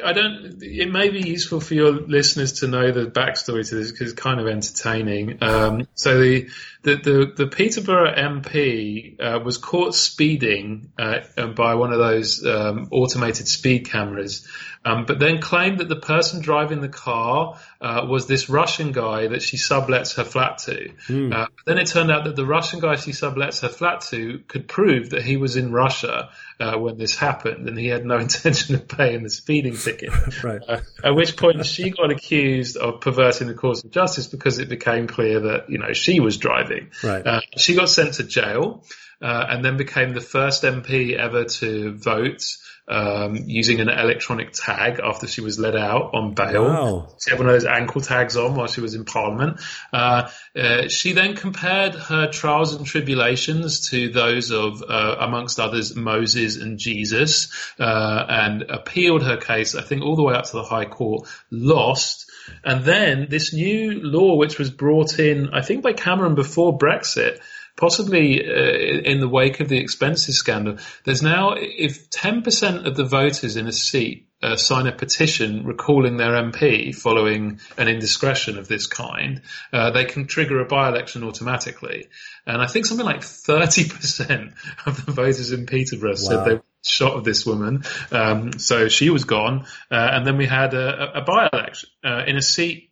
I 0.04 0.12
don't. 0.12 0.58
It 0.60 0.92
may 0.92 1.10
be 1.10 1.20
useful 1.22 1.60
for 1.60 1.76
your 1.76 1.92
listeners 1.92 2.62
to 2.62 2.68
know 2.68 2.92
the 2.92 3.06
backstory 3.06 3.70
to 3.70 3.76
this 3.76 3.92
because 3.92 4.12
it's 4.14 4.20
kind 4.20 4.40
of 4.40 4.48
entertaining. 4.48 5.38
Um, 5.44 5.88
so 5.94 6.20
the, 6.20 6.50
the 6.84 6.96
the, 6.96 7.34
the 7.36 7.48
Peterborough 7.48 8.14
MP 8.14 9.20
uh, 9.20 9.40
was 9.40 9.58
caught 9.58 9.96
speeding 9.96 10.92
uh, 11.00 11.48
by 11.56 11.76
one 11.76 11.92
of 11.92 12.00
those 12.00 12.46
um, 12.46 12.90
automated 12.92 13.48
speed 13.48 13.90
cameras, 13.90 14.48
um, 14.86 15.06
but 15.06 15.18
then 15.20 15.40
claimed 15.40 15.80
that 15.80 15.88
the 15.88 15.96
person 15.96 16.42
driving 16.42 16.82
the 16.82 16.90
car 16.90 17.58
uh, 17.80 18.06
was 18.08 18.28
this 18.28 18.50
Russian 18.50 18.92
guy 18.92 19.28
that 19.28 19.42
she 19.42 19.58
sublets 19.58 20.16
her 20.16 20.26
flat 20.26 20.58
to. 20.60 20.92
Mm. 21.08 21.48
then 21.66 21.78
it 21.78 21.88
turned 21.88 22.12
out 22.12 22.26
that 22.26 22.36
the 22.36 22.46
Russian 22.46 22.80
guy 22.80 22.96
she 22.96 23.12
sublets 23.12 23.62
her 23.62 23.70
flat 23.70 24.02
to 24.12 24.40
could 24.48 24.68
prove 24.68 25.12
that 25.12 25.24
he 25.24 25.38
was 25.38 25.56
in 25.56 25.72
Russia 25.72 26.30
uh, 26.60 26.78
when 26.78 26.98
this 26.98 27.16
happened, 27.16 27.68
and 27.68 27.78
he 27.78 27.88
had 27.88 28.06
no 28.06 28.18
intention 28.28 28.76
of 28.76 28.88
paying 28.88 29.24
the 29.24 29.30
speeding 29.30 29.76
ticket. 29.76 30.12
right. 30.44 30.62
Uh, 30.68 30.82
at 31.04 31.16
which 31.16 31.38
point 31.38 31.66
she 31.66 31.90
got 31.90 32.12
accused 32.12 32.78
of 32.78 33.02
perverting 33.02 33.48
the 33.48 33.54
course 33.54 33.84
of 33.84 33.92
justice 33.92 34.28
because 34.28 34.60
it 34.60 34.70
became 34.70 35.08
clear 35.08 35.40
that 35.40 35.70
you 35.70 35.78
know 35.78 35.94
she 35.94 36.20
was 36.20 36.38
driving. 36.38 36.73
Right. 37.04 37.26
Uh, 37.26 37.42
she 37.58 37.76
got 37.76 37.90
sent 37.90 38.16
to 38.16 38.24
jail. 38.24 38.84
Uh, 39.22 39.46
and 39.52 39.64
then 39.64 39.78
became 39.78 40.14
the 40.14 40.20
first 40.20 40.64
MP 40.64 41.16
ever 41.16 41.46
to 41.46 41.94
vote 41.94 42.44
um, 42.88 43.36
using 43.46 43.80
an 43.80 43.90
electronic 43.90 44.52
tag 44.52 45.00
after 45.04 45.28
she 45.28 45.42
was 45.42 45.58
let 45.58 45.76
out 45.76 46.14
on 46.14 46.34
bail. 46.34 46.66
Wow. 46.66 47.16
She 47.24 47.32
had 47.32 47.40
one 47.40 47.48
of 47.48 47.54
those 47.54 47.66
ankle 47.66 48.02
tags 48.02 48.36
on 48.36 48.56
while 48.56 48.68
she 48.68 48.82
was 48.82 48.94
in 48.94 49.06
Parliament. 49.06 49.62
Uh, 49.92 50.30
uh, 50.56 50.88
she 50.90 51.14
then 51.14 51.36
compared 51.36 51.96
her 51.96 52.30
trials 52.30 52.74
and 52.74 52.86
tribulations 52.86 53.90
to 53.90 54.10
those 54.10 54.52
of, 54.52 54.84
uh, 54.84 55.16
amongst 55.20 55.60
others, 55.60 55.96
Moses 55.96 56.58
and 56.58 56.78
Jesus, 56.78 57.50
uh, 57.80 58.26
and 58.28 58.64
appealed 58.64 59.24
her 59.24 59.38
case, 59.38 59.76
I 59.76 59.82
think, 59.82 60.04
all 60.04 60.16
the 60.16 60.24
way 60.24 60.34
up 60.34 60.46
to 60.46 60.54
the 60.54 60.64
High 60.64 60.86
Court, 60.86 61.28
lost. 61.52 62.30
And 62.64 62.84
then 62.84 63.28
this 63.30 63.54
new 63.54 64.02
law, 64.02 64.36
which 64.36 64.60
was 64.60 64.70
brought 64.70 65.20
in, 65.20 65.52
I 65.54 65.62
think, 65.62 65.84
by 65.84 65.94
Cameron 65.94 66.36
before 66.36 66.78
Brexit, 66.78 67.40
possibly 67.76 68.44
uh, 68.46 69.02
in 69.04 69.20
the 69.20 69.28
wake 69.28 69.60
of 69.60 69.70
the 69.70 69.80
expenses 69.80 70.38
scandal, 70.38 70.78
there's 71.06 71.22
now, 71.22 71.56
if 71.58 72.10
10% 72.10 72.86
of 72.86 72.96
the 72.96 73.06
voters 73.06 73.56
in 73.56 73.68
a 73.68 73.72
seat 73.72 74.30
uh, 74.42 74.58
sign 74.58 74.88
a 74.88 74.92
petition 74.92 75.66
recalling 75.66 76.18
their 76.18 76.34
MP 76.34 76.94
following 76.94 77.60
an 77.78 77.88
indiscretion 77.88 78.58
of 78.58 78.68
this 78.68 78.88
kind, 78.88 79.42
uh, 79.72 79.92
they 79.92 80.06
can 80.06 80.28
trigger 80.28 80.60
a 80.60 80.66
by-election 80.66 81.24
automatically. 81.24 82.08
And 82.46 82.62
I 82.62 82.68
think 82.68 82.86
something 82.86 83.06
like 83.06 83.22
30% 83.22 84.54
of 84.86 85.06
the 85.06 85.12
voters 85.12 85.52
in 85.52 85.66
Peterborough 85.66 86.12
wow. 86.12 86.16
said 86.16 86.46
they 86.46 86.60
shot 86.86 87.14
of 87.14 87.24
this 87.24 87.46
woman. 87.46 87.84
Um, 88.12 88.60
so 88.60 88.90
she 88.90 89.10
was 89.10 89.24
gone. 89.24 89.66
Uh, 89.90 90.10
and 90.12 90.28
then 90.28 90.38
we 90.38 90.46
had 90.46 90.74
a, 90.74 91.20
a 91.20 91.22
by-election 91.22 91.90
uh, 92.04 92.24
in 92.28 92.36
a 92.36 92.42
seat 92.42 92.92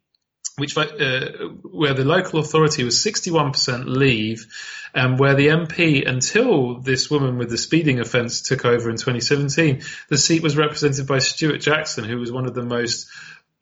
which 0.62 0.78
uh, 0.78 0.86
where 1.63 1.93
the 1.93 2.06
local 2.06 2.39
authority 2.39 2.84
was 2.84 2.95
61% 2.95 3.86
leave, 3.88 4.45
and 4.93 5.19
where 5.19 5.34
the 5.34 5.47
MP, 5.47 6.08
until 6.08 6.76
this 6.76 7.10
woman 7.10 7.38
with 7.38 7.50
the 7.50 7.58
speeding 7.58 8.00
offence 8.00 8.41
took 8.41 8.63
over 8.63 8.89
in 8.89 8.95
2017, 8.95 9.82
the 10.08 10.17
seat 10.17 10.43
was 10.43 10.56
represented 10.56 11.08
by 11.08 11.17
Stewart 11.17 11.60
Jackson, 11.60 12.04
who 12.04 12.17
was 12.19 12.32
one 12.32 12.45
of 12.45 12.54
the 12.54 12.63
most 12.63 13.10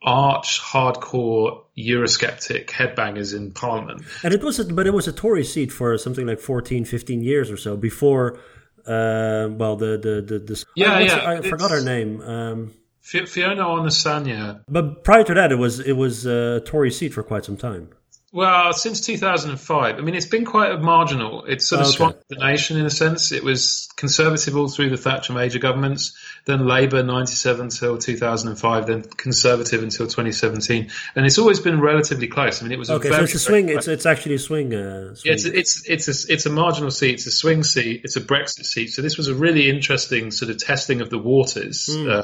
arch 0.01 0.61
hardcore 0.61 1.63
Eurosceptic 1.77 2.67
headbangers 2.67 3.35
in 3.35 3.51
Parliament. 3.51 4.03
And 4.23 4.33
it 4.33 4.43
was, 4.43 4.59
a, 4.59 4.65
but 4.65 4.85
it 4.85 4.93
was 4.93 5.07
a 5.07 5.13
Tory 5.13 5.43
seat 5.43 5.71
for 5.71 5.97
something 5.97 6.27
like 6.27 6.39
14, 6.39 6.85
15 6.85 7.21
years 7.23 7.49
or 7.49 7.57
so 7.57 7.77
before. 7.77 8.39
Uh, 8.85 9.49
well, 9.51 9.75
the 9.75 9.97
the 9.97 10.21
the, 10.21 10.39
the 10.39 10.65
yeah, 10.75 10.95
oh, 10.95 10.99
yeah, 10.99 11.29
I 11.29 11.41
forgot 11.41 11.69
her 11.69 11.81
name. 11.81 12.21
Um, 12.21 12.73
Fiona 13.09 13.63
Onasanya. 13.63 14.61
But 14.67 15.03
prior 15.03 15.23
to 15.23 15.33
that, 15.33 15.51
it 15.51 15.57
was 15.57 15.79
it 15.79 15.93
was 15.93 16.25
a 16.25 16.61
Tory 16.61 16.91
seat 16.91 17.13
for 17.13 17.23
quite 17.23 17.45
some 17.45 17.57
time. 17.57 17.89
Well, 18.31 18.73
since 18.73 19.01
2005. 19.01 19.97
I 19.97 20.01
mean, 20.01 20.13
it's 20.13 20.27
been 20.27 20.45
quite 20.45 20.71
a 20.71 20.77
marginal. 20.77 21.45
It's 21.45 21.67
sort 21.67 21.81
of 21.81 21.87
okay. 21.87 21.95
swung 21.95 22.13
the 22.29 22.35
nation 22.35 22.77
in 22.77 22.85
a 22.85 22.89
sense. 22.89 23.31
It 23.31 23.43
was 23.43 23.89
Conservative 23.95 24.55
all 24.55 24.67
through 24.67 24.91
the 24.91 24.97
Thatcher 24.97 25.33
major 25.33 25.57
governments, 25.57 26.15
then 26.45 26.67
Labour 26.67 27.01
97 27.01 27.69
till 27.69 27.97
2005, 27.97 28.85
then 28.85 29.01
Conservative 29.01 29.81
until 29.81 30.05
2017. 30.05 30.91
And 31.15 31.25
it's 31.25 31.39
always 31.39 31.59
been 31.59 31.81
relatively 31.81 32.27
close. 32.27 32.61
I 32.61 32.65
mean, 32.65 32.71
it 32.71 32.79
was 32.79 32.91
okay. 32.91 33.09
so 33.09 33.23
it's 33.23 33.33
a 33.33 33.39
swing. 33.39 33.69
It's 33.69 33.87
it's 33.87 34.05
actually 34.05 34.35
a 34.35 34.39
swing. 34.39 34.75
Uh, 34.75 35.15
swing. 35.15 35.21
Yeah, 35.25 35.33
it's 35.33 35.45
it's 35.45 35.89
it's 35.89 36.07
a, 36.07 36.33
it's 36.33 36.45
a 36.45 36.51
marginal 36.51 36.91
seat. 36.91 37.15
It's 37.15 37.25
a 37.25 37.31
swing 37.31 37.63
seat. 37.63 38.01
It's 38.03 38.15
a 38.15 38.21
Brexit 38.21 38.65
seat. 38.65 38.91
So 38.91 39.01
this 39.01 39.17
was 39.17 39.27
a 39.27 39.33
really 39.33 39.69
interesting 39.69 40.29
sort 40.29 40.51
of 40.51 40.59
testing 40.59 41.01
of 41.01 41.09
the 41.09 41.17
waters. 41.17 41.89
Mm. 41.91 42.11
Uh, 42.11 42.23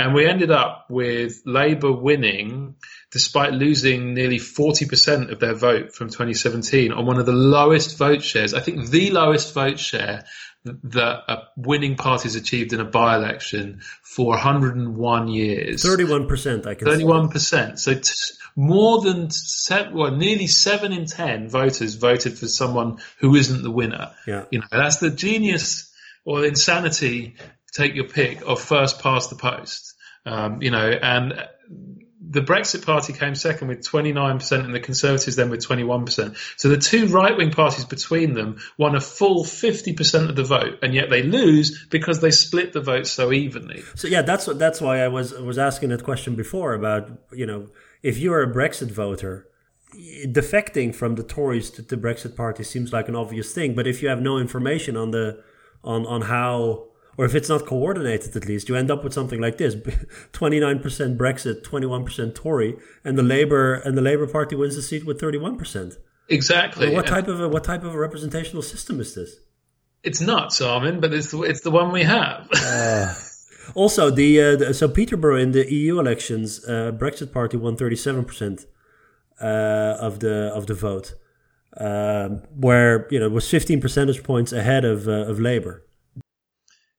and 0.00 0.14
we 0.14 0.26
ended 0.26 0.50
up 0.50 0.86
with 0.88 1.42
Labour 1.44 1.92
winning 1.92 2.76
despite 3.12 3.52
losing 3.52 4.14
nearly 4.14 4.38
40% 4.38 5.30
of 5.30 5.40
their 5.40 5.54
vote 5.54 5.94
from 5.94 6.08
2017 6.08 6.90
on 6.92 7.04
one 7.04 7.18
of 7.18 7.26
the 7.26 7.32
lowest 7.32 7.98
vote 7.98 8.22
shares. 8.22 8.54
I 8.54 8.60
think 8.60 8.88
the 8.88 9.10
lowest 9.10 9.52
vote 9.52 9.78
share 9.78 10.24
that 10.64 11.22
a 11.28 11.42
winning 11.56 11.96
party 11.96 12.24
has 12.24 12.34
achieved 12.34 12.72
in 12.72 12.80
a 12.80 12.84
by-election 12.84 13.80
for 14.02 14.28
101 14.30 15.28
years. 15.28 15.84
31%, 15.84 16.66
I 16.66 16.74
can 16.74 16.88
31%. 16.88 17.78
So 17.78 17.94
t- 17.94 18.12
more 18.56 19.02
than 19.02 19.30
seven, 19.30 19.94
well, 19.94 20.16
nearly 20.16 20.46
seven 20.46 20.92
in 20.92 21.04
10 21.04 21.48
voters 21.50 21.94
voted 21.96 22.38
for 22.38 22.48
someone 22.48 22.98
who 23.18 23.34
isn't 23.34 23.62
the 23.62 23.70
winner. 23.70 24.12
Yeah. 24.26 24.44
You 24.50 24.60
know, 24.60 24.66
that's 24.70 24.98
the 24.98 25.10
genius 25.10 25.92
or 26.24 26.44
insanity 26.44 27.36
take 27.72 27.94
your 27.94 28.08
pick 28.08 28.42
of 28.42 28.60
first 28.60 29.00
past 29.00 29.30
the 29.30 29.36
post. 29.36 29.94
Um, 30.26 30.60
you 30.62 30.70
know, 30.70 30.90
and 30.90 31.48
the 32.30 32.42
Brexit 32.42 32.84
Party 32.84 33.12
came 33.12 33.34
second 33.34 33.68
with 33.68 33.80
29% 33.80 34.64
and 34.64 34.74
the 34.74 34.80
Conservatives 34.80 35.36
then 35.36 35.50
with 35.50 35.66
21%. 35.66 36.36
So 36.56 36.68
the 36.68 36.76
two 36.76 37.06
right 37.08 37.36
wing 37.36 37.50
parties 37.50 37.84
between 37.84 38.34
them 38.34 38.60
won 38.78 38.94
a 38.94 39.00
full 39.00 39.44
50% 39.44 40.28
of 40.28 40.36
the 40.36 40.44
vote, 40.44 40.78
and 40.82 40.94
yet 40.94 41.10
they 41.10 41.22
lose 41.22 41.86
because 41.90 42.20
they 42.20 42.30
split 42.30 42.72
the 42.72 42.80
vote 42.80 43.06
so 43.06 43.32
evenly. 43.32 43.82
So 43.96 44.06
yeah, 44.06 44.22
that's 44.22 44.46
that's 44.46 44.80
why 44.80 45.00
I 45.00 45.08
was 45.08 45.32
was 45.32 45.58
asking 45.58 45.88
that 45.88 46.04
question 46.04 46.36
before 46.36 46.74
about 46.74 47.10
you 47.32 47.46
know 47.46 47.68
if 48.02 48.18
you're 48.18 48.42
a 48.42 48.52
Brexit 48.52 48.90
voter, 48.90 49.48
defecting 50.26 50.94
from 50.94 51.16
the 51.16 51.22
Tories 51.22 51.70
to 51.70 51.82
the 51.82 51.96
Brexit 51.96 52.36
Party 52.36 52.62
seems 52.62 52.92
like 52.92 53.08
an 53.08 53.16
obvious 53.16 53.52
thing, 53.52 53.74
but 53.74 53.86
if 53.86 54.02
you 54.02 54.08
have 54.08 54.20
no 54.20 54.38
information 54.38 54.96
on 54.96 55.10
the 55.10 55.42
on 55.82 56.06
on 56.06 56.22
how 56.22 56.89
or 57.16 57.24
if 57.24 57.34
it's 57.34 57.48
not 57.48 57.66
coordinated 57.66 58.36
at 58.36 58.46
least, 58.46 58.68
you 58.68 58.76
end 58.76 58.90
up 58.90 59.04
with 59.04 59.12
something 59.12 59.40
like 59.40 59.58
this: 59.58 59.76
twenty 60.32 60.60
nine 60.60 60.78
percent 60.80 61.18
Brexit, 61.18 61.62
twenty 61.62 61.86
one 61.86 62.04
percent 62.04 62.34
Tory, 62.34 62.76
and 63.04 63.18
the 63.18 63.22
Labour 63.22 63.74
and 63.74 63.96
the 63.96 64.02
Labour 64.02 64.26
Party 64.26 64.56
wins 64.56 64.76
the 64.76 64.82
seat 64.82 65.04
with 65.04 65.20
thirty 65.20 65.38
one 65.38 65.56
percent. 65.56 65.98
Exactly. 66.30 66.94
what 66.94 67.06
type 67.06 67.26
of 67.26 67.40
a, 67.40 67.48
what 67.48 67.64
type 67.64 67.82
of 67.82 67.94
a 67.94 67.98
representational 67.98 68.62
system 68.62 69.00
is 69.00 69.14
this? 69.14 69.40
It's 70.02 70.20
nuts, 70.20 70.60
Armen, 70.60 71.00
but 71.00 71.12
it's 71.12 71.30
the, 71.32 71.42
it's 71.42 71.60
the 71.60 71.70
one 71.70 71.92
we 71.92 72.04
have. 72.04 72.48
uh, 72.54 73.12
also, 73.74 74.10
the, 74.10 74.40
uh, 74.40 74.56
the, 74.56 74.74
so 74.74 74.88
Peterborough 74.88 75.36
in 75.36 75.52
the 75.52 75.70
EU 75.70 75.98
elections, 75.98 76.64
uh, 76.66 76.92
Brexit 76.96 77.32
Party 77.32 77.56
won 77.56 77.76
thirty 77.76 77.96
seven 77.96 78.24
percent 78.24 78.66
uh, 79.40 79.96
of 80.00 80.20
the 80.20 80.52
of 80.54 80.66
the 80.66 80.74
vote, 80.74 81.14
um, 81.76 82.42
where 82.56 83.08
you 83.10 83.18
know 83.18 83.26
it 83.26 83.32
was 83.32 83.50
fifteen 83.50 83.80
percentage 83.80 84.22
points 84.22 84.52
ahead 84.52 84.84
of 84.84 85.08
uh, 85.08 85.26
of 85.26 85.38
Labour. 85.40 85.84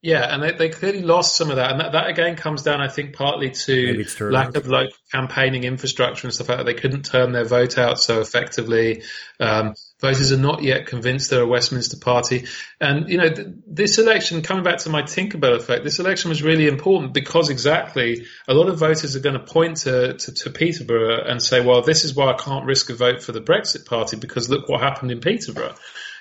Yeah, 0.03 0.33
and 0.33 0.41
they, 0.41 0.51
they 0.53 0.69
clearly 0.69 1.03
lost 1.03 1.35
some 1.35 1.51
of 1.51 1.57
that, 1.57 1.69
and 1.69 1.79
that, 1.79 1.91
that 1.91 2.07
again 2.07 2.35
comes 2.35 2.63
down, 2.63 2.81
I 2.81 2.87
think, 2.87 3.13
partly 3.13 3.51
to 3.51 4.03
lack 4.19 4.55
of 4.55 4.65
like 4.65 4.89
campaigning 5.11 5.63
infrastructure 5.63 6.25
and 6.25 6.33
stuff 6.33 6.49
like 6.49 6.57
that. 6.57 6.63
They 6.63 6.73
couldn't 6.73 7.03
turn 7.03 7.33
their 7.33 7.45
vote 7.45 7.77
out 7.77 7.99
so 7.99 8.19
effectively. 8.19 9.03
Um, 9.39 9.75
voters 9.99 10.31
are 10.31 10.37
not 10.37 10.63
yet 10.63 10.87
convinced 10.87 11.29
they're 11.29 11.43
a 11.43 11.47
Westminster 11.47 11.97
party, 11.97 12.47
and 12.79 13.09
you 13.09 13.19
know 13.19 13.29
th- 13.29 13.47
this 13.67 13.99
election, 13.99 14.41
coming 14.41 14.63
back 14.63 14.79
to 14.79 14.89
my 14.89 15.03
Tinkerbell 15.03 15.55
effect, 15.55 15.83
this 15.83 15.99
election 15.99 16.29
was 16.29 16.41
really 16.41 16.67
important 16.67 17.13
because 17.13 17.49
exactly 17.49 18.25
a 18.47 18.55
lot 18.55 18.69
of 18.69 18.79
voters 18.79 19.15
are 19.15 19.19
going 19.19 19.37
to 19.37 19.45
point 19.45 19.77
to, 19.81 20.15
to, 20.15 20.33
to 20.33 20.49
Peterborough 20.49 21.23
and 21.25 21.39
say, 21.43 21.63
well, 21.63 21.83
this 21.83 22.05
is 22.05 22.15
why 22.15 22.31
I 22.31 22.37
can't 22.37 22.65
risk 22.65 22.89
a 22.89 22.95
vote 22.95 23.21
for 23.21 23.33
the 23.33 23.41
Brexit 23.41 23.85
party 23.85 24.17
because 24.17 24.49
look 24.49 24.67
what 24.67 24.81
happened 24.81 25.11
in 25.11 25.19
Peterborough. 25.19 25.75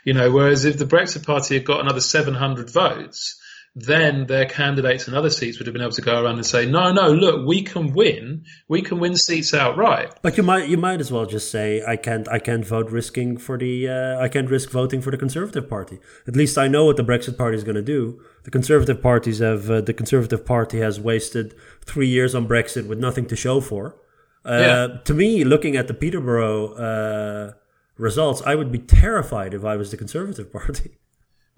You 0.05 0.13
know, 0.13 0.31
whereas 0.31 0.67
if 0.67 0.77
the 0.77 0.85
Brexit 0.85 1.25
party 1.25 1.55
had 1.55 1.65
got 1.65 1.81
another 1.81 2.01
700 2.03 2.69
votes 2.69 3.40
then 3.77 4.27
their 4.27 4.47
candidates 4.47 5.07
in 5.07 5.15
other 5.15 5.31
seats 5.31 5.59
would 5.59 5.67
have 5.69 5.73
been 5.73 5.83
able 5.83 5.93
to 5.93 6.03
go 6.03 6.21
around 6.21 6.35
and 6.35 6.47
say, 6.47 6.67
no, 6.67 6.93
no, 6.93 7.13
look, 7.13 7.47
we 7.47 7.63
can 7.63 7.93
win. 7.93 8.45
We 8.69 8.83
can 8.83 8.99
win 8.99 9.17
seats 9.17 9.55
outright. 9.55 10.13
But 10.23 10.37
you 10.37 10.43
might 10.43 10.69
you 10.69 10.77
might 10.77 11.01
as 11.01 11.13
well 11.13 11.25
just 11.25 11.51
say, 11.51 11.83
I 11.87 11.97
can't 11.97 12.29
I 12.29 12.41
can't 12.41 12.67
vote 12.67 12.91
risking 12.91 13.37
for 13.37 13.57
the 13.57 13.89
uh, 13.89 14.21
I 14.21 14.29
can't 14.29 14.51
risk 14.51 14.71
voting 14.71 15.01
for 15.01 15.13
the 15.13 15.17
Conservative 15.17 15.69
Party. 15.69 16.01
At 16.27 16.35
least 16.35 16.59
I 16.59 16.67
know 16.67 16.85
what 16.87 16.97
the 16.97 17.05
Brexit 17.05 17.39
Party 17.39 17.57
is 17.57 17.63
going 17.63 17.77
to 17.77 17.83
do. 17.83 18.21
The 18.43 18.51
Conservative 18.51 19.01
parties 19.01 19.39
have 19.39 19.71
uh, 19.71 19.81
the 19.81 19.95
Conservative 19.95 20.45
Party 20.45 20.81
has 20.81 20.99
wasted 20.99 21.55
three 21.85 22.09
years 22.09 22.35
on 22.35 22.49
Brexit 22.49 22.89
with 22.89 22.99
nothing 22.99 23.27
to 23.27 23.37
show 23.37 23.61
for. 23.61 23.97
Uh, 24.45 24.59
yeah. 24.61 25.01
To 25.05 25.15
me, 25.15 25.45
looking 25.45 25.77
at 25.77 25.87
the 25.87 25.95
Peterborough 25.95 26.73
uh, 26.75 27.53
results, 27.99 28.43
I 28.45 28.57
would 28.57 28.73
be 28.73 28.79
terrified 28.79 29.55
if 29.55 29.65
I 29.65 29.77
was 29.77 29.93
the 29.93 29.97
Conservative 29.97 30.53
Party. 30.53 30.99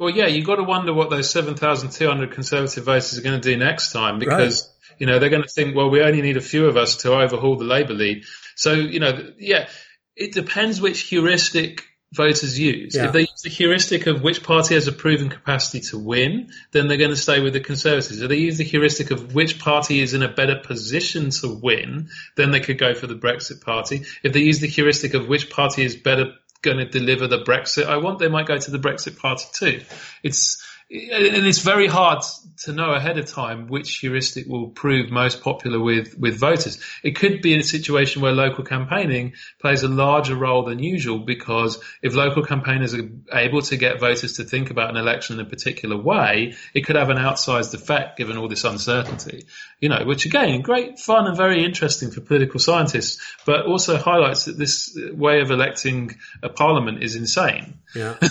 Well, 0.03 0.11
yeah, 0.11 0.27
you've 0.27 0.47
got 0.47 0.57
to 0.57 0.65
wonder 0.65 0.93
what 0.93 1.11
those 1.11 1.31
7,200 1.31 2.33
Conservative 2.33 2.85
voters 2.85 3.17
are 3.17 3.23
going 3.23 3.41
to 3.41 3.51
do 3.51 3.57
next 3.57 3.93
time 3.93 4.19
because, 4.19 4.63
right. 4.63 4.97
you 4.99 5.07
know, 5.07 5.21
they're 5.21 5.31
going 5.31 5.45
to 5.45 5.49
think, 5.49 5.77
well, 5.77 5.91
we 5.91 6.03
only 6.03 6.23
need 6.23 6.37
a 6.37 6.41
few 6.41 6.67
of 6.67 6.77
us 6.77 6.97
to 7.03 7.15
overhaul 7.15 7.55
the 7.55 7.65
Labour 7.65 7.95
lead. 7.95 8.25
So, 8.57 8.73
you 8.73 8.99
know, 8.99 9.31
yeah, 9.39 9.69
it 10.17 10.33
depends 10.33 10.81
which 10.81 11.03
heuristic 11.03 11.85
voters 12.13 12.59
use. 12.59 12.97
Yeah. 12.97 13.07
If 13.07 13.13
they 13.13 13.21
use 13.21 13.43
the 13.45 13.49
heuristic 13.49 14.09
of 14.09 14.23
which 14.23 14.43
party 14.43 14.75
has 14.75 14.89
a 14.89 14.93
proven 14.93 15.29
capacity 15.29 15.87
to 15.91 15.99
win, 15.99 16.51
then 16.73 16.89
they're 16.89 16.99
going 16.99 17.11
to 17.11 17.17
stay 17.17 17.41
with 17.41 17.53
the 17.53 17.61
Conservatives. 17.61 18.21
If 18.21 18.29
they 18.29 18.39
use 18.39 18.59
the 18.59 18.65
heuristic 18.65 19.13
of 19.13 19.37
which 19.37 19.61
party 19.61 20.01
is 20.01 20.15
in 20.15 20.25
a 20.25 20.35
better 20.35 20.57
position 20.57 21.31
to 21.31 21.61
win, 21.63 22.09
then 22.37 22.51
they 22.51 22.59
could 22.59 22.77
go 22.77 22.95
for 22.95 23.07
the 23.07 23.15
Brexit 23.15 23.61
Party. 23.61 24.03
If 24.25 24.33
they 24.33 24.41
use 24.41 24.59
the 24.59 24.67
heuristic 24.67 25.15
of 25.15 25.29
which 25.29 25.49
party 25.49 25.85
is 25.85 25.95
better 25.95 26.33
going 26.63 26.79
to 26.79 26.85
deliver 26.85 27.27
the 27.27 27.43
Brexit 27.43 27.87
I 27.87 27.97
want, 27.97 28.19
they 28.19 28.29
might 28.29 28.47
go 28.47 28.57
to 28.57 28.71
the 28.71 28.79
Brexit 28.79 29.19
Party 29.19 29.45
too. 29.53 29.83
It's 30.23 30.63
and 30.91 31.47
it's 31.47 31.61
very 31.61 31.87
hard 31.87 32.23
to 32.59 32.73
know 32.73 32.93
ahead 32.93 33.19
of 33.19 33.27
time 33.27 33.69
which 33.69 33.99
heuristic 33.99 34.47
will 34.47 34.69
prove 34.69 35.11
most 35.11 35.43
popular 35.43 35.81
with, 35.81 36.19
with 36.19 36.39
voters. 36.39 36.79
It 37.03 37.17
could 37.17 37.43
be 37.43 37.55
in 37.55 37.61
a 37.61 37.65
situation 37.65 38.23
where 38.23 38.33
local 38.33 38.65
campaigning 38.65 39.35
plays 39.61 39.83
a 39.83 39.89
larger 39.89 40.37
role 40.37 40.65
than 40.65 40.79
usual 40.79 41.19
because 41.19 41.83
if 42.03 42.15
local 42.15 42.43
campaigners 42.43 42.95
are 42.95 43.09
able 43.33 43.63
to 43.63 43.77
get 43.77 44.01
voters 44.01 44.35
to 44.35 44.45
think 44.45 44.71
about 44.71 44.91
an 44.91 44.97
election 44.97 45.39
in 45.39 45.47
a 45.47 45.49
particular 45.49 45.97
way, 45.97 46.55
it 46.75 46.83
could 46.83 46.97
have 46.97 47.11
an 47.11 47.17
outsized 47.17 47.75
effect 47.75 48.19
given 48.19 48.37
all 48.37 48.49
this 48.49 48.65
uncertainty. 48.65 49.47
You 49.81 49.89
know, 49.89 50.05
which 50.05 50.27
again, 50.27 50.61
great 50.63 50.99
fun 50.99 51.27
and 51.27 51.37
very 51.37 51.65
interesting 51.65 52.11
for 52.11 52.21
political 52.21 52.61
scientists, 52.61 53.21
but 53.47 53.67
also 53.67 53.97
highlights 53.97 54.45
that 54.45 54.59
this 54.59 54.97
way 55.13 55.41
of 55.41 55.51
electing 55.51 56.17
a 56.43 56.49
parliament 56.49 57.03
is 57.03 57.17
insane. 57.17 57.79
Yeah. 57.95 58.17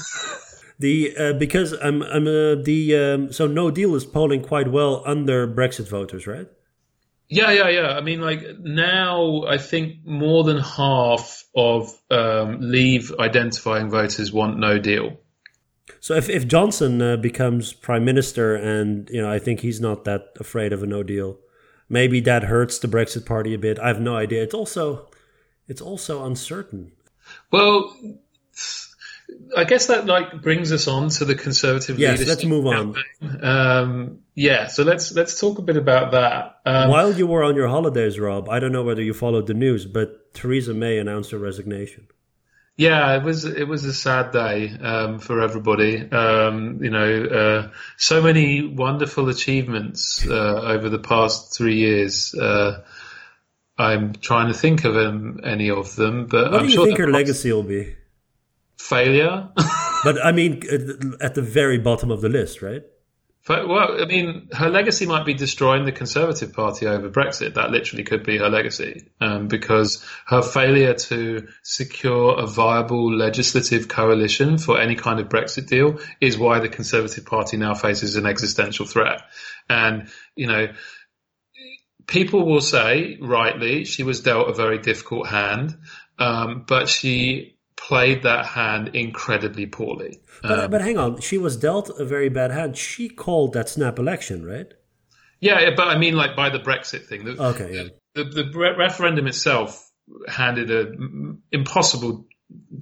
The 0.82 1.16
uh, 1.16 1.34
because 1.34 1.74
I'm 1.74 2.02
I'm 2.02 2.26
uh, 2.26 2.56
the 2.56 2.96
um, 2.96 3.32
so 3.32 3.46
No 3.46 3.70
Deal 3.70 3.94
is 3.94 4.04
polling 4.04 4.42
quite 4.42 4.72
well 4.72 5.04
under 5.06 5.48
Brexit 5.48 5.88
voters, 5.88 6.26
right? 6.26 6.48
Yeah, 7.30 7.52
yeah, 7.52 7.70
yeah. 7.70 7.90
I 7.90 8.02
mean, 8.02 8.20
like 8.20 8.42
now, 8.60 9.44
I 9.48 9.60
think 9.60 10.04
more 10.06 10.44
than 10.44 10.58
half 10.58 11.44
of 11.56 11.96
um, 12.10 12.58
Leave 12.62 13.14
identifying 13.20 13.92
voters 13.92 14.34
want 14.34 14.58
No 14.58 14.80
Deal. 14.80 15.18
So 16.00 16.16
if 16.16 16.30
if 16.30 16.48
Johnson 16.48 17.00
uh, 17.00 17.18
becomes 17.18 17.74
prime 17.74 18.04
minister, 18.04 18.56
and 18.56 19.08
you 19.12 19.22
know, 19.22 19.32
I 19.32 19.38
think 19.38 19.60
he's 19.60 19.80
not 19.80 20.04
that 20.06 20.34
afraid 20.40 20.74
of 20.74 20.82
a 20.82 20.88
No 20.88 21.04
Deal, 21.04 21.38
maybe 21.90 22.22
that 22.22 22.46
hurts 22.46 22.80
the 22.80 22.88
Brexit 22.88 23.28
party 23.28 23.54
a 23.54 23.60
bit. 23.60 23.78
I 23.78 23.90
have 23.90 24.02
no 24.02 24.16
idea. 24.16 24.42
It's 24.42 24.56
also 24.56 25.12
it's 25.68 25.82
also 25.82 26.26
uncertain. 26.26 26.94
Well 27.52 27.96
I 29.56 29.64
guess 29.66 29.88
that 29.88 30.06
like 30.06 30.42
brings 30.42 30.72
us 30.72 30.88
on 30.88 31.10
to 31.10 31.26
the 31.26 31.36
conservative 31.36 32.00
yes, 32.00 32.26
let's 32.26 32.46
move 32.46 32.66
on. 32.66 32.96
Um, 33.42 34.20
yeah, 34.36 34.68
so 34.68 34.84
let's 34.84 35.12
let's 35.14 35.40
talk 35.40 35.60
a 35.60 35.62
bit 35.62 35.78
about 35.78 36.12
that. 36.12 36.60
Um, 36.66 36.90
While 36.90 37.14
you 37.14 37.28
were 37.28 37.44
on 37.44 37.56
your 37.56 37.68
holidays, 37.68 38.20
Rob, 38.20 38.50
I 38.50 38.60
don't 38.60 38.72
know 38.72 38.84
whether 38.84 39.02
you 39.02 39.14
followed 39.14 39.48
the 39.48 39.54
news, 39.54 39.86
but 39.86 40.34
Theresa 40.34 40.74
May 40.74 40.98
announced 40.98 41.32
her 41.32 41.38
resignation. 41.38 42.08
Yeah, 42.78 43.18
it 43.18 43.24
was 43.24 43.46
it 43.46 43.68
was 43.68 43.86
a 43.86 43.94
sad 43.94 44.32
day 44.32 44.72
um, 44.82 45.20
for 45.20 45.42
everybody. 45.42 46.10
Um, 46.10 46.80
you 46.82 46.90
know, 46.90 47.26
uh, 47.26 47.70
so 47.98 48.22
many 48.22 48.66
wonderful 48.66 49.30
achievements 49.30 50.26
uh, 50.28 50.62
over 50.64 50.90
the 50.90 51.00
past 51.00 51.56
three 51.56 51.76
years. 51.76 52.34
Uh, 52.34 52.84
I'm 53.78 54.14
trying 54.14 54.48
to 54.48 54.58
think 54.58 54.86
of 54.86 54.96
um, 54.96 55.42
any 55.44 55.70
of 55.70 55.96
them, 55.96 56.28
but 56.28 56.52
what 56.52 56.62
I'm 56.62 56.68
do 56.68 56.72
you 56.72 56.76
sure 56.76 56.86
think 56.86 57.00
her 57.00 57.12
legacy 57.12 57.52
will 57.52 57.64
be? 57.64 57.96
Failure. 58.82 59.50
but 60.04 60.24
I 60.24 60.32
mean, 60.32 60.62
at 61.22 61.36
the 61.36 61.42
very 61.42 61.78
bottom 61.78 62.12
of 62.12 62.22
the 62.22 62.30
list, 62.30 62.62
right? 62.62 62.84
Well, 63.50 64.00
I 64.00 64.06
mean, 64.06 64.50
her 64.54 64.70
legacy 64.70 65.08
might 65.08 65.26
be 65.26 65.34
destroying 65.34 65.86
the 65.86 65.92
Conservative 65.92 66.54
Party 66.54 66.86
over 66.86 67.10
Brexit. 67.10 67.56
That 67.56 67.72
literally 67.72 68.04
could 68.04 68.24
be 68.24 68.38
her 68.38 68.50
legacy, 68.50 69.10
um, 69.20 69.48
because 69.48 70.06
her 70.28 70.44
failure 70.44 70.94
to 70.94 71.48
secure 71.64 72.40
a 72.40 72.46
viable 72.46 73.12
legislative 73.12 73.88
coalition 73.88 74.60
for 74.60 74.80
any 74.80 74.96
kind 74.96 75.20
of 75.20 75.28
Brexit 75.28 75.68
deal 75.68 76.00
is 76.22 76.38
why 76.38 76.60
the 76.60 76.70
Conservative 76.70 77.26
Party 77.26 77.58
now 77.58 77.74
faces 77.74 78.16
an 78.16 78.28
existential 78.28 78.86
threat. 78.86 79.24
And, 79.68 80.10
you 80.36 80.46
know, 80.46 80.68
people 82.06 82.46
will 82.46 82.62
say, 82.62 83.18
rightly, 83.20 83.86
she 83.86 84.04
was 84.04 84.22
dealt 84.22 84.50
a 84.50 84.54
very 84.54 84.78
difficult 84.78 85.28
hand, 85.28 85.78
um, 86.20 86.64
but 86.68 86.88
she 86.90 87.58
played 87.88 88.24
that 88.24 88.46
hand 88.46 88.92
incredibly 88.94 89.66
poorly. 89.66 90.20
But, 90.42 90.60
um, 90.60 90.72
but 90.72 90.82
hang 90.82 90.98
on, 90.98 91.20
she 91.22 91.38
was 91.38 91.58
dealt 91.58 91.90
a 92.00 92.06
very 92.06 92.30
bad 92.30 92.52
hand. 92.52 92.78
She 92.78 93.10
called 93.10 93.54
that 93.54 93.70
snap 93.70 94.00
election, 94.00 94.46
right? 94.46 94.74
Yeah, 95.40 95.72
but 95.76 95.88
I 95.88 95.98
mean, 95.98 96.16
like 96.16 96.36
by 96.36 96.50
the 96.50 96.60
Brexit 96.60 97.08
thing. 97.08 97.26
The, 97.26 97.44
okay, 97.44 97.74
yeah. 97.74 97.84
The, 98.14 98.24
the, 98.26 98.76
referendum 98.78 99.26
itself 99.26 99.90
handed 100.28 100.70
a 100.70 100.92
impossible 101.52 102.28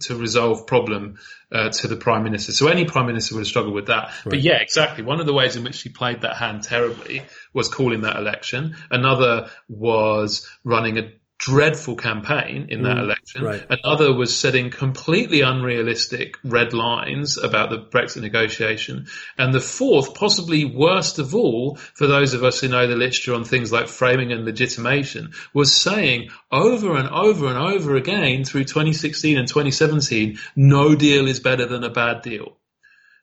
to 0.02 0.16
resolve 0.16 0.66
problem 0.66 1.20
uh, 1.52 1.70
to 1.70 1.88
the 1.88 1.96
prime 1.96 2.24
minister. 2.24 2.52
So 2.52 2.68
any 2.68 2.86
prime 2.86 3.06
minister 3.06 3.36
would 3.36 3.42
have 3.42 3.48
struggled 3.48 3.76
with 3.76 3.88
that. 3.88 4.08
Right. 4.08 4.32
But 4.32 4.42
yeah, 4.42 4.58
exactly. 4.62 5.04
One 5.04 5.20
of 5.20 5.26
the 5.26 5.34
ways 5.34 5.56
in 5.56 5.64
which 5.64 5.76
she 5.76 5.90
played 5.90 6.22
that 6.22 6.36
hand 6.36 6.64
terribly 6.64 7.22
was 7.54 7.70
calling 7.70 8.02
that 8.02 8.16
election. 8.16 8.76
Another 8.90 9.50
was 9.68 10.48
running 10.64 10.98
a 10.98 11.12
dreadful 11.40 11.96
campaign 11.96 12.68
in 12.70 12.84
that 12.84 12.98
Mm, 12.98 13.04
election. 13.04 13.44
right. 13.44 13.66
Another 13.70 14.14
was 14.14 14.36
setting 14.36 14.70
completely 14.70 15.40
unrealistic 15.42 16.38
red 16.44 16.74
lines 16.74 17.38
about 17.38 17.70
the 17.70 17.80
Brexit 17.80 18.22
negotiation. 18.22 19.08
And 19.38 19.54
the 19.54 19.62
fourth, 19.62 20.14
possibly 20.14 20.66
worst 20.66 21.18
of 21.18 21.34
all, 21.34 21.78
for 21.96 22.08
those 22.08 22.34
of 22.34 22.44
us 22.44 22.60
who 22.60 22.68
know 22.68 22.88
the 22.88 22.96
literature 22.98 23.34
on 23.34 23.46
things 23.46 23.72
like 23.72 23.88
framing 23.88 24.34
and 24.34 24.44
legitimation, 24.44 25.32
was 25.54 25.74
saying 25.74 26.30
over 26.52 26.98
and 26.98 27.08
over 27.10 27.48
and 27.48 27.58
over 27.58 27.96
again 27.96 28.44
through 28.44 28.66
2016 28.66 29.38
and 29.38 29.48
2017, 29.48 30.38
no 30.58 30.94
deal 30.94 31.28
is 31.28 31.40
better 31.40 31.66
than 31.66 31.84
a 31.86 31.90
bad 31.90 32.22
deal. 32.22 32.59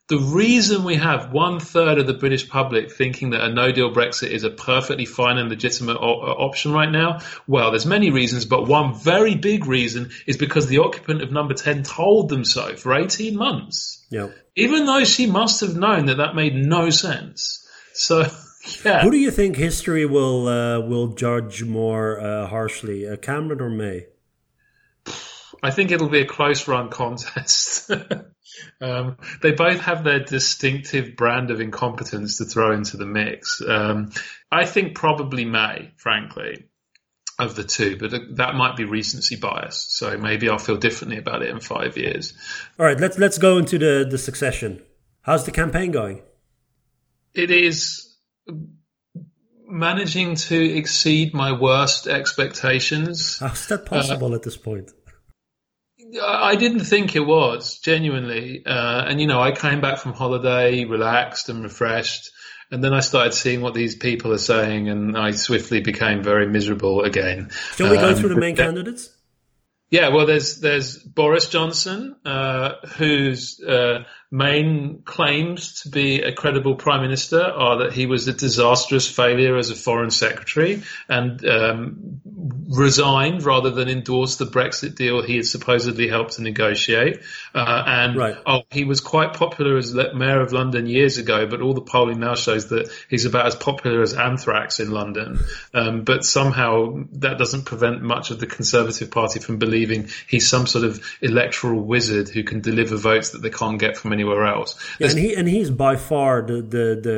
The 0.09 0.19
reason 0.19 0.85
we 0.85 0.95
have 0.95 1.33
one 1.33 1.59
third 1.59 1.99
of 1.99 2.07
the 2.07 2.15
British 2.15 2.49
public 2.49 2.93
thinking 2.93 3.31
that 3.31 3.43
a 3.43 3.53
no 3.53 3.73
deal 3.73 3.93
Brexit 3.93 4.31
is 4.31 4.45
a 4.45 4.51
perfectly 4.51 5.05
fine 5.05 5.37
and 5.37 5.49
legitimate 5.49 5.97
o- 5.97 6.21
uh, 6.21 6.33
option 6.39 6.73
right 6.73 6.91
now, 6.91 7.19
well, 7.49 7.73
there's 7.73 7.87
many 7.87 8.11
reasons, 8.11 8.45
but 8.45 8.69
one 8.69 8.95
very 8.95 9.35
big 9.35 9.67
reason 9.67 10.11
is 10.25 10.37
because 10.37 10.69
the 10.69 10.79
occupant 10.79 11.23
of 11.23 11.33
number 11.33 11.55
10 11.55 11.83
told 11.83 12.29
them 12.29 12.45
so 12.45 12.77
for 12.77 12.95
18 12.95 13.37
months. 13.37 14.07
Yeah. 14.09 14.29
Even 14.55 14.87
though 14.87 15.03
she 15.03 15.27
must 15.27 15.61
have 15.63 15.77
known 15.77 16.07
that 16.07 16.19
that 16.19 16.37
made 16.37 16.55
no 16.55 16.91
sense. 16.91 17.67
So, 17.93 18.27
yeah. 18.85 19.03
Who 19.03 19.11
do 19.11 19.19
you 19.19 19.33
think 19.33 19.57
history 19.57 20.07
will 20.07 20.47
uh, 20.47 20.81
will 20.81 21.09
judge 21.09 21.65
more 21.65 22.21
uh, 22.21 22.47
harshly, 22.47 23.09
uh, 23.09 23.17
Cameron 23.17 23.61
or 23.61 23.71
May? 23.71 24.07
I 25.67 25.73
think 25.73 25.91
it'll 25.91 26.09
be 26.09 26.21
a 26.21 26.27
close 26.27 26.69
run 26.69 26.91
contest. 26.91 27.91
um, 28.81 29.17
they 29.43 29.51
both 29.51 29.81
have 29.81 30.05
their 30.05 30.21
distinctive 30.21 31.17
brand 31.17 31.51
of 31.51 31.61
incompetence 31.61 32.39
to 32.39 32.45
throw 32.45 32.73
into 32.73 32.97
the 32.97 33.05
mix. 33.05 33.61
Um, 33.67 34.13
I 34.49 34.65
think 34.65 34.95
probably 34.95 35.45
May, 35.45 35.91
frankly, 35.97 36.69
of 37.41 37.57
the 37.57 37.65
two, 37.65 37.97
but 37.97 38.13
that 38.37 38.55
might 38.55 38.77
be 38.77 38.85
recency 38.85 39.35
bias. 39.35 39.87
So 39.89 40.17
maybe 40.17 40.49
I'll 40.49 40.59
feel 40.59 40.77
differently 40.77 41.19
about 41.19 41.43
it 41.43 41.51
in 41.51 41.59
five 41.59 41.97
years. 41.97 42.33
All 42.79 42.87
right, 42.87 43.01
let's 43.01 43.19
let's 43.19 43.39
go 43.39 43.59
into 43.59 43.77
the 43.77 44.07
the 44.09 44.19
succession. 44.19 44.85
How's 45.23 45.47
the 45.47 45.51
campaign 45.51 45.91
going? 45.91 46.23
It 47.35 47.51
is 47.51 48.17
managing 49.67 50.37
to 50.37 50.77
exceed 50.77 51.35
my 51.35 51.59
worst 51.61 52.07
expectations. 52.07 53.41
How's 53.41 53.67
that 53.67 53.85
possible 53.85 54.33
at 54.37 54.45
this 54.45 54.57
point? 54.57 54.93
I 56.23 56.57
didn't 56.57 56.85
think 56.85 57.17
it 57.17 57.21
was 57.27 57.79
genuinely, 57.79 58.65
uh, 58.65 59.05
and 59.07 59.21
you 59.21 59.27
know, 59.27 59.41
I 59.41 59.53
came 59.53 59.81
back 59.81 59.99
from 59.99 60.13
holiday 60.13 60.85
relaxed 60.85 61.49
and 61.49 61.63
refreshed, 61.63 62.31
and 62.71 62.83
then 62.83 62.93
I 62.93 63.01
started 63.01 63.35
seeing 63.35 63.61
what 63.61 63.75
these 63.75 63.97
people 63.97 64.33
are 64.33 64.39
saying, 64.39 64.89
and 64.89 65.17
I 65.17 65.33
swiftly 65.33 65.81
became 65.81 66.23
very 66.23 66.47
miserable 66.49 67.03
again. 67.03 67.51
Shall 67.77 67.91
we 67.91 67.97
go 67.97 68.11
Um, 68.11 68.15
through 68.15 68.31
the 68.31 68.37
main 68.37 68.57
yeah. 68.57 68.65
candidates? 68.65 69.11
Yeah, 69.89 70.09
well, 70.09 70.27
there's 70.27 70.61
there's 70.61 70.99
Boris 70.99 71.49
Johnson, 71.49 72.17
uh, 72.25 72.73
whose 72.97 73.61
uh, 73.61 74.03
main 74.31 75.03
claims 75.05 75.83
to 75.83 75.89
be 75.89 76.21
a 76.21 76.33
credible 76.33 76.75
prime 76.75 77.03
minister 77.03 77.41
are 77.41 77.85
that 77.85 77.93
he 77.93 78.07
was 78.07 78.27
a 78.27 78.33
disastrous 78.33 79.09
failure 79.09 79.57
as 79.57 79.71
a 79.71 79.77
foreign 79.77 80.11
secretary 80.11 80.83
and 81.09 81.47
um, 81.47 82.21
resigned 82.69 83.45
rather 83.45 83.71
than 83.71 83.89
endorse 83.89 84.37
the 84.37 84.45
Brexit 84.45 84.97
deal 84.97 85.23
he 85.23 85.37
had 85.37 85.47
supposedly 85.47 86.09
helped 86.09 86.33
to 86.33 86.43
negotiate. 86.43 87.21
Uh, 87.55 87.83
and 87.87 88.17
Right. 88.17 88.37
oh, 88.47 88.63
he 88.71 88.85
was 88.85 89.01
quite 89.01 89.35
popular 89.35 89.77
as 89.77 89.95
mayor 89.95 90.41
of 90.41 90.53
London 90.53 90.87
years 90.87 91.19
ago, 91.19 91.47
but 91.47 91.61
all 91.61 91.75
the 91.75 91.81
polling 91.81 92.19
now 92.19 92.35
shows 92.35 92.69
that 92.69 92.91
he's 93.09 93.27
about 93.27 93.47
as 93.47 93.55
popular 93.55 94.03
as 94.03 94.15
anthrax 94.15 94.81
in 94.81 94.91
London. 94.91 95.39
Um, 95.73 96.03
but 96.03 96.25
somehow 96.25 97.05
that 97.13 97.39
doesn't 97.39 97.65
prevent 97.65 98.03
much 98.03 98.31
of 98.31 98.41
the 98.41 98.47
Conservative 98.47 99.11
Party 99.11 99.39
from 99.39 99.59
believing 99.59 100.09
he's 100.27 100.49
some 100.49 100.67
sort 100.67 100.85
of 100.85 101.01
electoral 101.21 101.81
wizard 101.81 102.29
who 102.29 102.43
can 102.43 102.61
deliver 102.61 102.97
votes 102.97 103.31
that 103.31 103.43
they 103.43 103.51
can't 103.51 103.79
get 103.79 103.97
from 103.97 104.16
anywhere 104.17 104.45
else. 104.55 104.71
Yeah, 104.99 105.11
and 105.11 105.19
he 105.19 105.29
and 105.39 105.47
he's 105.49 105.71
by 105.71 105.97
far 105.97 106.43
the 106.43 106.59
the 106.75 106.87
the. 107.09 107.17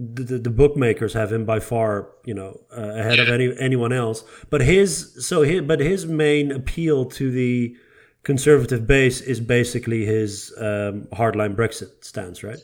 The, 0.00 0.38
the 0.38 0.54
bookmakers 0.62 1.12
have 1.14 1.32
him 1.32 1.44
by 1.44 1.58
far, 1.58 1.90
you 2.24 2.32
know, 2.32 2.60
uh, 2.70 3.00
ahead 3.00 3.18
of 3.18 3.28
any 3.36 3.46
anyone 3.58 3.92
else. 3.92 4.22
But 4.48 4.60
his 4.60 5.26
so 5.26 5.42
his, 5.42 5.62
but 5.62 5.80
his 5.80 6.06
main 6.06 6.52
appeal 6.52 7.06
to 7.18 7.32
the 7.32 7.74
conservative 8.22 8.86
base 8.86 9.20
is 9.20 9.40
basically 9.40 10.06
his 10.06 10.54
um, 10.56 11.08
hardline 11.12 11.56
Brexit 11.56 12.04
stance, 12.04 12.44
right? 12.44 12.62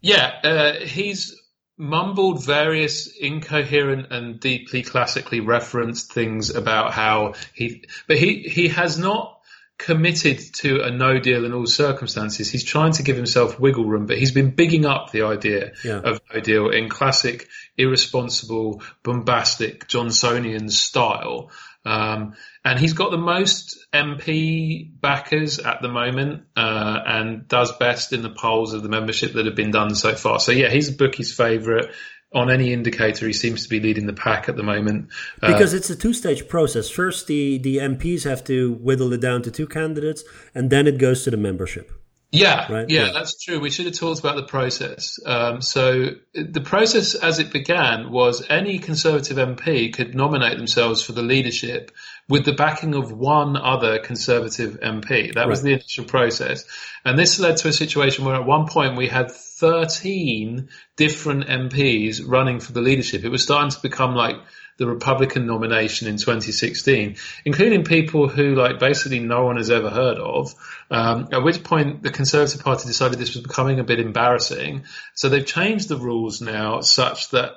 Yeah, 0.00 0.34
uh, 0.42 0.72
he's 0.84 1.40
mumbled 1.76 2.44
various 2.44 3.06
incoherent 3.16 4.10
and 4.10 4.40
deeply 4.40 4.82
classically 4.82 5.38
referenced 5.38 6.12
things 6.12 6.50
about 6.50 6.92
how 6.92 7.34
he, 7.54 7.84
but 8.08 8.16
he, 8.18 8.42
he 8.42 8.66
has 8.68 8.98
not 8.98 9.38
committed 9.84 10.38
to 10.54 10.82
a 10.82 10.90
no 10.90 11.18
deal 11.18 11.44
in 11.44 11.52
all 11.52 11.66
circumstances. 11.66 12.50
He's 12.50 12.64
trying 12.64 12.92
to 12.92 13.02
give 13.02 13.16
himself 13.16 13.58
wiggle 13.58 13.84
room, 13.84 14.06
but 14.06 14.16
he's 14.18 14.30
been 14.32 14.50
bigging 14.50 14.86
up 14.86 15.10
the 15.10 15.22
idea 15.22 15.72
Yeah. 15.84 15.98
of 15.98 16.20
no 16.32 16.40
deal 16.40 16.70
in 16.70 16.88
classic, 16.88 17.48
irresponsible, 17.76 18.82
bombastic 19.02 19.88
Johnsonian 19.88 20.70
style. 20.70 21.50
Um, 21.84 22.34
and 22.64 22.78
he's 22.78 22.92
got 22.92 23.10
the 23.10 23.18
most 23.18 23.76
MP 23.92 24.88
backers 25.00 25.58
at 25.58 25.82
the 25.82 25.88
moment, 25.88 26.44
uh, 26.56 26.98
and 27.04 27.48
does 27.48 27.72
best 27.76 28.12
in 28.12 28.22
the 28.22 28.30
polls 28.30 28.72
of 28.72 28.84
the 28.84 28.88
membership 28.88 29.32
that 29.32 29.46
have 29.46 29.56
been 29.56 29.72
done 29.72 29.96
so 29.96 30.14
far. 30.14 30.38
So 30.38 30.52
yeah, 30.52 30.70
he's 30.70 30.88
a 30.90 30.92
bookie's 30.92 31.34
favourite. 31.34 31.86
On 32.34 32.50
any 32.50 32.72
indicator, 32.72 33.26
he 33.26 33.32
seems 33.32 33.62
to 33.64 33.68
be 33.68 33.78
leading 33.78 34.06
the 34.06 34.12
pack 34.14 34.48
at 34.48 34.56
the 34.56 34.62
moment. 34.62 35.08
Uh, 35.42 35.52
Because 35.52 35.74
it's 35.74 35.90
a 35.90 35.96
two-stage 35.96 36.48
process. 36.48 36.88
First, 36.88 37.26
the 37.26 37.58
the 37.58 37.76
MPs 37.76 38.24
have 38.24 38.42
to 38.44 38.72
whittle 38.74 39.12
it 39.12 39.20
down 39.20 39.42
to 39.42 39.50
two 39.50 39.66
candidates, 39.66 40.24
and 40.54 40.70
then 40.70 40.86
it 40.86 40.98
goes 40.98 41.24
to 41.24 41.30
the 41.30 41.36
membership. 41.36 41.92
Yeah, 42.32 42.72
Right? 42.72 42.86
yeah, 42.88 43.06
Yeah. 43.06 43.12
that's 43.12 43.38
true. 43.38 43.60
We 43.60 43.70
should 43.70 43.84
have 43.86 43.94
talked 43.94 44.20
about 44.20 44.36
the 44.36 44.42
process. 44.44 45.18
Um, 45.24 45.60
so 45.60 46.12
the 46.34 46.62
process 46.62 47.14
as 47.14 47.38
it 47.38 47.52
began 47.52 48.10
was 48.10 48.42
any 48.48 48.78
Conservative 48.78 49.36
MP 49.36 49.92
could 49.92 50.14
nominate 50.14 50.56
themselves 50.56 51.02
for 51.02 51.12
the 51.12 51.22
leadership 51.22 51.90
with 52.30 52.46
the 52.46 52.54
backing 52.54 52.94
of 52.94 53.12
one 53.12 53.56
other 53.56 53.98
Conservative 53.98 54.80
MP. 54.80 55.34
That 55.34 55.46
was 55.46 55.62
the 55.62 55.72
initial 55.74 56.06
process. 56.06 56.64
And 57.04 57.18
this 57.18 57.38
led 57.38 57.58
to 57.58 57.68
a 57.68 57.72
situation 57.72 58.24
where 58.24 58.36
at 58.36 58.46
one 58.46 58.66
point 58.66 58.96
we 58.96 59.08
had 59.08 59.30
13 59.30 60.68
different 60.96 61.46
MPs 61.46 62.22
running 62.26 62.60
for 62.60 62.72
the 62.72 62.80
leadership. 62.80 63.24
It 63.24 63.28
was 63.28 63.42
starting 63.42 63.70
to 63.70 63.80
become 63.82 64.14
like 64.14 64.36
the 64.78 64.86
Republican 64.86 65.46
nomination 65.46 66.08
in 66.08 66.16
2016, 66.16 67.16
including 67.44 67.84
people 67.84 68.28
who 68.28 68.54
like 68.54 68.78
basically 68.78 69.20
no 69.20 69.44
one 69.44 69.56
has 69.56 69.70
ever 69.70 69.90
heard 69.90 70.18
of. 70.18 70.54
Um, 70.90 71.28
at 71.32 71.42
which 71.42 71.62
point 71.62 72.02
the 72.02 72.10
Conservative 72.10 72.62
Party 72.62 72.86
decided 72.86 73.18
this 73.18 73.34
was 73.34 73.42
becoming 73.42 73.80
a 73.80 73.84
bit 73.84 74.00
embarrassing. 74.00 74.84
So 75.14 75.28
they've 75.28 75.46
changed 75.46 75.88
the 75.88 75.96
rules 75.96 76.40
now 76.40 76.80
such 76.80 77.30
that 77.30 77.52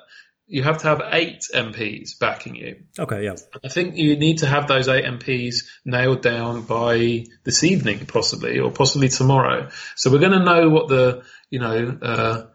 you 0.48 0.62
have 0.62 0.78
to 0.78 0.86
have 0.86 1.02
eight 1.10 1.48
MPs 1.52 2.18
backing 2.18 2.54
you. 2.54 2.76
Okay, 2.98 3.24
yeah. 3.24 3.34
I 3.64 3.68
think 3.68 3.96
you 3.96 4.16
need 4.16 4.38
to 4.38 4.46
have 4.46 4.68
those 4.68 4.88
eight 4.88 5.04
MPs 5.04 5.64
nailed 5.84 6.22
down 6.22 6.62
by 6.62 7.24
this 7.42 7.64
evening, 7.64 8.06
possibly, 8.06 8.60
or 8.60 8.70
possibly 8.70 9.08
tomorrow. 9.08 9.70
So 9.96 10.10
we're 10.10 10.20
going 10.20 10.38
to 10.38 10.44
know 10.44 10.70
what 10.70 10.88
the, 10.88 11.24
you 11.50 11.58
know, 11.58 11.98
uh, 12.00 12.46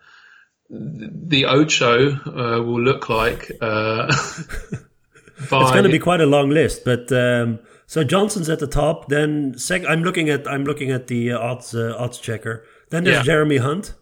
the 0.73 1.45
Ocho 1.45 2.11
uh, 2.11 2.63
will 2.63 2.81
look 2.81 3.09
like. 3.09 3.51
Uh, 3.61 4.13
It's 5.43 5.49
going 5.49 5.83
to 5.85 5.89
be 5.89 5.97
quite 5.97 6.21
a 6.21 6.25
long 6.27 6.51
list, 6.51 6.85
but 6.85 7.11
um, 7.11 7.57
so 7.87 8.03
Johnson's 8.03 8.47
at 8.47 8.59
the 8.59 8.67
top. 8.67 9.09
Then 9.09 9.57
sec- 9.57 9.85
I'm 9.89 10.03
looking 10.03 10.29
at 10.29 10.47
I'm 10.47 10.65
looking 10.65 10.91
at 10.91 11.07
the 11.07 11.31
uh, 11.31 11.39
odds 11.39 11.73
uh, 11.73 11.95
odds 11.97 12.19
checker. 12.19 12.63
Then 12.91 13.05
there's 13.05 13.17
Yeah. 13.17 13.23
Jeremy 13.23 13.57
Hunt. 13.57 13.95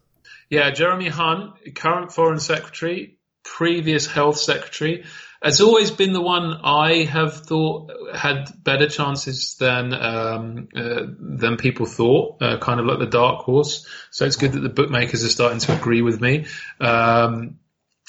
Yeah, 0.49 0.69
Jeremy 0.71 1.07
Hunt, 1.07 1.53
current 1.75 2.11
Foreign 2.11 2.39
Secretary, 2.41 3.17
previous 3.45 4.05
Health 4.05 4.37
Secretary, 4.37 5.05
has 5.41 5.61
always 5.61 5.89
been 5.89 6.11
the 6.11 6.21
one 6.21 6.59
I 6.63 7.03
have 7.05 7.45
thought 7.45 7.91
had 8.13 8.51
better 8.63 8.89
chances 8.89 9.55
than 9.55 9.93
um, 9.93 10.67
uh, 10.75 11.03
than 11.17 11.57
people 11.57 11.85
thought. 11.85 12.41
Uh, 12.41 12.57
kind 12.57 12.79
of 12.79 12.85
like 12.85 12.99
the 12.99 13.05
dark 13.05 13.43
horse. 13.43 13.87
So 14.11 14.25
it's 14.25 14.35
good 14.35 14.51
that 14.51 14.59
the 14.59 14.69
bookmakers 14.69 15.23
are 15.23 15.29
starting 15.29 15.59
to 15.59 15.77
agree 15.77 16.01
with 16.01 16.19
me 16.19 16.47
um, 16.79 17.59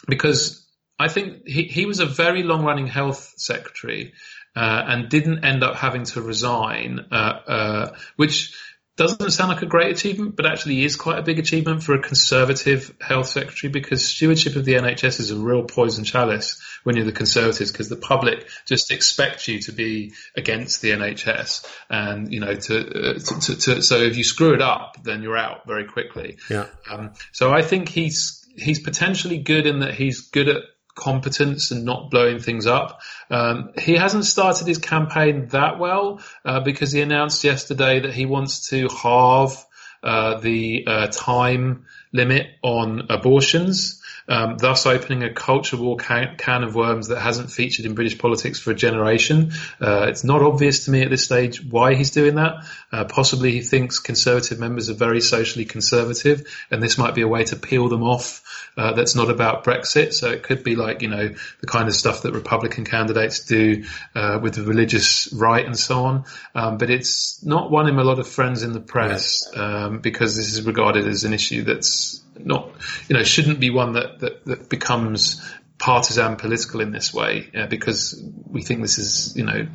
because 0.09 0.67
I 0.99 1.09
think 1.09 1.47
he, 1.47 1.65
he 1.65 1.87
was 1.87 2.01
a 2.01 2.07
very 2.07 2.43
long 2.43 2.65
running 2.65 2.89
health 2.89 3.35
secretary 3.37 4.15
uh, 4.57 4.83
and 4.87 5.09
didn't 5.09 5.45
end 5.45 5.63
up 5.63 5.77
having 5.77 6.05
to 6.05 6.21
resign, 6.21 7.07
uh, 7.13 7.15
uh, 7.15 7.97
which 8.17 8.55
doesn't 8.97 9.31
sound 9.31 9.51
like 9.51 9.63
a 9.63 9.67
great 9.67 9.97
achievement, 9.97 10.37
but 10.37 10.45
actually 10.45 10.85
is 10.85 10.97
quite 10.97 11.19
a 11.19 11.23
big 11.23 11.39
achievement 11.39 11.83
for 11.83 11.95
a 11.95 12.03
conservative 12.03 12.95
health 13.01 13.29
secretary 13.29 13.71
because 13.71 14.05
stewardship 14.05 14.57
of 14.57 14.65
the 14.65 14.75
NHS 14.75 15.21
is 15.21 15.31
a 15.31 15.37
real 15.37 15.63
poison 15.63 16.05
chalice 16.05 16.61
when 16.85 16.97
you're 16.97 17.05
the 17.05 17.13
conservatives 17.13 17.71
because 17.71 17.89
the 17.89 17.97
public 17.97 18.49
just 18.67 18.91
expect 18.91 19.49
you 19.49 19.61
to 19.61 19.73
be 19.73 20.13
against 20.37 20.83
the 20.83 20.91
NHS 20.91 21.67
and 21.89 22.33
you 22.33 22.41
know 22.41 22.55
to, 22.55 22.79
uh, 22.79 23.19
to, 23.19 23.41
to, 23.41 23.57
to 23.57 23.83
so 23.83 23.97
if 23.99 24.17
you 24.17 24.25
screw 24.25 24.55
it 24.55 24.63
up 24.63 24.97
then 25.03 25.23
you're 25.23 25.39
out 25.39 25.67
very 25.67 25.85
quickly. 25.87 26.39
Yeah. 26.49 26.67
Um, 26.91 27.13
so 27.33 27.53
I 27.53 27.63
think 27.63 27.89
he's 27.89 28.47
he's 28.57 28.81
potentially 28.81 29.39
good 29.39 29.67
in 29.67 29.81
that 29.81 29.95
he's 29.95 30.21
good 30.21 30.49
at 30.49 30.63
competence 30.95 31.71
and 31.71 31.85
not 31.85 32.11
blowing 32.11 32.41
things 32.41 32.67
up. 32.67 33.01
Um, 33.31 33.71
he 33.79 33.95
hasn't 33.95 34.25
started 34.25 34.67
his 34.67 34.79
campaign 34.79 35.47
that 35.49 35.79
well 35.79 36.21
uh, 36.45 36.61
because 36.61 36.93
he 36.93 37.01
announced 37.01 37.43
yesterday 37.45 38.01
that 38.01 38.13
he 38.13 38.27
wants 38.27 38.69
to 38.69 38.89
halve 38.89 39.65
uh, 40.03 40.39
the 40.41 40.85
uh, 40.87 41.07
time 41.09 41.87
limit 42.13 42.47
on 42.63 43.07
abortions 43.11 44.00
um, 44.29 44.57
thus 44.59 44.87
opening 44.87 45.23
a 45.23 45.33
culture 45.33 45.77
war 45.77 45.97
can, 45.97 46.37
can, 46.37 46.63
of 46.63 46.75
worms 46.75 47.09
that 47.09 47.21
hasn't 47.21 47.51
featured 47.51 47.87
in 47.87 47.95
British 47.95 48.19
politics 48.19 48.59
for 48.59 48.71
a 48.71 48.75
generation. 48.75 49.53
Uh, 49.81 50.07
it's 50.09 50.25
not 50.25 50.43
obvious 50.43 50.85
to 50.85 50.91
me 50.91 51.03
at 51.03 51.11
this 51.11 51.25
stage 51.25 51.65
why 51.65 51.95
he's 51.95 52.11
doing 52.11 52.37
that. 52.37 52.65
Uh, 52.93 53.05
possibly 53.05 53.53
he 53.53 53.61
thinks 53.63 53.99
Conservative 53.99 54.59
members 54.59 54.91
are 54.91 54.95
very 54.95 55.21
socially 55.21 55.65
conservative, 55.65 56.47
and 56.71 56.83
this 56.83 56.99
might 56.99 57.15
be 57.15 57.23
a 57.23 57.29
way 57.29 57.45
to 57.45 57.57
peel 57.57 57.89
them 57.89 58.03
off. 58.03 58.43
Uh, 58.77 58.93
that's 58.93 59.15
not 59.15 59.31
about 59.31 59.65
Brexit. 59.65 60.13
So 60.13 60.31
it 60.31 60.43
could 60.43 60.65
be 60.65 60.77
like 60.77 61.03
you 61.03 61.09
know 61.09 61.35
the 61.61 61.67
kind 61.67 61.89
of 61.89 61.95
stuff 61.95 62.23
that 62.23 62.33
Republican 62.33 62.85
candidates 62.85 63.45
do 63.45 63.85
uh, 64.15 64.39
with 64.43 64.55
the 64.55 64.63
religious 64.63 65.33
right 65.33 65.65
and 65.65 65.79
so 65.79 66.05
on. 66.05 66.25
Um, 66.55 66.79
but 66.79 66.91
it's 66.91 67.45
not 67.45 67.71
won 67.71 67.89
him 67.89 67.99
a 67.99 68.05
lot 68.05 68.19
of 68.19 68.29
friends 68.29 68.63
in 68.63 68.73
the 68.73 68.81
press 68.81 69.49
um, 69.57 70.01
because 70.01 70.37
this 70.37 70.53
is 70.53 70.63
regarded 70.63 71.07
as 71.07 71.25
an 71.25 71.33
issue 71.33 71.63
that's 71.63 72.21
not, 72.47 72.73
you 73.09 73.17
know, 73.17 73.23
shouldn't 73.23 73.61
be 73.61 73.71
one 73.71 73.93
that, 73.93 74.21
that, 74.21 74.45
that 74.47 74.69
becomes 74.69 75.41
partisan 75.81 76.37
political 76.37 76.81
in 76.81 76.93
this 76.93 77.13
way 77.13 77.51
uh, 77.57 77.67
because 77.67 78.23
we 78.47 78.63
think 78.63 78.83
this 78.83 78.99
is, 78.99 79.35
you 79.35 79.45
know, 79.45 79.67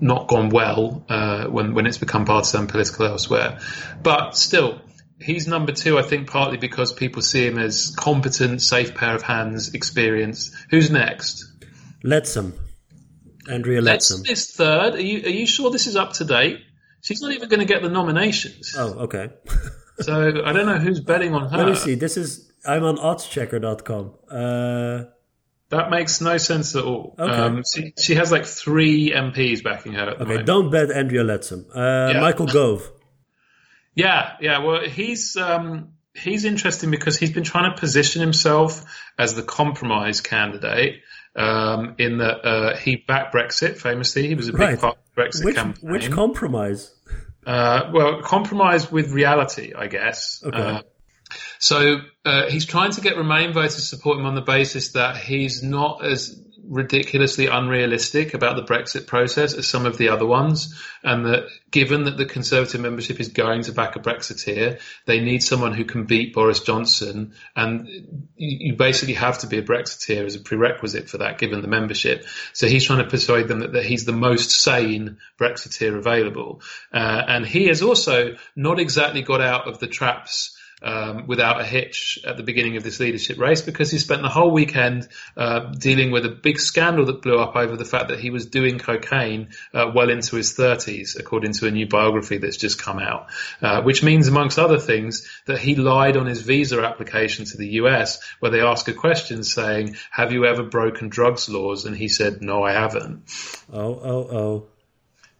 not 0.00 0.26
gone 0.26 0.50
well 0.50 1.04
uh, 1.08 1.46
when 1.46 1.74
when 1.74 1.86
it's 1.86 1.98
become 1.98 2.24
partisan 2.24 2.66
political 2.66 3.06
elsewhere. 3.06 3.60
But 4.02 4.36
still, 4.36 4.80
he's 5.20 5.46
number 5.46 5.72
two. 5.72 5.98
I 5.98 6.02
think 6.02 6.28
partly 6.28 6.58
because 6.58 6.92
people 6.92 7.22
see 7.22 7.46
him 7.46 7.58
as 7.58 7.94
competent, 7.96 8.60
safe 8.60 8.94
pair 8.94 9.14
of 9.14 9.22
hands, 9.22 9.72
experienced 9.72 10.52
Who's 10.70 10.90
next? 10.90 11.44
Leadsom, 12.04 12.52
Andrea. 13.48 13.80
Leadsom 13.80 14.28
is 14.28 14.50
third. 14.50 14.94
Are 14.94 15.00
you 15.00 15.24
are 15.26 15.34
you 15.34 15.46
sure 15.46 15.70
this 15.70 15.86
is 15.86 15.96
up 15.96 16.14
to 16.14 16.24
date? 16.24 16.60
She's 17.00 17.22
not 17.22 17.32
even 17.32 17.48
going 17.48 17.60
to 17.60 17.66
get 17.66 17.82
the 17.82 17.88
nominations. 17.88 18.74
Oh, 18.76 19.04
okay. 19.04 19.30
So 20.00 20.42
I 20.44 20.52
don't 20.52 20.66
know 20.66 20.78
who's 20.78 21.00
betting 21.00 21.34
on 21.34 21.50
her. 21.50 21.56
Let 21.56 21.66
me 21.66 21.74
see. 21.74 21.94
This 21.94 22.16
is 22.16 22.52
I'm 22.66 22.84
on 22.84 22.96
oddschecker.com. 22.96 24.14
Uh, 24.30 25.10
that 25.68 25.90
makes 25.90 26.20
no 26.20 26.36
sense 26.36 26.76
at 26.76 26.84
all. 26.84 27.16
Okay. 27.18 27.32
Um, 27.32 27.62
she, 27.74 27.92
she, 27.98 28.14
has 28.14 28.30
like 28.30 28.46
three 28.46 29.10
MPs 29.10 29.64
backing 29.64 29.94
her. 29.94 30.16
okay, 30.20 30.42
don't 30.42 30.70
bet 30.70 30.90
Andrea 30.90 31.24
Leadsom. 31.24 31.66
Uh, 31.74 32.12
yeah. 32.12 32.20
Michael 32.20 32.46
Gove. 32.46 32.88
yeah, 33.94 34.36
yeah. 34.40 34.58
Well, 34.58 34.82
he's 34.82 35.36
um, 35.36 35.94
he's 36.14 36.44
interesting 36.44 36.90
because 36.90 37.18
he's 37.18 37.32
been 37.32 37.44
trying 37.44 37.72
to 37.72 37.80
position 37.80 38.20
himself 38.20 38.84
as 39.18 39.34
the 39.34 39.42
compromise 39.42 40.20
candidate. 40.20 41.02
Um, 41.34 41.96
in 41.98 42.16
that 42.18 42.46
uh, 42.46 42.76
he 42.78 42.96
backed 42.96 43.34
Brexit 43.34 43.76
famously. 43.76 44.26
He 44.26 44.34
was 44.34 44.48
a 44.48 44.52
big 44.52 44.60
right. 44.60 44.80
part 44.80 44.96
of 44.96 45.14
Brexit 45.14 45.44
which, 45.44 45.56
campaign. 45.56 45.90
Which 45.90 46.10
compromise? 46.10 46.94
Uh, 47.46 47.90
well, 47.92 48.22
compromise 48.22 48.90
with 48.90 49.12
reality, 49.12 49.72
I 49.72 49.86
guess. 49.86 50.42
Okay. 50.44 50.58
Uh, 50.58 50.82
so 51.58 51.98
uh, 52.24 52.50
he's 52.50 52.66
trying 52.66 52.90
to 52.92 53.00
get 53.00 53.16
Remain 53.16 53.52
voters 53.52 53.76
to 53.76 53.80
support 53.80 54.18
him 54.18 54.26
on 54.26 54.34
the 54.34 54.42
basis 54.42 54.92
that 54.92 55.16
he's 55.16 55.62
not 55.62 56.04
as 56.04 56.40
ridiculously 56.68 57.46
unrealistic 57.46 58.34
about 58.34 58.56
the 58.56 58.62
Brexit 58.62 59.06
process 59.06 59.54
as 59.54 59.66
some 59.66 59.86
of 59.86 59.98
the 59.98 60.08
other 60.08 60.26
ones, 60.26 60.74
and 61.02 61.26
that 61.26 61.46
given 61.70 62.04
that 62.04 62.16
the 62.16 62.24
Conservative 62.24 62.80
membership 62.80 63.20
is 63.20 63.28
going 63.28 63.62
to 63.62 63.72
back 63.72 63.96
a 63.96 64.00
Brexiteer, 64.00 64.80
they 65.04 65.20
need 65.20 65.42
someone 65.42 65.72
who 65.72 65.84
can 65.84 66.04
beat 66.04 66.34
Boris 66.34 66.60
Johnson, 66.60 67.34
and 67.54 67.88
you 68.36 68.74
basically 68.74 69.14
have 69.14 69.38
to 69.38 69.46
be 69.46 69.58
a 69.58 69.62
Brexiteer 69.62 70.24
as 70.24 70.34
a 70.34 70.40
prerequisite 70.40 71.08
for 71.08 71.18
that, 71.18 71.38
given 71.38 71.62
the 71.62 71.68
membership. 71.68 72.26
So 72.52 72.66
he's 72.66 72.84
trying 72.84 73.04
to 73.04 73.10
persuade 73.10 73.48
them 73.48 73.60
that, 73.60 73.72
that 73.72 73.84
he's 73.84 74.04
the 74.04 74.12
most 74.12 74.50
sane 74.50 75.18
Brexiteer 75.38 75.96
available, 75.96 76.62
uh, 76.92 77.22
and 77.28 77.46
he 77.46 77.68
has 77.68 77.82
also 77.82 78.36
not 78.54 78.80
exactly 78.80 79.22
got 79.22 79.40
out 79.40 79.68
of 79.68 79.78
the 79.78 79.86
traps 79.86 80.55
um, 80.82 81.26
without 81.26 81.60
a 81.60 81.64
hitch 81.64 82.18
at 82.26 82.36
the 82.36 82.42
beginning 82.42 82.76
of 82.76 82.82
this 82.82 83.00
leadership 83.00 83.38
race 83.38 83.62
because 83.62 83.90
he 83.90 83.98
spent 83.98 84.22
the 84.22 84.28
whole 84.28 84.50
weekend 84.50 85.08
uh, 85.36 85.60
dealing 85.72 86.10
with 86.10 86.26
a 86.26 86.28
big 86.28 86.58
scandal 86.60 87.06
that 87.06 87.22
blew 87.22 87.38
up 87.38 87.56
over 87.56 87.76
the 87.76 87.84
fact 87.84 88.08
that 88.08 88.20
he 88.20 88.30
was 88.30 88.46
doing 88.46 88.78
cocaine 88.78 89.48
uh, 89.72 89.90
well 89.94 90.10
into 90.10 90.36
his 90.36 90.54
30s, 90.54 91.18
according 91.18 91.52
to 91.52 91.66
a 91.66 91.70
new 91.70 91.86
biography 91.86 92.38
that's 92.38 92.58
just 92.58 92.80
come 92.80 92.98
out, 92.98 93.28
uh, 93.62 93.82
which 93.82 94.02
means, 94.02 94.28
amongst 94.28 94.58
other 94.58 94.78
things, 94.78 95.26
that 95.46 95.58
he 95.58 95.76
lied 95.76 96.16
on 96.16 96.26
his 96.26 96.42
visa 96.42 96.82
application 96.84 97.46
to 97.46 97.56
the 97.56 97.68
US 97.80 98.22
where 98.40 98.50
they 98.50 98.60
ask 98.60 98.86
a 98.88 98.92
question 98.92 99.42
saying, 99.44 99.96
have 100.10 100.32
you 100.32 100.44
ever 100.44 100.62
broken 100.62 101.08
drugs 101.08 101.48
laws? 101.48 101.86
And 101.86 101.96
he 101.96 102.08
said, 102.08 102.42
no, 102.42 102.62
I 102.62 102.72
haven't. 102.72 103.22
Oh, 103.72 104.00
oh, 104.02 104.28
oh. 104.30 104.66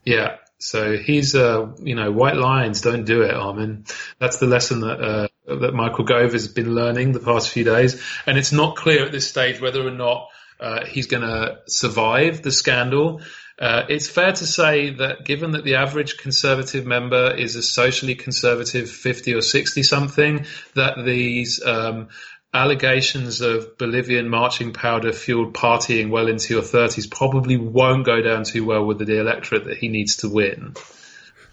Yeah. 0.05 0.37
So 0.67 0.97
he's, 0.97 1.37
uh, 1.37 1.69
you 1.81 1.95
know, 1.95 2.11
white 2.11 2.35
lions 2.35 2.81
don't 2.81 3.05
do 3.05 3.23
it, 3.23 3.33
Armen. 3.33 3.85
That's 4.19 4.39
the 4.39 4.47
lesson 4.47 4.81
that 4.81 5.01
uh, 5.01 5.29
that 5.47 5.75
Michael 5.75 6.03
Gove 6.03 6.33
has 6.33 6.49
been 6.49 6.75
learning 6.75 7.13
the 7.13 7.21
past 7.21 7.51
few 7.51 7.63
days, 7.63 8.03
and 8.27 8.37
it's 8.37 8.51
not 8.51 8.75
clear 8.75 9.07
at 9.07 9.13
this 9.13 9.29
stage 9.29 9.61
whether 9.61 9.87
or 9.87 9.93
not 9.93 10.29
uh, 10.59 10.85
he's 10.85 11.07
going 11.07 11.23
to 11.23 11.59
survive 11.69 12.43
the 12.43 12.51
scandal. 12.51 13.21
Uh, 13.61 13.85
it's 13.89 14.09
fair 14.09 14.33
to 14.33 14.45
say 14.45 14.91
that 14.91 15.25
given 15.25 15.53
that 15.53 15.63
the 15.63 15.77
average 15.77 16.19
conservative 16.19 16.85
member 16.85 17.33
is 17.33 17.55
a 17.55 17.63
socially 17.63 18.17
conservative 18.17 18.91
50 18.91 19.35
or 19.35 19.43
60 19.43 19.85
something, 19.85 20.47
that 20.75 20.97
these 21.05 21.63
um, 21.65 22.09
allegations 22.53 23.41
of 23.41 23.77
Bolivian 23.79 24.29
marching 24.29 24.73
powder 24.73 25.13
fueled 25.13 25.55
partying 25.55 26.11
well 26.11 26.29
into 26.29 26.55
your 26.55 26.63
30s 26.63 27.11
probably 27.11 27.57
won't 27.57 28.07
go 28.07 28.23
down 28.23 28.45
too 28.45 28.65
well 28.65 28.85
with 28.85 28.99
the 28.99 29.21
electorate 29.21 29.65
that 29.67 29.77
he 29.77 29.89
needs 29.89 30.17
to 30.17 30.29
win. 30.29 30.75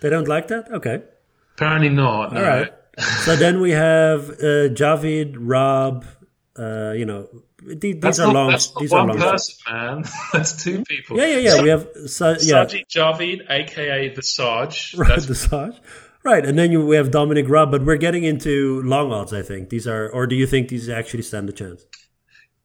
They 0.01 0.09
don't 0.09 0.27
like 0.27 0.47
that? 0.47 0.71
Okay. 0.71 1.03
Apparently 1.55 1.89
not. 1.89 2.33
No. 2.33 2.39
All 2.39 2.47
right. 2.47 2.73
so 3.23 3.35
then 3.35 3.59
we 3.61 3.71
have 3.71 4.29
uh, 4.29 4.69
Javid, 4.69 5.35
Rob, 5.37 6.05
uh, 6.57 6.91
you 6.91 7.05
know, 7.05 7.27
these 7.65 7.99
that's 7.99 8.19
are 8.19 8.27
not, 8.27 8.33
long. 8.33 8.51
That's 8.51 8.73
these 8.75 8.91
one 8.91 9.09
are 9.09 9.13
long 9.13 9.31
person, 9.31 9.55
man. 9.71 10.03
that's 10.33 10.63
two 10.63 10.83
people. 10.83 11.17
Yeah, 11.17 11.27
yeah, 11.27 11.37
yeah. 11.37 11.61
We 11.61 11.69
have 11.69 11.87
so, 12.07 12.31
yeah. 12.41 12.65
Sajid 12.65 12.87
Javid, 12.87 13.49
aka 13.49 14.13
the 14.13 14.21
Saj. 14.21 14.95
Right, 14.95 15.21
the 15.21 15.35
Saj. 15.35 15.75
Right, 16.23 16.45
and 16.45 16.57
then 16.57 16.71
you, 16.71 16.85
we 16.85 16.95
have 16.95 17.11
Dominic 17.11 17.49
Raab, 17.49 17.71
but 17.71 17.83
we're 17.83 17.97
getting 17.97 18.23
into 18.23 18.81
long 18.83 19.11
odds. 19.11 19.33
I 19.33 19.41
think 19.41 19.69
these 19.69 19.87
are, 19.87 20.09
or 20.09 20.25
do 20.25 20.35
you 20.35 20.47
think 20.47 20.69
these 20.69 20.87
actually 20.89 21.23
stand 21.23 21.49
a 21.49 21.51
chance? 21.51 21.85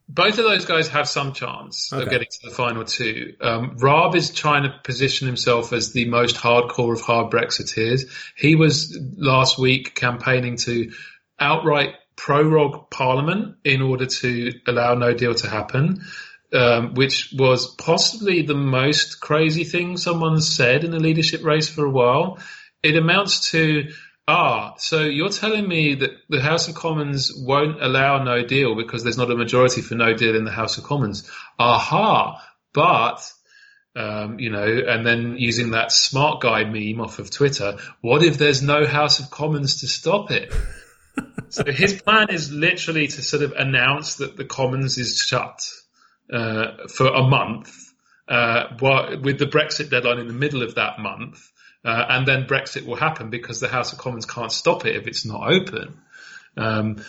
Both 0.08 0.38
of 0.38 0.44
those 0.44 0.64
guys 0.64 0.88
have 0.88 1.08
some 1.08 1.32
chance 1.32 1.92
okay. 1.92 2.02
of 2.02 2.08
getting 2.08 2.28
to 2.30 2.48
the 2.48 2.54
final 2.54 2.84
two. 2.84 3.34
Um, 3.40 3.76
Raab 3.78 4.14
is 4.14 4.30
trying 4.30 4.62
to 4.62 4.74
position 4.84 5.26
himself 5.26 5.72
as 5.72 5.92
the 5.92 6.08
most 6.08 6.36
hardcore 6.36 6.92
of 6.92 7.00
hard 7.00 7.32
Brexiteers. 7.32 8.08
He 8.36 8.54
was 8.54 8.96
last 9.16 9.58
week 9.58 9.94
campaigning 9.94 10.56
to 10.58 10.92
outright 11.38 11.94
prorogue 12.16 12.90
Parliament 12.90 13.56
in 13.64 13.82
order 13.82 14.06
to 14.06 14.52
allow 14.66 14.94
no 14.94 15.12
deal 15.14 15.34
to 15.34 15.48
happen. 15.48 16.02
Um, 16.50 16.94
which 16.94 17.34
was 17.36 17.74
possibly 17.74 18.40
the 18.40 18.54
most 18.54 19.20
crazy 19.20 19.64
thing 19.64 19.98
someone 19.98 20.40
said 20.40 20.82
in 20.82 20.94
a 20.94 20.98
leadership 20.98 21.44
race 21.44 21.68
for 21.68 21.84
a 21.84 21.90
while 21.90 22.38
it 22.82 22.96
amounts 22.96 23.50
to 23.50 23.88
ah, 24.28 24.74
so 24.76 25.00
you're 25.00 25.30
telling 25.30 25.66
me 25.66 25.94
that 25.94 26.10
the 26.28 26.40
House 26.40 26.68
of 26.68 26.74
Commons 26.74 27.32
won't 27.34 27.82
allow 27.82 28.22
no 28.22 28.44
deal 28.44 28.76
because 28.76 29.02
there's 29.02 29.16
not 29.16 29.30
a 29.30 29.36
majority 29.36 29.80
for 29.80 29.94
no 29.94 30.14
deal 30.14 30.36
in 30.36 30.44
the 30.44 30.52
House 30.52 30.78
of 30.78 30.84
Commons. 30.84 31.28
Aha, 31.58 32.44
but. 32.72 33.32
Um, 33.96 34.38
you 34.38 34.50
know, 34.50 34.64
and 34.86 35.04
then 35.04 35.38
using 35.38 35.72
that 35.72 35.90
smart 35.90 36.40
guy 36.40 36.62
meme 36.62 37.00
off 37.00 37.18
of 37.18 37.32
Twitter, 37.32 37.78
what 38.00 38.22
if 38.22 38.38
there's 38.38 38.62
no 38.62 38.86
House 38.86 39.18
of 39.18 39.28
Commons 39.28 39.80
to 39.80 39.88
stop 39.88 40.30
it? 40.30 40.54
so 41.48 41.64
his 41.64 42.00
plan 42.00 42.28
is 42.30 42.52
literally 42.52 43.08
to 43.08 43.22
sort 43.22 43.42
of 43.42 43.52
announce 43.52 44.16
that 44.16 44.36
the 44.36 44.44
Commons 44.44 44.98
is 44.98 45.18
shut 45.18 45.68
uh, 46.32 46.86
for 46.88 47.08
a 47.08 47.22
month, 47.22 47.74
uh, 48.28 48.64
with 48.80 49.38
the 49.38 49.46
Brexit 49.46 49.90
deadline 49.90 50.18
in 50.18 50.28
the 50.28 50.34
middle 50.34 50.62
of 50.62 50.76
that 50.76 51.00
month, 51.00 51.50
uh, 51.88 52.04
and 52.10 52.28
then 52.28 52.44
Brexit 52.44 52.84
will 52.84 52.96
happen 52.96 53.30
because 53.30 53.60
the 53.60 53.68
House 53.68 53.94
of 53.94 53.98
Commons 53.98 54.26
can't 54.26 54.52
stop 54.52 54.84
it 54.84 54.94
if 54.94 55.06
it's 55.06 55.24
not 55.24 55.50
open. 55.50 55.98
Um, 56.54 57.02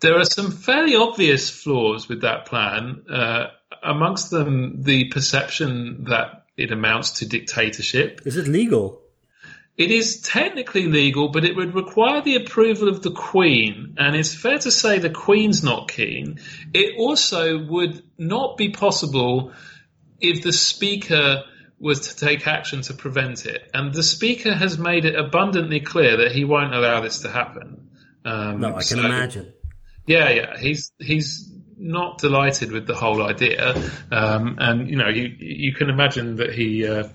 there 0.00 0.18
are 0.18 0.24
some 0.24 0.50
fairly 0.50 0.96
obvious 0.96 1.48
flaws 1.48 2.10
with 2.10 2.20
that 2.20 2.44
plan. 2.44 3.04
Uh, 3.10 3.46
amongst 3.82 4.30
them, 4.30 4.82
the 4.82 5.08
perception 5.08 6.04
that 6.10 6.44
it 6.58 6.72
amounts 6.72 7.20
to 7.20 7.26
dictatorship. 7.26 8.20
Is 8.26 8.36
it 8.36 8.48
legal? 8.48 9.00
It 9.78 9.90
is 9.90 10.20
technically 10.20 10.88
legal, 10.88 11.30
but 11.30 11.46
it 11.46 11.56
would 11.56 11.74
require 11.74 12.20
the 12.20 12.36
approval 12.36 12.88
of 12.88 13.02
the 13.02 13.12
Queen, 13.12 13.94
and 13.96 14.14
it's 14.14 14.34
fair 14.34 14.58
to 14.58 14.70
say 14.70 14.98
the 14.98 15.08
Queen's 15.08 15.62
not 15.62 15.90
keen. 15.90 16.40
It 16.74 16.98
also 16.98 17.64
would 17.64 18.02
not 18.18 18.58
be 18.58 18.70
possible 18.70 19.52
if 20.20 20.42
the 20.42 20.52
Speaker 20.52 21.44
was 21.80 22.08
to 22.08 22.16
take 22.16 22.46
action 22.46 22.82
to 22.82 22.94
prevent 22.94 23.46
it. 23.46 23.70
And 23.72 23.94
the 23.94 24.02
Speaker 24.02 24.52
has 24.52 24.78
made 24.78 25.04
it 25.04 25.14
abundantly 25.14 25.80
clear 25.80 26.18
that 26.18 26.32
he 26.32 26.44
won't 26.44 26.74
allow 26.74 27.00
this 27.00 27.20
to 27.20 27.30
happen. 27.30 27.90
Um, 28.24 28.60
no, 28.60 28.70
I 28.70 28.82
can 28.82 28.82
so, 28.82 29.04
imagine. 29.04 29.52
Yeah, 30.06 30.30
yeah. 30.30 30.58
He's 30.58 30.92
he's 30.98 31.52
not 31.76 32.18
delighted 32.18 32.72
with 32.72 32.86
the 32.86 32.94
whole 32.94 33.22
idea, 33.22 33.74
um, 34.10 34.56
and 34.58 34.88
you 34.90 34.96
know, 34.96 35.08
you 35.08 35.34
you 35.38 35.74
can 35.74 35.90
imagine 35.90 36.36
that 36.36 36.52
he. 36.54 36.86
Uh, 36.86 37.08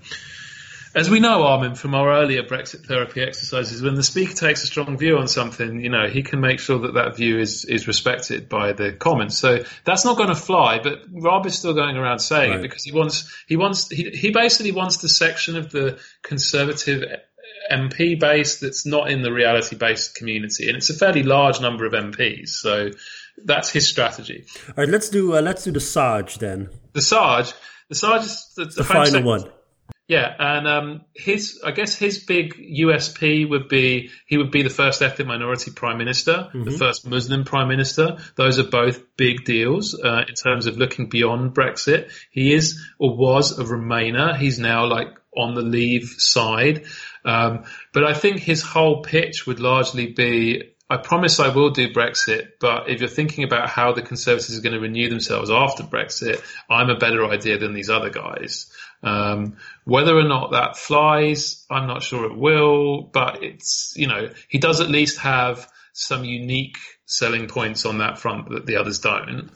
as 0.94 1.10
we 1.10 1.18
know, 1.18 1.42
Armen, 1.42 1.74
from 1.74 1.94
our 1.94 2.08
earlier 2.20 2.44
Brexit 2.44 2.86
therapy 2.86 3.20
exercises, 3.20 3.82
when 3.82 3.94
the 3.94 4.02
speaker 4.02 4.32
takes 4.32 4.62
a 4.62 4.66
strong 4.66 4.96
view 4.96 5.18
on 5.18 5.26
something, 5.26 5.80
you 5.80 5.90
know, 5.90 6.06
he 6.06 6.22
can 6.22 6.40
make 6.40 6.60
sure 6.60 6.78
that 6.80 6.94
that 6.94 7.16
view 7.16 7.38
is, 7.40 7.64
is 7.64 7.88
respected 7.88 8.48
by 8.48 8.72
the 8.72 8.92
Commons. 8.92 9.36
So 9.36 9.64
that's 9.84 10.04
not 10.04 10.16
going 10.16 10.28
to 10.28 10.36
fly, 10.36 10.78
but 10.80 11.00
Raab 11.10 11.46
is 11.46 11.58
still 11.58 11.74
going 11.74 11.96
around 11.96 12.20
saying 12.20 12.50
right. 12.50 12.60
it 12.60 12.62
because 12.62 12.84
he 12.84 12.92
wants, 12.92 13.28
he 13.48 13.56
wants, 13.56 13.88
he, 13.88 14.10
he 14.10 14.30
basically 14.30 14.70
wants 14.70 14.98
the 14.98 15.08
section 15.08 15.56
of 15.56 15.70
the 15.72 15.98
Conservative 16.22 17.02
MP 17.72 18.18
base 18.18 18.60
that's 18.60 18.86
not 18.86 19.10
in 19.10 19.22
the 19.22 19.32
reality 19.32 19.74
based 19.74 20.14
community. 20.14 20.68
And 20.68 20.76
it's 20.76 20.90
a 20.90 20.94
fairly 20.94 21.24
large 21.24 21.60
number 21.60 21.86
of 21.86 21.92
MPs. 21.92 22.50
So 22.50 22.90
that's 23.44 23.68
his 23.70 23.88
strategy. 23.88 24.44
All 24.68 24.74
right, 24.76 24.88
let's 24.88 25.08
do, 25.08 25.34
uh, 25.34 25.40
let's 25.40 25.64
do 25.64 25.72
the 25.72 25.80
Saj 25.80 26.36
then. 26.38 26.70
The 26.92 27.02
Saj. 27.02 27.52
The 27.88 27.96
Saj 27.96 28.24
is 28.24 28.52
the, 28.56 28.64
the, 28.66 28.70
the 28.76 28.84
final 28.84 29.22
one. 29.22 29.50
Yeah, 30.06 30.34
and 30.38 30.68
um, 30.68 31.00
his 31.14 31.60
I 31.64 31.70
guess 31.70 31.94
his 31.94 32.18
big 32.18 32.54
USP 32.54 33.48
would 33.48 33.68
be 33.68 34.10
he 34.26 34.36
would 34.36 34.50
be 34.50 34.62
the 34.62 34.68
first 34.68 35.00
ethnic 35.00 35.26
minority 35.26 35.70
prime 35.70 35.96
minister, 35.96 36.50
mm-hmm. 36.52 36.64
the 36.64 36.72
first 36.72 37.06
Muslim 37.06 37.44
prime 37.44 37.68
minister. 37.68 38.18
Those 38.36 38.58
are 38.58 38.64
both 38.64 39.16
big 39.16 39.44
deals 39.46 39.98
uh, 39.98 40.24
in 40.28 40.34
terms 40.34 40.66
of 40.66 40.76
looking 40.76 41.08
beyond 41.08 41.54
Brexit. 41.54 42.10
He 42.30 42.52
is 42.52 42.84
or 42.98 43.16
was 43.16 43.58
a 43.58 43.64
Remainer. 43.64 44.36
He's 44.36 44.58
now 44.58 44.84
like 44.86 45.08
on 45.34 45.54
the 45.54 45.62
leave 45.62 46.14
side, 46.18 46.84
um, 47.24 47.64
but 47.94 48.04
I 48.04 48.12
think 48.12 48.40
his 48.40 48.60
whole 48.60 49.02
pitch 49.02 49.46
would 49.46 49.58
largely 49.58 50.08
be 50.08 50.74
I 50.88 50.98
promise 50.98 51.40
I 51.40 51.48
will 51.48 51.70
do 51.70 51.90
Brexit, 51.90 52.52
but 52.60 52.90
if 52.90 53.00
you're 53.00 53.08
thinking 53.08 53.42
about 53.42 53.70
how 53.70 53.92
the 53.92 54.02
Conservatives 54.02 54.58
are 54.58 54.60
going 54.60 54.74
to 54.74 54.80
renew 54.80 55.08
themselves 55.08 55.50
after 55.50 55.82
Brexit, 55.82 56.42
I'm 56.68 56.90
a 56.90 56.98
better 56.98 57.24
idea 57.26 57.56
than 57.56 57.72
these 57.72 57.88
other 57.88 58.10
guys. 58.10 58.70
Um, 59.04 59.58
whether 59.84 60.16
or 60.16 60.24
not 60.24 60.52
that 60.52 60.76
flies, 60.76 61.64
I'm 61.70 61.86
not 61.86 62.02
sure 62.02 62.24
it 62.24 62.36
will, 62.36 63.02
but 63.02 63.42
it's, 63.42 63.92
you 63.96 64.06
know, 64.06 64.30
he 64.48 64.58
does 64.58 64.80
at 64.80 64.88
least 64.88 65.18
have 65.18 65.68
some 65.92 66.24
unique 66.24 66.78
selling 67.06 67.46
points 67.46 67.84
on 67.84 67.98
that 67.98 68.18
front 68.18 68.48
that 68.50 68.66
the 68.66 68.76
others 68.76 68.98
don't. 68.98 69.50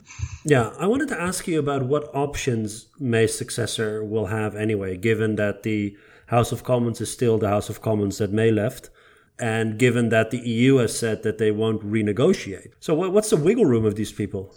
Yeah, 0.45 0.71
I 0.79 0.85
wanted 0.85 1.09
to 1.09 1.19
ask 1.19 1.47
you 1.47 1.59
about 1.59 1.83
what 1.83 2.13
options 2.13 2.87
May's 2.99 3.37
successor 3.37 4.03
will 4.03 4.27
have 4.27 4.55
anyway, 4.55 4.95
given 4.97 5.35
that 5.35 5.63
the 5.63 5.97
House 6.27 6.51
of 6.51 6.63
Commons 6.63 7.01
is 7.01 7.11
still 7.11 7.39
the 7.39 7.49
House 7.49 7.69
of 7.69 7.81
Commons 7.81 8.19
that 8.19 8.31
May 8.31 8.51
left 8.51 8.91
and 9.39 9.77
given 9.77 10.09
that 10.09 10.31
the 10.31 10.37
EU 10.37 10.75
has 10.77 10.97
said 10.97 11.23
that 11.23 11.37
they 11.37 11.51
won't 11.51 11.81
renegotiate. 11.81 12.71
So 12.79 12.93
what's 12.93 13.29
the 13.29 13.37
wiggle 13.37 13.65
room 13.65 13.85
of 13.85 13.95
these 13.95 14.11
people? 14.11 14.53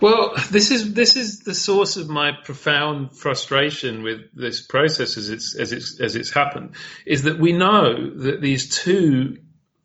Well, 0.00 0.34
this 0.50 0.70
is 0.70 0.94
this 0.94 1.16
is 1.16 1.40
the 1.40 1.54
source 1.54 1.96
of 1.96 2.08
my 2.08 2.32
profound 2.32 3.16
frustration 3.16 4.02
with 4.02 4.20
this 4.34 4.60
process 4.60 5.16
as 5.16 5.28
it's 5.28 5.54
as 5.54 5.72
it's 5.72 6.00
as 6.00 6.16
it's 6.16 6.30
happened 6.30 6.74
is 7.06 7.24
that 7.24 7.38
we 7.38 7.52
know 7.52 8.10
that 8.16 8.40
these 8.40 8.68
two 8.68 9.36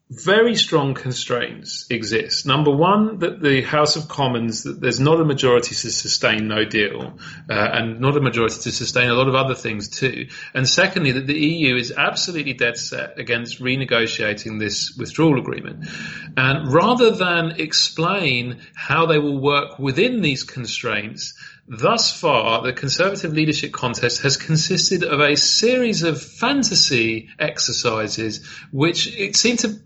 very 0.09 0.55
strong 0.55 0.93
constraints 0.93 1.85
exist. 1.89 2.45
Number 2.45 2.71
one, 2.71 3.19
that 3.19 3.41
the 3.41 3.61
House 3.61 3.97
of 3.97 4.07
Commons, 4.07 4.63
that 4.63 4.79
there's 4.79 5.01
not 5.01 5.19
a 5.19 5.25
majority 5.25 5.75
to 5.75 5.91
sustain 5.91 6.47
no 6.47 6.63
deal, 6.63 7.19
uh, 7.49 7.53
and 7.53 7.99
not 7.99 8.15
a 8.15 8.21
majority 8.21 8.55
to 8.61 8.71
sustain 8.71 9.09
a 9.09 9.13
lot 9.13 9.27
of 9.27 9.35
other 9.35 9.53
things 9.53 9.89
too. 9.89 10.27
And 10.53 10.67
secondly, 10.67 11.11
that 11.11 11.27
the 11.27 11.37
EU 11.37 11.75
is 11.75 11.91
absolutely 11.91 12.53
dead 12.53 12.77
set 12.77 13.19
against 13.19 13.59
renegotiating 13.59 14.59
this 14.59 14.95
withdrawal 14.97 15.39
agreement. 15.39 15.87
And 16.37 16.71
rather 16.71 17.11
than 17.11 17.59
explain 17.59 18.59
how 18.75 19.07
they 19.07 19.19
will 19.19 19.41
work 19.41 19.77
within 19.77 20.21
these 20.21 20.43
constraints, 20.43 21.33
Thus 21.69 22.17
far, 22.17 22.61
the 22.61 22.71
Conservative 22.71 23.33
leadership 23.33 23.73
contest 23.73 24.21
has 24.21 24.37
consisted 24.37 25.03
of 25.03 25.19
a 25.19 25.35
series 25.35 26.01
of 26.01 26.21
fantasy 26.21 27.27
exercises, 27.37 28.45
which 28.71 29.13
it 29.17 29.35
seemed 29.35 29.59
to 29.59 29.77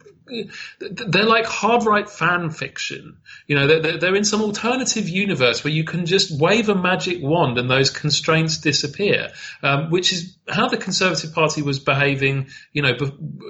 they're 0.79 1.25
like 1.25 1.45
hard 1.45 1.85
right 1.85 2.09
fan 2.09 2.49
fiction. 2.49 3.17
You 3.47 3.55
know, 3.55 3.67
they're, 3.67 3.97
they're 3.97 4.15
in 4.15 4.23
some 4.23 4.41
alternative 4.41 5.07
universe 5.07 5.63
where 5.63 5.73
you 5.73 5.83
can 5.83 6.05
just 6.05 6.31
wave 6.39 6.69
a 6.69 6.75
magic 6.75 7.19
wand 7.21 7.57
and 7.57 7.69
those 7.69 7.89
constraints 7.89 8.57
disappear, 8.57 9.29
um, 9.61 9.89
which 9.89 10.11
is 10.11 10.37
how 10.47 10.67
the 10.67 10.77
Conservative 10.77 11.33
Party 11.33 11.61
was 11.61 11.79
behaving, 11.79 12.49
you 12.73 12.81
know, 12.81 12.93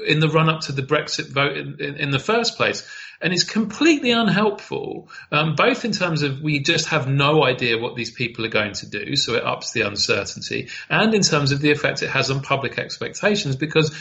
in 0.08 0.20
the 0.20 0.30
run 0.30 0.50
up 0.50 0.62
to 0.62 0.72
the 0.72 0.84
Brexit 0.84 1.32
vote 1.32 1.58
in, 1.58 1.78
in, 1.80 1.96
in 1.96 2.12
the 2.12 2.20
first 2.20 2.58
place. 2.58 2.88
And 3.24 3.32
it's 3.34 3.44
completely 3.44 4.10
unhelpful, 4.10 5.08
um, 5.32 5.54
both 5.56 5.86
in 5.86 5.92
terms 5.92 6.24
of 6.24 6.42
we 6.42 6.60
just 6.60 6.88
have 6.88 7.08
no 7.08 7.44
idea 7.44 7.78
what 7.78 7.96
these 7.96 8.10
people 8.10 8.46
are 8.46 8.50
going 8.50 8.74
to 8.74 8.90
do, 8.90 9.16
so 9.16 9.36
it 9.36 9.46
ups 9.46 9.74
the 9.74 9.82
uncertainty, 9.82 10.70
and 10.90 11.14
in 11.14 11.22
terms 11.22 11.52
of 11.52 11.62
the 11.62 11.70
effect 11.70 12.02
it 12.02 12.10
has 12.10 12.32
on 12.32 12.42
public 12.42 12.80
expectations, 12.80 13.56
because 13.56 13.96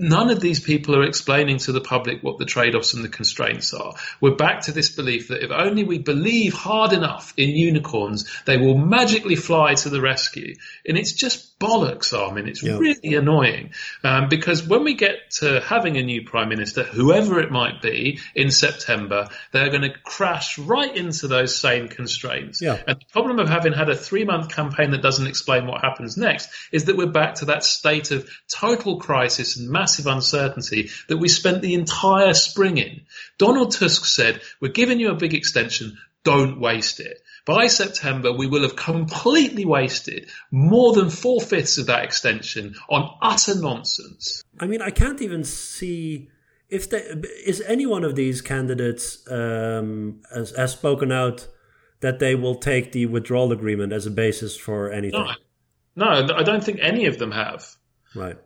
none 0.00 0.30
of 0.30 0.40
these 0.40 0.60
people 0.60 0.96
are 0.96 1.04
explaining 1.04 1.58
to 1.58 1.72
the 1.72 1.80
public 1.80 2.22
what 2.22 2.38
the 2.38 2.46
trade-offs 2.46 2.94
and 2.94 3.04
the 3.04 3.08
constraints 3.08 3.74
are. 3.74 3.94
We're 4.20 4.34
back 4.34 4.62
to 4.62 4.72
this 4.72 4.88
belief 4.88 5.28
that 5.28 5.44
if 5.44 5.50
only 5.50 5.84
we 5.84 5.98
believe 5.98 6.54
hard 6.54 6.92
enough 6.92 7.34
in 7.36 7.50
unicorns, 7.50 8.28
they 8.46 8.56
will 8.56 8.76
magically 8.76 9.36
fly 9.36 9.74
to 9.74 9.90
the 9.90 10.00
rescue. 10.00 10.54
And 10.86 10.96
it's 10.96 11.12
just 11.12 11.58
bollocks, 11.58 12.16
Armen. 12.18 12.48
It's 12.48 12.62
yeah. 12.62 12.78
really 12.78 13.14
annoying. 13.14 13.72
Um, 14.02 14.28
because 14.30 14.66
when 14.66 14.84
we 14.84 14.94
get 14.94 15.30
to 15.40 15.60
having 15.60 15.98
a 15.98 16.02
new 16.02 16.24
prime 16.24 16.48
minister, 16.48 16.82
whoever 16.82 17.38
it 17.38 17.50
might 17.50 17.82
be, 17.82 18.20
in 18.34 18.50
September, 18.50 19.28
they're 19.52 19.68
going 19.68 19.82
to 19.82 19.92
crash 20.02 20.58
right 20.58 20.96
into 20.96 21.28
those 21.28 21.56
same 21.56 21.88
constraints. 21.88 22.62
Yeah. 22.62 22.82
And 22.86 22.98
the 22.98 23.12
problem 23.12 23.38
of 23.38 23.48
having 23.48 23.74
had 23.74 23.90
a 23.90 23.96
three 23.96 24.24
month 24.24 24.48
campaign 24.48 24.92
that 24.92 25.02
doesn't 25.02 25.26
explain 25.26 25.66
what 25.66 25.82
happens 25.82 26.16
next 26.16 26.48
is 26.72 26.86
that 26.86 26.96
we're 26.96 27.06
back 27.06 27.34
to 27.36 27.46
that 27.46 27.64
state 27.64 28.10
of 28.10 28.28
total 28.48 28.98
crisis 28.98 29.58
and 29.58 29.68
mass 29.68 29.89
massive 29.90 30.06
uncertainty 30.06 30.90
that 31.08 31.16
we 31.16 31.28
spent 31.28 31.62
the 31.62 31.74
entire 31.74 32.34
spring 32.34 32.78
in. 32.78 33.02
Donald 33.38 33.72
Tusk 33.72 34.04
said, 34.04 34.40
we're 34.60 34.72
giving 34.72 35.00
you 35.00 35.10
a 35.10 35.16
big 35.16 35.34
extension, 35.34 35.98
don't 36.22 36.60
waste 36.60 37.00
it. 37.00 37.18
By 37.44 37.66
September, 37.66 38.32
we 38.32 38.46
will 38.46 38.62
have 38.62 38.76
completely 38.76 39.64
wasted 39.64 40.30
more 40.52 40.92
than 40.92 41.10
four 41.10 41.40
fifths 41.40 41.78
of 41.78 41.86
that 41.86 42.04
extension 42.04 42.76
on 42.88 43.10
utter 43.20 43.58
nonsense. 43.58 44.44
I 44.60 44.66
mean, 44.66 44.82
I 44.82 44.90
can't 44.90 45.20
even 45.22 45.42
see 45.42 46.28
if 46.68 46.88
they, 46.90 46.98
is 47.44 47.60
any 47.62 47.86
one 47.86 48.04
of 48.04 48.14
these 48.14 48.42
candidates 48.42 49.26
um, 49.28 50.20
has, 50.32 50.52
has 50.56 50.72
spoken 50.72 51.10
out 51.10 51.48
that 52.00 52.20
they 52.20 52.34
will 52.34 52.54
take 52.54 52.92
the 52.92 53.06
withdrawal 53.06 53.50
agreement 53.50 53.92
as 53.92 54.06
a 54.06 54.10
basis 54.10 54.56
for 54.56 54.92
anything. 54.92 55.26
No, 55.96 56.22
no 56.26 56.36
I 56.36 56.44
don't 56.44 56.62
think 56.62 56.78
any 56.80 57.06
of 57.06 57.18
them 57.18 57.32
have. 57.32 57.66
Right 58.14 58.36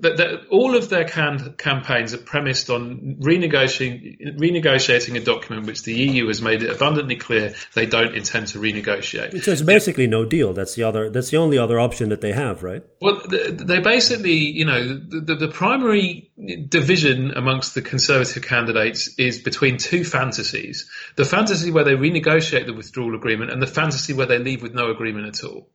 that, 0.00 0.16
that 0.16 0.46
all 0.50 0.76
of 0.76 0.88
their 0.88 1.04
can- 1.04 1.54
campaigns 1.58 2.14
are 2.14 2.18
premised 2.18 2.70
on 2.70 3.16
renegotiating, 3.20 4.38
renegotiating 4.38 5.16
a 5.16 5.24
document 5.24 5.66
which 5.66 5.82
the 5.82 5.94
EU 5.94 6.26
has 6.28 6.42
made 6.42 6.62
it 6.62 6.70
abundantly 6.70 7.16
clear 7.16 7.54
they 7.74 7.86
don't 7.86 8.14
intend 8.14 8.48
to 8.48 8.58
renegotiate. 8.58 9.42
So 9.42 9.52
it's 9.52 9.62
basically 9.62 10.06
no 10.06 10.24
deal. 10.24 10.52
That's 10.52 10.74
the 10.74 10.82
other. 10.82 11.10
That's 11.10 11.30
the 11.30 11.36
only 11.36 11.58
other 11.58 11.78
option 11.80 12.08
that 12.10 12.20
they 12.20 12.32
have, 12.32 12.62
right? 12.62 12.82
Well, 13.00 13.22
they 13.28 13.80
basically, 13.80 14.34
you 14.34 14.64
know, 14.64 14.82
the, 14.82 15.20
the, 15.20 15.34
the 15.46 15.48
primary 15.48 16.30
division 16.68 17.32
amongst 17.32 17.74
the 17.74 17.82
Conservative 17.82 18.42
candidates 18.42 19.08
is 19.18 19.40
between 19.40 19.78
two 19.78 20.04
fantasies: 20.04 20.90
the 21.16 21.24
fantasy 21.24 21.70
where 21.70 21.84
they 21.84 21.94
renegotiate 21.94 22.66
the 22.66 22.74
withdrawal 22.74 23.14
agreement, 23.14 23.50
and 23.50 23.60
the 23.60 23.66
fantasy 23.66 24.12
where 24.12 24.26
they 24.26 24.38
leave 24.38 24.62
with 24.62 24.74
no 24.74 24.90
agreement 24.90 25.26
at 25.26 25.44
all. 25.44 25.68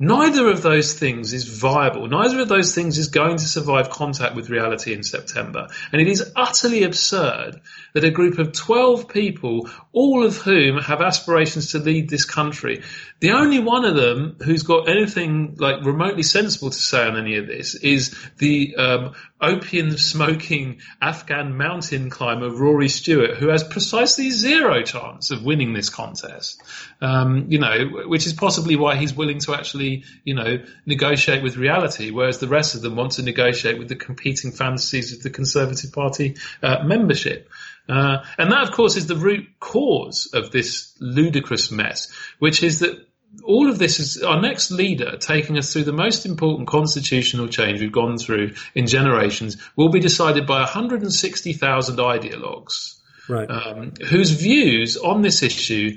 Neither 0.00 0.48
of 0.48 0.62
those 0.62 0.94
things 0.94 1.32
is 1.32 1.44
viable. 1.44 2.08
Neither 2.08 2.40
of 2.40 2.48
those 2.48 2.74
things 2.74 2.98
is 2.98 3.08
going 3.08 3.36
to 3.36 3.46
survive 3.46 3.90
contact 3.90 4.34
with 4.34 4.50
reality 4.50 4.92
in 4.92 5.04
September. 5.04 5.68
And 5.92 6.02
it 6.02 6.08
is 6.08 6.32
utterly 6.34 6.82
absurd 6.82 7.60
that 7.92 8.02
a 8.02 8.10
group 8.10 8.38
of 8.38 8.52
12 8.52 9.08
people, 9.08 9.70
all 9.94 10.26
of 10.26 10.36
whom 10.38 10.78
have 10.78 11.00
aspirations 11.00 11.70
to 11.70 11.78
lead 11.78 12.10
this 12.10 12.24
country, 12.24 12.82
the 13.20 13.30
only 13.30 13.60
one 13.60 13.84
of 13.84 13.94
them 13.94 14.36
who's 14.44 14.64
got 14.64 14.88
anything 14.88 15.54
like 15.58 15.84
remotely 15.84 16.24
sensible 16.24 16.70
to 16.70 16.76
say 16.76 17.06
on 17.06 17.16
any 17.16 17.36
of 17.36 17.46
this 17.46 17.76
is 17.76 18.14
the 18.38 18.74
um, 18.76 19.14
opium 19.40 19.96
smoking 19.96 20.80
Afghan 21.00 21.56
mountain 21.56 22.10
climber 22.10 22.50
Rory 22.50 22.88
Stewart, 22.88 23.36
who 23.36 23.48
has 23.48 23.62
precisely 23.62 24.30
zero 24.30 24.82
chance 24.82 25.30
of 25.30 25.44
winning 25.44 25.72
this 25.72 25.90
contest. 25.90 26.60
Um, 27.00 27.46
you 27.48 27.60
know, 27.60 28.02
which 28.06 28.26
is 28.26 28.32
possibly 28.32 28.74
why 28.74 28.96
he's 28.96 29.14
willing 29.14 29.38
to 29.40 29.54
actually, 29.54 30.04
you 30.24 30.34
know, 30.34 30.58
negotiate 30.86 31.44
with 31.44 31.56
reality, 31.56 32.10
whereas 32.10 32.38
the 32.38 32.48
rest 32.48 32.74
of 32.74 32.82
them 32.82 32.96
want 32.96 33.12
to 33.12 33.22
negotiate 33.22 33.78
with 33.78 33.88
the 33.88 33.96
competing 33.96 34.50
fantasies 34.50 35.12
of 35.12 35.22
the 35.22 35.30
Conservative 35.30 35.92
Party 35.92 36.36
uh, 36.62 36.82
membership. 36.82 37.48
Uh, 37.88 38.24
and 38.38 38.50
that, 38.50 38.62
of 38.62 38.72
course, 38.72 38.96
is 38.96 39.06
the 39.06 39.16
root 39.16 39.46
cause 39.60 40.30
of 40.32 40.50
this 40.50 40.94
ludicrous 41.00 41.70
mess, 41.70 42.12
which 42.38 42.62
is 42.62 42.80
that 42.80 43.06
all 43.42 43.68
of 43.68 43.78
this 43.78 43.98
is 43.98 44.22
our 44.22 44.40
next 44.40 44.70
leader 44.70 45.16
taking 45.18 45.58
us 45.58 45.72
through 45.72 45.84
the 45.84 45.92
most 45.92 46.24
important 46.24 46.68
constitutional 46.68 47.48
change 47.48 47.80
we've 47.80 47.92
gone 47.92 48.16
through 48.16 48.54
in 48.74 48.86
generations 48.86 49.56
will 49.76 49.88
be 49.88 50.00
decided 50.00 50.46
by 50.46 50.60
160,000 50.60 51.96
ideologues, 51.96 53.00
right. 53.28 53.50
um, 53.50 53.92
whose 54.08 54.30
views 54.30 54.96
on 54.96 55.22
this 55.22 55.42
issue 55.42 55.96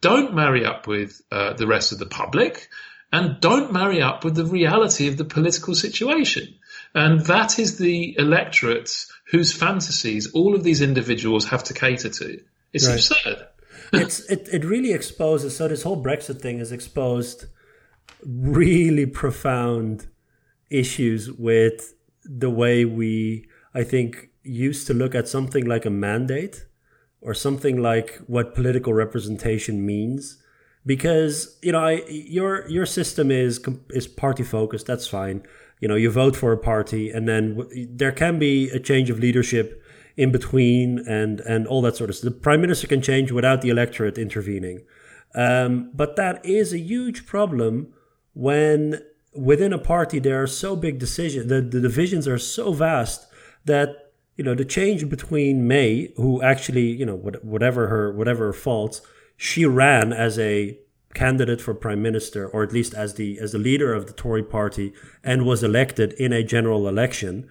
don't 0.00 0.34
marry 0.34 0.64
up 0.64 0.86
with 0.86 1.20
uh, 1.32 1.54
the 1.54 1.66
rest 1.66 1.92
of 1.92 1.98
the 1.98 2.06
public 2.06 2.68
and 3.12 3.40
don't 3.40 3.72
marry 3.72 4.02
up 4.02 4.24
with 4.24 4.34
the 4.34 4.44
reality 4.44 5.08
of 5.08 5.16
the 5.16 5.24
political 5.24 5.74
situation. 5.74 6.54
And 6.94 7.20
that 7.26 7.58
is 7.58 7.78
the 7.78 8.16
electorate 8.18 8.90
whose 9.30 9.52
fantasies 9.52 10.32
all 10.32 10.54
of 10.54 10.64
these 10.64 10.80
individuals 10.80 11.46
have 11.48 11.64
to 11.64 11.74
cater 11.74 12.08
to. 12.08 12.40
It's 12.72 12.86
right. 12.86 12.94
absurd. 12.94 13.46
it's 13.92 14.20
it, 14.30 14.48
it 14.52 14.64
really 14.64 14.92
exposes 14.92 15.56
so 15.56 15.68
this 15.68 15.82
whole 15.82 16.02
Brexit 16.02 16.40
thing 16.40 16.58
has 16.58 16.72
exposed 16.72 17.46
really 18.24 19.06
profound 19.06 20.06
issues 20.70 21.30
with 21.32 21.94
the 22.24 22.50
way 22.50 22.84
we 22.84 23.46
I 23.74 23.84
think 23.84 24.30
used 24.42 24.86
to 24.88 24.94
look 24.94 25.14
at 25.14 25.28
something 25.28 25.64
like 25.64 25.86
a 25.86 25.90
mandate 25.90 26.66
or 27.20 27.34
something 27.34 27.80
like 27.80 28.20
what 28.26 28.54
political 28.54 28.92
representation 28.92 29.84
means 29.84 30.42
because 30.84 31.58
you 31.62 31.72
know 31.72 31.84
I, 31.84 32.02
your 32.08 32.68
your 32.68 32.86
system 32.86 33.30
is 33.30 33.60
is 33.90 34.06
party 34.06 34.42
focused 34.42 34.86
that's 34.86 35.06
fine 35.06 35.42
you 35.80 35.88
know 35.88 35.94
you 35.94 36.10
vote 36.10 36.36
for 36.36 36.52
a 36.52 36.58
party 36.58 37.10
and 37.10 37.28
then 37.28 37.56
w- 37.56 37.86
there 37.90 38.12
can 38.12 38.38
be 38.38 38.68
a 38.70 38.80
change 38.80 39.10
of 39.10 39.18
leadership 39.18 39.82
in 40.16 40.32
between 40.32 40.98
and 41.06 41.40
and 41.40 41.66
all 41.66 41.82
that 41.82 41.96
sort 41.96 42.10
of 42.10 42.16
stuff 42.16 42.32
the 42.32 42.40
prime 42.40 42.60
minister 42.60 42.86
can 42.86 43.02
change 43.02 43.30
without 43.32 43.62
the 43.62 43.68
electorate 43.68 44.18
intervening. 44.18 44.84
Um, 45.34 45.90
but 45.94 46.16
that 46.16 46.44
is 46.44 46.72
a 46.72 46.78
huge 46.78 47.26
problem 47.26 47.92
when 48.34 49.02
within 49.34 49.72
a 49.72 49.78
party 49.78 50.18
there 50.18 50.42
are 50.42 50.46
so 50.46 50.74
big 50.74 50.98
decisions 50.98 51.48
the, 51.48 51.60
the 51.60 51.80
divisions 51.80 52.26
are 52.26 52.38
so 52.38 52.72
vast 52.72 53.26
that 53.66 54.08
you 54.38 54.44
know, 54.44 54.54
the 54.54 54.64
change 54.64 55.08
between 55.08 55.66
May, 55.66 56.12
who 56.16 56.40
actually, 56.40 56.86
you 56.86 57.04
know, 57.04 57.16
whatever 57.16 57.88
her 57.88 58.12
whatever 58.12 58.46
her 58.46 58.52
faults, 58.52 59.02
she 59.36 59.66
ran 59.66 60.12
as 60.12 60.38
a 60.38 60.78
candidate 61.14 61.60
for 61.60 61.74
prime 61.74 62.02
minister, 62.02 62.46
or 62.46 62.62
at 62.62 62.72
least 62.72 62.94
as 62.94 63.14
the 63.14 63.38
as 63.38 63.52
the 63.52 63.58
leader 63.58 63.92
of 63.92 64.06
the 64.06 64.12
Tory 64.12 64.42
party, 64.42 64.92
and 65.24 65.46
was 65.46 65.62
elected 65.62 66.12
in 66.14 66.32
a 66.32 66.42
general 66.42 66.88
election. 66.88 67.48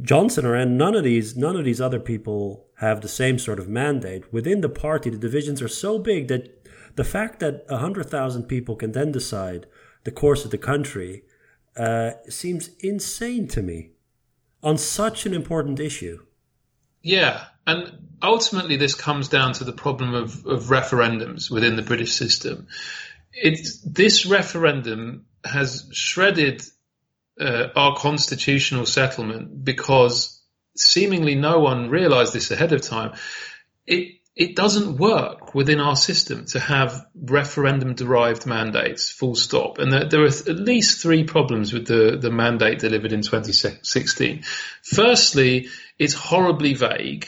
Johnson 0.00 0.46
and 0.46 0.78
none 0.78 0.94
of 0.94 1.04
these 1.04 1.36
none 1.36 1.56
of 1.56 1.64
these 1.64 1.80
other 1.80 2.00
people 2.00 2.66
have 2.78 3.00
the 3.00 3.08
same 3.08 3.38
sort 3.38 3.58
of 3.58 3.68
mandate 3.68 4.32
within 4.32 4.60
the 4.60 4.68
party. 4.68 5.10
The 5.10 5.18
divisions 5.18 5.60
are 5.60 5.68
so 5.68 5.98
big 5.98 6.28
that 6.28 6.66
the 6.96 7.04
fact 7.04 7.40
that 7.40 7.64
hundred 7.68 8.08
thousand 8.08 8.44
people 8.44 8.76
can 8.76 8.92
then 8.92 9.12
decide 9.12 9.66
the 10.04 10.10
course 10.10 10.44
of 10.44 10.50
the 10.50 10.58
country 10.58 11.24
uh, 11.76 12.12
seems 12.28 12.70
insane 12.80 13.48
to 13.48 13.62
me 13.62 13.90
on 14.62 14.78
such 14.78 15.26
an 15.26 15.34
important 15.34 15.80
issue. 15.80 16.24
Yeah, 17.02 17.46
and 17.66 18.09
ultimately 18.22 18.76
this 18.76 18.94
comes 18.94 19.28
down 19.28 19.52
to 19.54 19.64
the 19.64 19.72
problem 19.72 20.14
of, 20.14 20.46
of 20.46 20.64
referendums 20.64 21.50
within 21.50 21.76
the 21.76 21.82
British 21.82 22.12
system. 22.12 22.68
It's, 23.32 23.80
this 23.80 24.26
referendum 24.26 25.26
has 25.44 25.88
shredded 25.92 26.62
uh, 27.40 27.68
our 27.74 27.96
constitutional 27.96 28.86
settlement 28.86 29.64
because 29.64 30.40
seemingly 30.76 31.34
no 31.34 31.60
one 31.60 31.88
realised 31.88 32.32
this 32.32 32.50
ahead 32.50 32.72
of 32.72 32.82
time. 32.82 33.12
It 33.86 34.20
it 34.36 34.56
doesn't 34.56 34.96
work 34.96 35.54
within 35.54 35.80
our 35.80 35.96
system 35.96 36.46
to 36.46 36.60
have 36.60 37.04
referendum 37.14 37.94
derived 37.94 38.46
mandates, 38.46 39.10
full 39.10 39.34
stop. 39.34 39.78
And 39.78 39.92
there, 39.92 40.08
there, 40.08 40.22
are 40.22 40.28
at 40.28 40.58
least 40.58 41.02
three 41.02 41.24
problems 41.24 41.74
with 41.74 41.86
the, 41.86 42.16
the 42.18 42.30
mandate 42.30 42.78
delivered 42.78 43.12
in 43.12 43.20
2016. 43.22 44.42
Firstly, 44.82 45.68
it's 45.98 46.14
horribly 46.14 46.72
vague. 46.72 47.26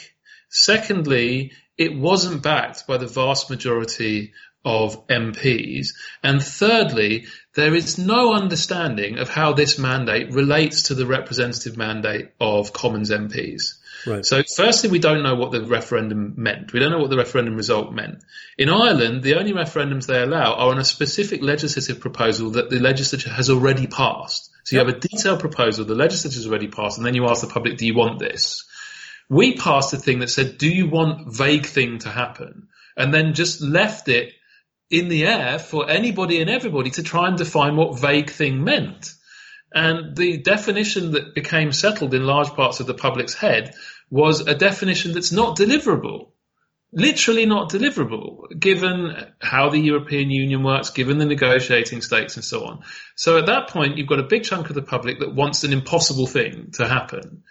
Secondly, 0.55 1.51
it 1.79 1.97
wasn't 1.97 2.43
backed 2.43 2.85
by 2.85 2.97
the 2.97 3.07
vast 3.07 3.49
majority 3.49 4.33
of 4.63 5.07
MPs. 5.07 5.87
And 6.21 6.41
thirdly, 6.41 7.25
there 7.55 7.73
is 7.73 7.97
no 7.97 8.33
understanding 8.33 9.17
of 9.17 9.29
how 9.29 9.53
this 9.53 9.79
mandate 9.79 10.31
relates 10.31 10.83
to 10.83 10.93
the 10.93 11.07
representative 11.07 11.75
mandate 11.75 12.29
of 12.39 12.71
Commons 12.71 13.09
MPs. 13.09 13.79
Right. 14.05 14.23
So, 14.23 14.43
firstly, 14.55 14.91
we 14.91 14.99
don't 14.99 15.23
know 15.23 15.33
what 15.33 15.51
the 15.51 15.65
referendum 15.65 16.35
meant. 16.37 16.71
We 16.71 16.79
don't 16.79 16.91
know 16.91 16.99
what 16.99 17.09
the 17.09 17.17
referendum 17.17 17.55
result 17.55 17.91
meant. 17.91 18.23
In 18.57 18.69
Ireland, 18.69 19.23
the 19.23 19.35
only 19.35 19.53
referendums 19.53 20.05
they 20.05 20.21
allow 20.21 20.53
are 20.53 20.71
on 20.71 20.77
a 20.77 20.83
specific 20.83 21.41
legislative 21.41 21.99
proposal 21.99 22.51
that 22.51 22.69
the 22.69 22.79
legislature 22.79 23.31
has 23.31 23.49
already 23.49 23.87
passed. 23.87 24.51
So, 24.65 24.75
you 24.75 24.85
have 24.85 24.95
a 24.95 24.99
detailed 24.99 25.39
proposal, 25.39 25.85
the 25.85 25.95
legislature 25.95 26.35
has 26.35 26.47
already 26.47 26.67
passed, 26.67 26.97
and 26.97 27.07
then 27.07 27.15
you 27.15 27.27
ask 27.27 27.41
the 27.41 27.47
public, 27.47 27.77
do 27.77 27.87
you 27.87 27.95
want 27.95 28.19
this? 28.19 28.65
We 29.29 29.57
passed 29.57 29.93
a 29.93 29.97
thing 29.97 30.19
that 30.19 30.29
said, 30.29 30.57
do 30.57 30.67
you 30.67 30.87
want 30.87 31.33
vague 31.33 31.65
thing 31.65 31.99
to 31.99 32.09
happen? 32.09 32.67
And 32.95 33.13
then 33.13 33.33
just 33.33 33.61
left 33.61 34.07
it 34.09 34.33
in 34.89 35.07
the 35.07 35.25
air 35.25 35.57
for 35.57 35.89
anybody 35.89 36.39
and 36.39 36.49
everybody 36.49 36.91
to 36.91 37.03
try 37.03 37.27
and 37.27 37.37
define 37.37 37.75
what 37.75 37.99
vague 37.99 38.29
thing 38.29 38.63
meant. 38.63 39.11
And 39.73 40.15
the 40.15 40.37
definition 40.37 41.11
that 41.11 41.33
became 41.33 41.71
settled 41.71 42.13
in 42.13 42.23
large 42.25 42.49
parts 42.49 42.79
of 42.79 42.85
the 42.85 42.93
public's 42.93 43.33
head 43.33 43.73
was 44.11 44.41
a 44.41 44.53
definition 44.53 45.13
that's 45.13 45.31
not 45.31 45.57
deliverable. 45.57 46.29
Literally 46.91 47.47
not 47.47 47.71
deliverable, 47.71 48.43
given 48.59 49.15
how 49.41 49.69
the 49.69 49.79
European 49.79 50.29
Union 50.29 50.61
works, 50.61 50.91
given 50.91 51.17
the 51.17 51.25
negotiating 51.25 52.01
stakes 52.01 52.35
and 52.35 52.45
so 52.45 52.65
on. 52.65 52.83
So 53.15 53.39
at 53.39 53.47
that 53.47 53.69
point, 53.69 53.97
you've 53.97 54.07
got 54.07 54.19
a 54.19 54.27
big 54.29 54.43
chunk 54.43 54.69
of 54.69 54.75
the 54.75 54.83
public 54.83 55.19
that 55.19 55.33
wants 55.33 55.63
an 55.63 55.73
impossible 55.73 56.27
thing 56.27 56.69
to 56.73 56.87
happen. 56.87 57.41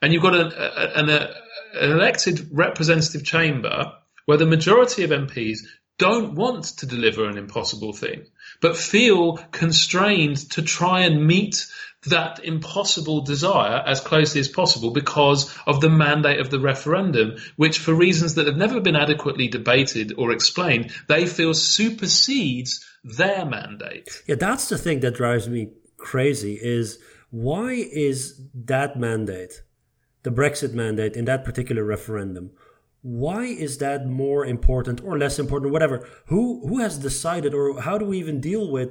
And 0.00 0.12
you've 0.12 0.22
got 0.22 0.34
an, 0.34 0.52
an, 0.52 1.10
an 1.10 1.90
elected 1.90 2.48
representative 2.52 3.24
chamber 3.24 3.92
where 4.26 4.38
the 4.38 4.46
majority 4.46 5.04
of 5.04 5.10
MPs 5.10 5.58
don't 5.98 6.34
want 6.34 6.64
to 6.64 6.86
deliver 6.86 7.28
an 7.28 7.36
impossible 7.36 7.92
thing, 7.92 8.26
but 8.60 8.76
feel 8.76 9.36
constrained 9.50 10.36
to 10.50 10.62
try 10.62 11.00
and 11.00 11.26
meet 11.26 11.66
that 12.06 12.44
impossible 12.44 13.22
desire 13.22 13.82
as 13.84 14.00
closely 14.00 14.40
as 14.40 14.48
possible 14.48 14.92
because 14.92 15.52
of 15.66 15.80
the 15.80 15.90
mandate 15.90 16.38
of 16.38 16.50
the 16.50 16.60
referendum, 16.60 17.36
which 17.56 17.80
for 17.80 17.92
reasons 17.92 18.36
that 18.36 18.46
have 18.46 18.56
never 18.56 18.80
been 18.80 18.94
adequately 18.94 19.48
debated 19.48 20.14
or 20.16 20.30
explained, 20.30 20.92
they 21.08 21.26
feel 21.26 21.52
supersedes 21.52 22.86
their 23.02 23.44
mandate. 23.44 24.22
Yeah, 24.26 24.36
that's 24.36 24.68
the 24.68 24.78
thing 24.78 25.00
that 25.00 25.14
drives 25.14 25.48
me 25.48 25.70
crazy 25.96 26.58
is 26.60 27.00
why 27.30 27.72
is 27.72 28.40
that 28.54 28.96
mandate, 28.96 29.62
the 30.22 30.30
Brexit 30.30 30.72
mandate 30.72 31.16
in 31.16 31.24
that 31.26 31.44
particular 31.44 31.84
referendum, 31.84 32.50
why 33.02 33.44
is 33.44 33.78
that 33.78 34.06
more 34.06 34.44
important 34.44 35.02
or 35.02 35.16
less 35.16 35.38
important, 35.38 35.72
whatever? 35.72 36.06
Who 36.26 36.66
who 36.68 36.78
has 36.78 36.98
decided, 36.98 37.54
or 37.54 37.80
how 37.80 37.98
do 37.98 38.04
we 38.04 38.18
even 38.18 38.40
deal 38.40 38.70
with 38.70 38.90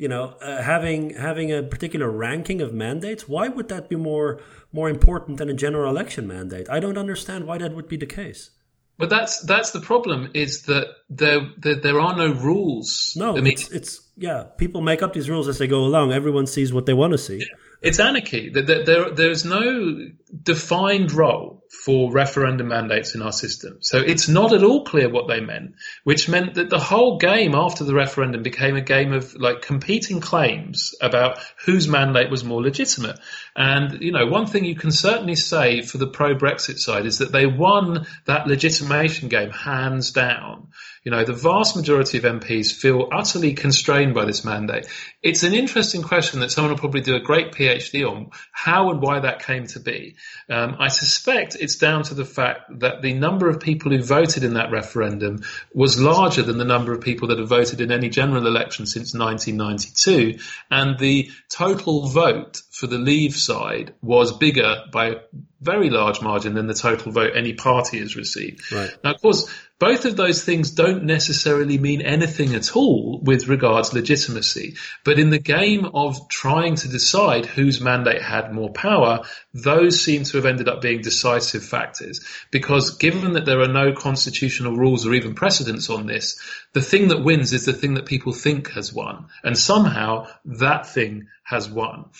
you 0.00 0.08
know, 0.08 0.34
uh, 0.40 0.62
having 0.62 1.10
having 1.10 1.52
a 1.52 1.62
particular 1.62 2.10
ranking 2.10 2.62
of 2.62 2.72
mandates, 2.72 3.28
why 3.28 3.48
would 3.48 3.68
that 3.68 3.90
be 3.90 3.96
more 3.96 4.40
more 4.72 4.88
important 4.88 5.36
than 5.36 5.50
a 5.50 5.52
general 5.52 5.90
election 5.90 6.26
mandate? 6.26 6.70
I 6.70 6.80
don't 6.80 6.96
understand 6.96 7.46
why 7.46 7.58
that 7.58 7.74
would 7.74 7.86
be 7.86 7.98
the 7.98 8.06
case. 8.06 8.50
But 8.96 9.10
that's 9.10 9.40
that's 9.40 9.72
the 9.72 9.80
problem 9.80 10.30
is 10.32 10.62
that 10.62 10.86
there 11.10 11.50
there, 11.58 11.74
there 11.74 12.00
are 12.00 12.16
no 12.16 12.32
rules. 12.32 13.12
No, 13.14 13.36
I 13.36 13.42
mean, 13.42 13.52
it's, 13.52 13.70
it's, 13.70 14.00
yeah. 14.16 14.44
People 14.56 14.80
make 14.80 15.02
up 15.02 15.12
these 15.12 15.28
rules 15.28 15.48
as 15.48 15.58
they 15.58 15.66
go 15.66 15.80
along. 15.80 16.14
Everyone 16.14 16.46
sees 16.46 16.72
what 16.72 16.86
they 16.86 16.94
want 16.94 17.12
to 17.12 17.18
see. 17.18 17.36
Yeah. 17.36 17.56
It's 17.82 17.98
anarchy. 17.98 18.50
There, 18.50 18.84
there, 18.84 19.10
there's 19.10 19.44
no 19.44 19.96
defined 20.42 21.12
role 21.12 21.64
for 21.84 22.12
referendum 22.12 22.68
mandates 22.68 23.14
in 23.14 23.22
our 23.22 23.32
system. 23.32 23.78
So 23.80 23.98
it's 23.98 24.28
not 24.28 24.52
at 24.52 24.62
all 24.62 24.84
clear 24.84 25.08
what 25.08 25.28
they 25.28 25.40
meant, 25.40 25.76
which 26.04 26.28
meant 26.28 26.54
that 26.54 26.68
the 26.68 26.78
whole 26.78 27.16
game 27.18 27.54
after 27.54 27.84
the 27.84 27.94
referendum 27.94 28.42
became 28.42 28.76
a 28.76 28.82
game 28.82 29.12
of 29.12 29.34
like 29.34 29.62
competing 29.62 30.20
claims 30.20 30.94
about 31.00 31.38
whose 31.64 31.88
mandate 31.88 32.30
was 32.30 32.44
more 32.44 32.60
legitimate. 32.60 33.18
And, 33.56 34.00
you 34.00 34.12
know, 34.12 34.26
one 34.26 34.46
thing 34.46 34.64
you 34.64 34.76
can 34.76 34.92
certainly 34.92 35.36
say 35.36 35.82
for 35.82 35.98
the 35.98 36.06
pro 36.06 36.34
Brexit 36.34 36.78
side 36.78 37.06
is 37.06 37.18
that 37.18 37.32
they 37.32 37.46
won 37.46 38.06
that 38.26 38.46
legitimation 38.46 39.28
game 39.28 39.50
hands 39.50 40.12
down. 40.12 40.68
You 41.02 41.10
know, 41.10 41.24
the 41.24 41.32
vast 41.32 41.76
majority 41.76 42.18
of 42.18 42.24
MPs 42.24 42.74
feel 42.74 43.08
utterly 43.10 43.54
constrained 43.54 44.12
by 44.12 44.26
this 44.26 44.44
mandate. 44.44 44.86
It's 45.22 45.42
an 45.44 45.54
interesting 45.54 46.02
question 46.02 46.40
that 46.40 46.50
someone 46.50 46.72
will 46.72 46.78
probably 46.78 47.00
do 47.00 47.16
a 47.16 47.20
great 47.20 47.52
PhD 47.52 48.06
on 48.06 48.30
how 48.52 48.90
and 48.90 49.00
why 49.00 49.20
that 49.20 49.42
came 49.42 49.66
to 49.68 49.80
be. 49.80 50.16
Um, 50.50 50.76
I 50.78 50.88
suspect 50.88 51.56
it's 51.58 51.76
down 51.76 52.02
to 52.04 52.14
the 52.14 52.26
fact 52.26 52.80
that 52.80 53.00
the 53.00 53.14
number 53.14 53.48
of 53.48 53.60
people 53.60 53.92
who 53.92 54.02
voted 54.02 54.44
in 54.44 54.54
that 54.54 54.70
referendum 54.70 55.42
was 55.72 55.98
larger 55.98 56.42
than 56.42 56.58
the 56.58 56.64
number 56.66 56.92
of 56.92 57.00
people 57.00 57.28
that 57.28 57.38
have 57.38 57.48
voted 57.48 57.80
in 57.80 57.90
any 57.90 58.10
general 58.10 58.46
election 58.46 58.84
since 58.84 59.14
1992, 59.14 60.38
and 60.70 60.98
the 60.98 61.30
total 61.48 62.08
vote 62.08 62.60
for 62.70 62.86
the 62.86 62.98
Leave 62.98 63.36
side 63.44 63.94
was 64.02 64.36
bigger 64.36 64.84
by 64.92 65.06
a 65.06 65.16
very 65.60 65.90
large 65.90 66.22
margin 66.22 66.54
than 66.54 66.66
the 66.66 66.74
total 66.74 67.12
vote 67.12 67.32
any 67.34 67.52
party 67.52 67.98
has 67.98 68.16
received. 68.16 68.72
Right. 68.72 68.90
Now, 69.04 69.12
of 69.12 69.20
course, 69.20 69.50
both 69.78 70.04
of 70.04 70.16
those 70.16 70.42
things 70.44 70.70
don't 70.72 71.04
necessarily 71.04 71.78
mean 71.78 72.02
anything 72.02 72.54
at 72.54 72.76
all 72.76 73.18
with 73.22 73.48
regards 73.48 73.90
to 73.90 73.96
legitimacy. 73.96 74.76
But 75.04 75.18
in 75.18 75.30
the 75.30 75.38
game 75.38 75.86
of 75.94 76.28
trying 76.28 76.76
to 76.76 76.88
decide 76.88 77.46
whose 77.46 77.80
mandate 77.80 78.22
had 78.22 78.52
more 78.52 78.70
power, 78.70 79.20
those 79.52 80.00
seem 80.00 80.24
to 80.24 80.36
have 80.36 80.46
ended 80.46 80.68
up 80.68 80.82
being 80.82 81.00
decisive 81.00 81.64
factors. 81.64 82.20
Because 82.50 82.96
given 82.96 83.34
that 83.34 83.46
there 83.46 83.60
are 83.60 83.72
no 83.72 83.92
constitutional 83.92 84.76
rules 84.76 85.06
or 85.06 85.14
even 85.14 85.34
precedents 85.34 85.88
on 85.90 86.06
this, 86.06 86.38
the 86.72 86.82
thing 86.82 87.08
that 87.08 87.24
wins 87.24 87.52
is 87.52 87.64
the 87.64 87.72
thing 87.72 87.94
that 87.94 88.06
people 88.06 88.32
think 88.32 88.70
has 88.72 88.92
won. 88.92 89.28
And 89.42 89.56
somehow 89.56 90.26
that 90.44 90.88
thing 90.88 91.28
has 91.42 91.70
won. 91.70 92.10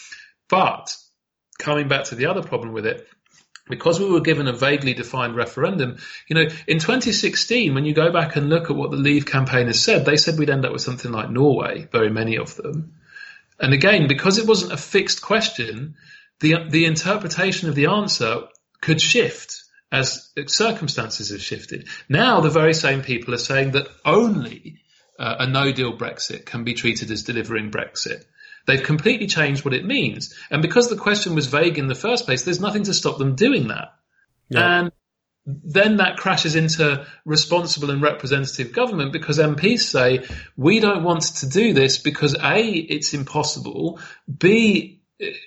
But 0.48 0.96
coming 1.60 1.88
back 1.88 2.04
to 2.06 2.14
the 2.14 2.26
other 2.26 2.42
problem 2.42 2.72
with 2.72 2.86
it, 2.86 3.06
because 3.68 4.00
we 4.00 4.10
were 4.10 4.20
given 4.20 4.48
a 4.48 4.52
vaguely 4.52 4.94
defined 4.94 5.36
referendum, 5.36 5.98
you 6.28 6.34
know, 6.34 6.48
in 6.66 6.78
2016, 6.78 7.72
when 7.72 7.84
you 7.84 7.94
go 7.94 8.12
back 8.12 8.36
and 8.36 8.50
look 8.50 8.68
at 8.68 8.76
what 8.76 8.90
the 8.90 8.96
Leave 8.96 9.26
campaigners 9.26 9.80
said, 9.80 10.04
they 10.04 10.16
said 10.16 10.38
we'd 10.38 10.50
end 10.50 10.64
up 10.64 10.72
with 10.72 10.82
something 10.82 11.12
like 11.12 11.30
Norway, 11.30 11.88
very 11.92 12.10
many 12.10 12.36
of 12.36 12.56
them. 12.56 12.94
And 13.60 13.72
again, 13.72 14.08
because 14.08 14.38
it 14.38 14.48
wasn't 14.48 14.72
a 14.72 14.76
fixed 14.76 15.22
question, 15.22 15.94
the, 16.40 16.66
the 16.68 16.86
interpretation 16.86 17.68
of 17.68 17.74
the 17.74 17.86
answer 17.86 18.42
could 18.80 19.00
shift 19.00 19.62
as 19.92 20.30
circumstances 20.46 21.30
have 21.30 21.42
shifted. 21.42 21.88
Now 22.08 22.40
the 22.40 22.50
very 22.50 22.74
same 22.74 23.02
people 23.02 23.34
are 23.34 23.38
saying 23.38 23.72
that 23.72 23.88
only 24.04 24.80
uh, 25.18 25.36
a 25.40 25.46
no 25.46 25.72
deal 25.72 25.96
Brexit 25.96 26.46
can 26.46 26.64
be 26.64 26.74
treated 26.74 27.10
as 27.10 27.24
delivering 27.24 27.70
Brexit. 27.70 28.24
They've 28.66 28.82
completely 28.82 29.26
changed 29.26 29.64
what 29.64 29.74
it 29.74 29.84
means. 29.84 30.34
And 30.50 30.62
because 30.62 30.88
the 30.88 30.96
question 30.96 31.34
was 31.34 31.46
vague 31.46 31.78
in 31.78 31.88
the 31.88 31.94
first 31.94 32.26
place, 32.26 32.42
there's 32.42 32.60
nothing 32.60 32.84
to 32.84 32.94
stop 32.94 33.18
them 33.18 33.34
doing 33.34 33.68
that. 33.68 33.94
Yeah. 34.48 34.80
And 34.80 34.92
then 35.46 35.96
that 35.96 36.16
crashes 36.16 36.54
into 36.54 37.06
responsible 37.24 37.90
and 37.90 38.02
representative 38.02 38.72
government 38.72 39.12
because 39.12 39.38
MPs 39.38 39.80
say, 39.80 40.24
we 40.56 40.80
don't 40.80 41.02
want 41.02 41.22
to 41.22 41.48
do 41.48 41.72
this 41.72 41.98
because 41.98 42.34
A, 42.34 42.62
it's 42.62 43.14
impossible, 43.14 43.98
B, 44.38 45.00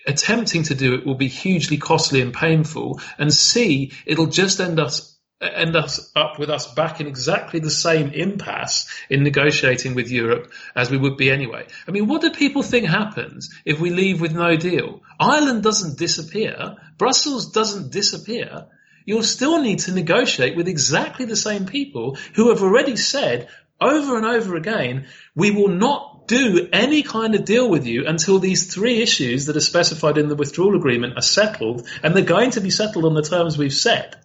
attempting 0.05 0.63
to 0.63 0.75
do 0.75 0.93
it 0.95 1.05
will 1.05 1.15
be 1.15 1.27
hugely 1.27 1.77
costly 1.77 2.21
and 2.21 2.33
painful, 2.33 2.99
and 3.17 3.33
C, 3.33 3.91
it'll 4.05 4.27
just 4.27 4.59
end 4.59 4.79
us 4.79 5.12
end 5.43 5.75
us 5.75 6.11
up 6.15 6.39
with 6.39 6.49
us 6.49 6.73
back 6.73 6.99
in 6.99 7.07
exactly 7.07 7.59
the 7.59 7.69
same 7.69 8.09
impasse 8.09 8.87
in 9.09 9.23
negotiating 9.23 9.95
with 9.95 10.09
Europe 10.09 10.51
as 10.75 10.89
we 10.89 10.97
would 10.97 11.17
be 11.17 11.31
anyway. 11.31 11.65
I 11.87 11.91
mean, 11.91 12.07
what 12.07 12.21
do 12.21 12.31
people 12.31 12.63
think 12.63 12.87
happens 12.87 13.53
if 13.65 13.79
we 13.79 13.89
leave 13.89 14.21
with 14.21 14.33
no 14.33 14.55
deal? 14.55 15.01
Ireland 15.19 15.63
doesn't 15.63 15.97
disappear. 15.97 16.77
Brussels 16.97 17.51
doesn't 17.51 17.91
disappear. 17.91 18.67
You'll 19.05 19.23
still 19.23 19.61
need 19.61 19.79
to 19.79 19.93
negotiate 19.93 20.55
with 20.55 20.67
exactly 20.67 21.25
the 21.25 21.35
same 21.35 21.65
people 21.65 22.17
who 22.35 22.49
have 22.49 22.63
already 22.63 22.95
said 22.95 23.49
over 23.81 24.17
and 24.17 24.25
over 24.25 24.55
again, 24.55 25.07
we 25.35 25.51
will 25.51 25.67
not 25.67 26.27
do 26.27 26.69
any 26.71 27.03
kind 27.03 27.35
of 27.35 27.43
deal 27.43 27.69
with 27.69 27.85
you 27.85 28.07
until 28.07 28.39
these 28.39 28.73
three 28.73 29.01
issues 29.01 29.47
that 29.47 29.57
are 29.57 29.61
specified 29.61 30.17
in 30.17 30.29
the 30.29 30.35
withdrawal 30.35 30.75
agreement 30.75 31.17
are 31.17 31.21
settled, 31.21 31.87
and 32.01 32.15
they're 32.15 32.23
going 32.23 32.51
to 32.51 32.61
be 32.61 32.69
settled 32.69 33.05
on 33.05 33.13
the 33.13 33.21
terms 33.21 33.57
we've 33.57 33.73
set. 33.73 34.22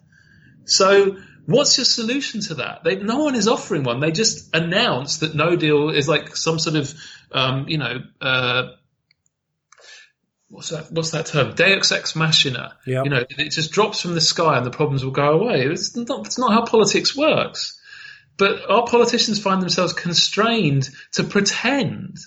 So 0.71 1.17
what's 1.45 1.77
your 1.77 1.85
solution 1.85 2.41
to 2.41 2.55
that? 2.55 2.83
They, 2.83 2.97
no 2.97 3.23
one 3.23 3.35
is 3.35 3.47
offering 3.47 3.83
one. 3.83 3.99
They 3.99 4.11
just 4.11 4.55
announce 4.55 5.17
that 5.17 5.35
no 5.35 5.55
deal 5.55 5.89
is 5.89 6.07
like 6.07 6.35
some 6.35 6.59
sort 6.59 6.75
of, 6.75 6.93
um, 7.31 7.67
you 7.67 7.77
know, 7.77 8.03
uh, 8.21 8.63
what's 10.49 10.69
that? 10.69 10.91
What's 10.91 11.11
that 11.11 11.27
term? 11.27 11.55
Deus 11.55 11.91
ex 11.91 12.15
machina. 12.15 12.75
Yep. 12.85 13.05
You 13.05 13.09
know, 13.09 13.23
it 13.29 13.51
just 13.51 13.71
drops 13.71 14.01
from 14.01 14.13
the 14.13 14.21
sky 14.21 14.57
and 14.57 14.65
the 14.65 14.71
problems 14.71 15.03
will 15.03 15.11
go 15.11 15.39
away. 15.39 15.65
It's 15.65 15.95
not. 15.95 16.25
It's 16.25 16.37
not 16.37 16.53
how 16.53 16.65
politics 16.65 17.15
works. 17.15 17.79
But 18.37 18.69
our 18.69 18.85
politicians 18.87 19.39
find 19.39 19.61
themselves 19.61 19.91
constrained 19.91 20.89
to 21.13 21.25
pretend 21.25 22.19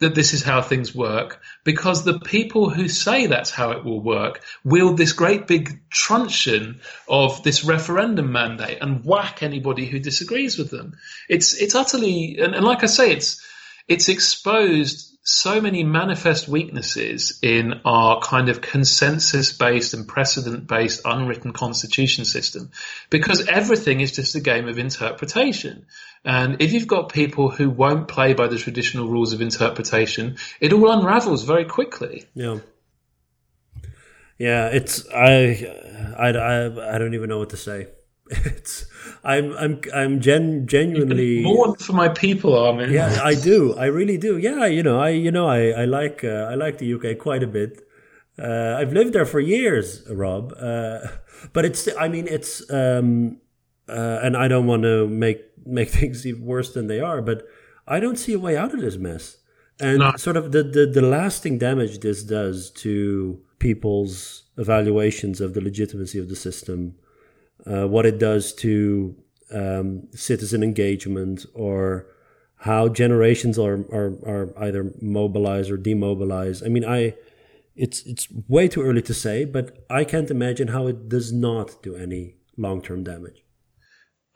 that 0.00 0.14
this 0.14 0.34
is 0.34 0.42
how 0.42 0.60
things 0.60 0.94
work 0.94 1.40
because 1.62 2.04
the 2.04 2.18
people 2.18 2.68
who 2.68 2.88
say 2.88 3.26
that's 3.26 3.50
how 3.50 3.70
it 3.70 3.84
will 3.84 4.00
work 4.00 4.42
wield 4.64 4.96
this 4.96 5.12
great 5.12 5.46
big 5.46 5.80
truncheon 5.90 6.80
of 7.08 7.42
this 7.42 7.64
referendum 7.64 8.32
mandate 8.32 8.78
and 8.80 9.04
whack 9.04 9.42
anybody 9.42 9.86
who 9.86 9.98
disagrees 9.98 10.58
with 10.58 10.70
them. 10.70 10.96
It's 11.28 11.54
it's 11.54 11.74
utterly 11.74 12.38
and, 12.38 12.54
and 12.54 12.64
like 12.64 12.82
I 12.82 12.86
say, 12.86 13.12
it's 13.12 13.44
it's 13.86 14.08
exposed 14.08 15.13
so 15.24 15.58
many 15.58 15.82
manifest 15.84 16.46
weaknesses 16.46 17.38
in 17.40 17.80
our 17.86 18.20
kind 18.20 18.50
of 18.50 18.60
consensus 18.60 19.52
based 19.52 19.94
and 19.94 20.06
precedent 20.06 20.66
based 20.66 21.00
unwritten 21.06 21.54
constitution 21.54 22.26
system 22.26 22.70
because 23.08 23.48
everything 23.48 24.00
is 24.00 24.12
just 24.12 24.34
a 24.34 24.40
game 24.40 24.68
of 24.68 24.78
interpretation. 24.78 25.86
And 26.26 26.60
if 26.60 26.74
you've 26.74 26.86
got 26.86 27.10
people 27.10 27.50
who 27.50 27.70
won't 27.70 28.06
play 28.06 28.34
by 28.34 28.48
the 28.48 28.58
traditional 28.58 29.08
rules 29.08 29.32
of 29.32 29.40
interpretation, 29.40 30.36
it 30.60 30.74
all 30.74 30.90
unravels 30.90 31.44
very 31.44 31.64
quickly. 31.64 32.26
Yeah. 32.34 32.58
Yeah, 34.38 34.68
it's 34.68 35.08
I, 35.08 36.14
I, 36.18 36.28
I, 36.28 36.96
I 36.96 36.98
don't 36.98 37.14
even 37.14 37.30
know 37.30 37.38
what 37.38 37.50
to 37.50 37.56
say. 37.56 37.86
It's 38.30 38.86
I'm 39.22 39.52
I'm 39.56 39.80
I'm 39.94 40.20
gen, 40.20 40.66
genuinely 40.66 41.42
more 41.42 41.76
for 41.76 41.92
my 41.92 42.08
people, 42.08 42.56
Armen. 42.56 42.90
Yeah, 42.90 43.20
I 43.22 43.34
do. 43.34 43.74
I 43.74 43.86
really 43.86 44.16
do. 44.16 44.38
Yeah, 44.38 44.64
you 44.66 44.82
know, 44.82 44.98
I 44.98 45.10
you 45.10 45.30
know 45.30 45.46
I 45.46 45.70
I 45.70 45.84
like 45.84 46.24
uh, 46.24 46.48
I 46.50 46.54
like 46.54 46.78
the 46.78 46.94
UK 46.94 47.18
quite 47.18 47.42
a 47.42 47.46
bit. 47.46 47.86
Uh, 48.38 48.76
I've 48.78 48.92
lived 48.92 49.12
there 49.12 49.26
for 49.26 49.40
years, 49.40 50.08
Rob. 50.10 50.54
Uh, 50.58 51.00
but 51.52 51.64
it's 51.64 51.88
I 51.98 52.08
mean 52.08 52.26
it's 52.26 52.68
um, 52.70 53.40
uh, 53.88 54.20
and 54.22 54.36
I 54.36 54.48
don't 54.48 54.66
want 54.66 54.82
to 54.84 55.06
make 55.06 55.42
make 55.66 55.90
things 56.00 56.26
even 56.26 56.44
worse 56.44 56.72
than 56.72 56.86
they 56.86 57.00
are, 57.00 57.20
but 57.20 57.46
I 57.86 58.00
don't 58.00 58.16
see 58.16 58.32
a 58.32 58.38
way 58.38 58.56
out 58.56 58.72
of 58.72 58.80
this 58.80 58.96
mess. 58.96 59.38
And 59.80 59.98
no. 59.98 60.12
sort 60.16 60.36
of 60.36 60.52
the, 60.52 60.62
the 60.62 60.86
the 60.86 61.02
lasting 61.02 61.58
damage 61.58 61.98
this 62.00 62.22
does 62.22 62.70
to 62.70 63.40
people's 63.58 64.44
evaluations 64.56 65.40
of 65.40 65.54
the 65.54 65.60
legitimacy 65.60 66.18
of 66.18 66.28
the 66.28 66.36
system 66.36 66.94
uh, 67.66 67.86
what 67.86 68.06
it 68.06 68.18
does 68.18 68.52
to 68.54 69.16
um, 69.52 70.08
citizen 70.12 70.62
engagement 70.62 71.46
or 71.54 72.06
how 72.56 72.88
generations 72.88 73.58
are, 73.58 73.84
are, 73.92 74.18
are 74.26 74.64
either 74.64 74.92
mobilized 75.00 75.70
or 75.70 75.76
demobilized. 75.76 76.64
I 76.64 76.68
mean, 76.68 76.84
I 76.84 77.14
it's 77.76 78.06
it's 78.06 78.28
way 78.48 78.68
too 78.68 78.82
early 78.82 79.02
to 79.02 79.14
say, 79.14 79.44
but 79.44 79.84
I 79.90 80.04
can't 80.04 80.30
imagine 80.30 80.68
how 80.68 80.86
it 80.86 81.08
does 81.08 81.32
not 81.32 81.82
do 81.82 81.96
any 81.96 82.36
long 82.56 82.82
term 82.82 83.02
damage. 83.04 83.44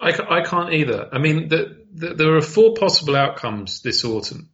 I, 0.00 0.12
I 0.28 0.42
can't 0.42 0.72
either. 0.72 1.08
I 1.12 1.18
mean, 1.18 1.48
the, 1.48 1.84
the, 1.92 2.14
there 2.14 2.36
are 2.36 2.42
four 2.42 2.74
possible 2.74 3.16
outcomes 3.16 3.82
this 3.82 4.04
autumn. 4.04 4.50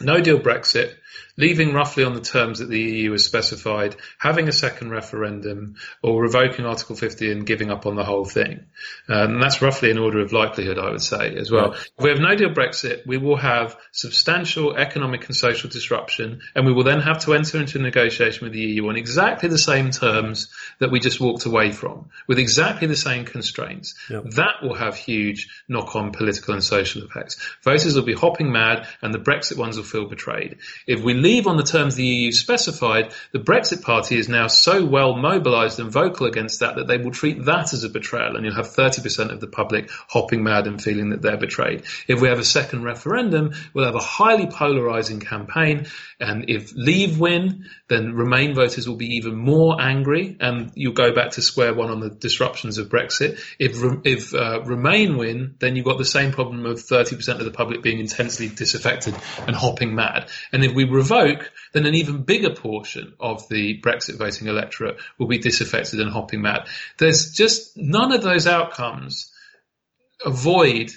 No 0.00 0.20
deal 0.20 0.40
Brexit, 0.40 0.94
leaving 1.36 1.72
roughly 1.72 2.04
on 2.04 2.14
the 2.14 2.20
terms 2.20 2.58
that 2.58 2.68
the 2.68 2.80
EU 2.80 3.12
has 3.12 3.24
specified, 3.24 3.96
having 4.18 4.48
a 4.48 4.52
second 4.52 4.90
referendum, 4.90 5.76
or 6.02 6.22
revoking 6.22 6.64
Article 6.64 6.96
50 6.96 7.32
and 7.32 7.46
giving 7.46 7.70
up 7.70 7.86
on 7.86 7.96
the 7.96 8.04
whole 8.04 8.24
thing. 8.24 8.66
Um, 9.08 9.34
and 9.34 9.42
that's 9.42 9.60
roughly 9.60 9.90
an 9.90 9.98
order 9.98 10.20
of 10.20 10.32
likelihood, 10.32 10.78
I 10.78 10.90
would 10.90 11.02
say, 11.02 11.34
as 11.36 11.50
well. 11.50 11.72
If 11.72 11.90
we 11.98 12.10
have 12.10 12.20
no 12.20 12.34
deal 12.36 12.50
Brexit, 12.50 13.06
we 13.06 13.18
will 13.18 13.36
have 13.36 13.76
substantial 13.92 14.76
economic 14.76 15.26
and 15.26 15.36
social 15.36 15.68
disruption, 15.70 16.40
and 16.54 16.66
we 16.66 16.72
will 16.72 16.84
then 16.84 17.00
have 17.00 17.20
to 17.24 17.34
enter 17.34 17.58
into 17.58 17.78
a 17.78 17.82
negotiation 17.82 18.44
with 18.44 18.52
the 18.52 18.60
EU 18.60 18.88
on 18.88 18.96
exactly 18.96 19.48
the 19.48 19.58
same 19.58 19.90
terms 19.90 20.48
that 20.78 20.90
we 20.90 21.00
just 21.00 21.20
walked 21.20 21.46
away 21.46 21.72
from, 21.72 22.10
with 22.28 22.38
exactly 22.38 22.86
the 22.86 22.96
same 22.96 23.24
constraints. 23.24 23.94
Yep. 24.08 24.24
That 24.36 24.62
will 24.62 24.74
have 24.74 24.96
huge 24.96 25.48
knock-on 25.68 26.12
political 26.12 26.54
and 26.54 26.62
social 26.62 27.02
effects. 27.02 27.36
Voters 27.62 27.94
will 27.94 28.04
be 28.04 28.14
hopping 28.14 28.52
mad, 28.52 28.86
and 29.02 29.12
the 29.12 29.18
Brexit 29.18 29.56
ones 29.56 29.76
will 29.76 29.84
feel 29.84 30.08
betrayed. 30.08 30.58
If 30.86 31.02
we 31.02 31.14
leave 31.24 31.46
on 31.46 31.56
the 31.56 31.62
terms 31.62 31.94
the 31.94 32.04
EU 32.04 32.30
specified, 32.30 33.10
the 33.32 33.38
Brexit 33.38 33.80
Party 33.80 34.18
is 34.18 34.28
now 34.28 34.46
so 34.46 34.84
well 34.84 35.16
mobilised 35.16 35.80
and 35.80 35.90
vocal 35.90 36.26
against 36.26 36.60
that 36.60 36.76
that 36.76 36.86
they 36.86 36.98
will 36.98 37.12
treat 37.12 37.42
that 37.46 37.72
as 37.72 37.82
a 37.82 37.88
betrayal 37.88 38.36
and 38.36 38.44
you'll 38.44 38.54
have 38.54 38.68
30% 38.68 39.30
of 39.32 39.40
the 39.40 39.46
public 39.46 39.88
hopping 39.90 40.44
mad 40.44 40.66
and 40.66 40.82
feeling 40.82 41.10
that 41.10 41.22
they're 41.22 41.38
betrayed. 41.38 41.84
If 42.06 42.20
we 42.20 42.28
have 42.28 42.38
a 42.38 42.44
second 42.44 42.84
referendum, 42.84 43.54
we'll 43.72 43.86
have 43.86 43.94
a 43.94 44.00
highly 44.00 44.46
polarising 44.46 45.26
campaign 45.26 45.86
and 46.20 46.50
if 46.50 46.72
Leave 46.74 47.18
win, 47.18 47.70
then 47.88 48.12
Remain 48.12 48.54
voters 48.54 48.86
will 48.86 48.96
be 48.96 49.16
even 49.16 49.34
more 49.34 49.80
angry 49.80 50.36
and 50.38 50.72
you'll 50.74 50.92
go 50.92 51.14
back 51.14 51.32
to 51.32 51.42
square 51.42 51.72
one 51.72 51.90
on 51.90 52.00
the 52.00 52.10
disruptions 52.10 52.76
of 52.76 52.90
Brexit. 52.90 53.40
If, 53.58 53.76
if 54.04 54.34
uh, 54.34 54.62
Remain 54.64 55.16
win, 55.16 55.54
then 55.58 55.74
you've 55.74 55.86
got 55.86 55.96
the 55.96 56.04
same 56.04 56.32
problem 56.32 56.66
of 56.66 56.78
30% 56.78 57.38
of 57.38 57.44
the 57.46 57.50
public 57.50 57.82
being 57.82 57.98
intensely 57.98 58.48
disaffected 58.48 59.14
and 59.46 59.56
hopping 59.56 59.94
mad. 59.94 60.28
And 60.52 60.62
if 60.62 60.74
we 60.74 60.84
revoke, 61.14 61.52
then 61.72 61.86
an 61.86 61.94
even 61.94 62.22
bigger 62.22 62.54
portion 62.54 63.14
of 63.20 63.48
the 63.48 63.80
Brexit 63.80 64.18
voting 64.18 64.48
electorate 64.48 64.98
will 65.18 65.26
be 65.26 65.38
disaffected 65.38 66.00
and 66.00 66.10
hopping 66.10 66.42
mad. 66.42 66.68
There's 66.98 67.32
just 67.32 67.76
none 67.76 68.12
of 68.12 68.22
those 68.22 68.46
outcomes 68.46 69.32
avoid 70.24 70.90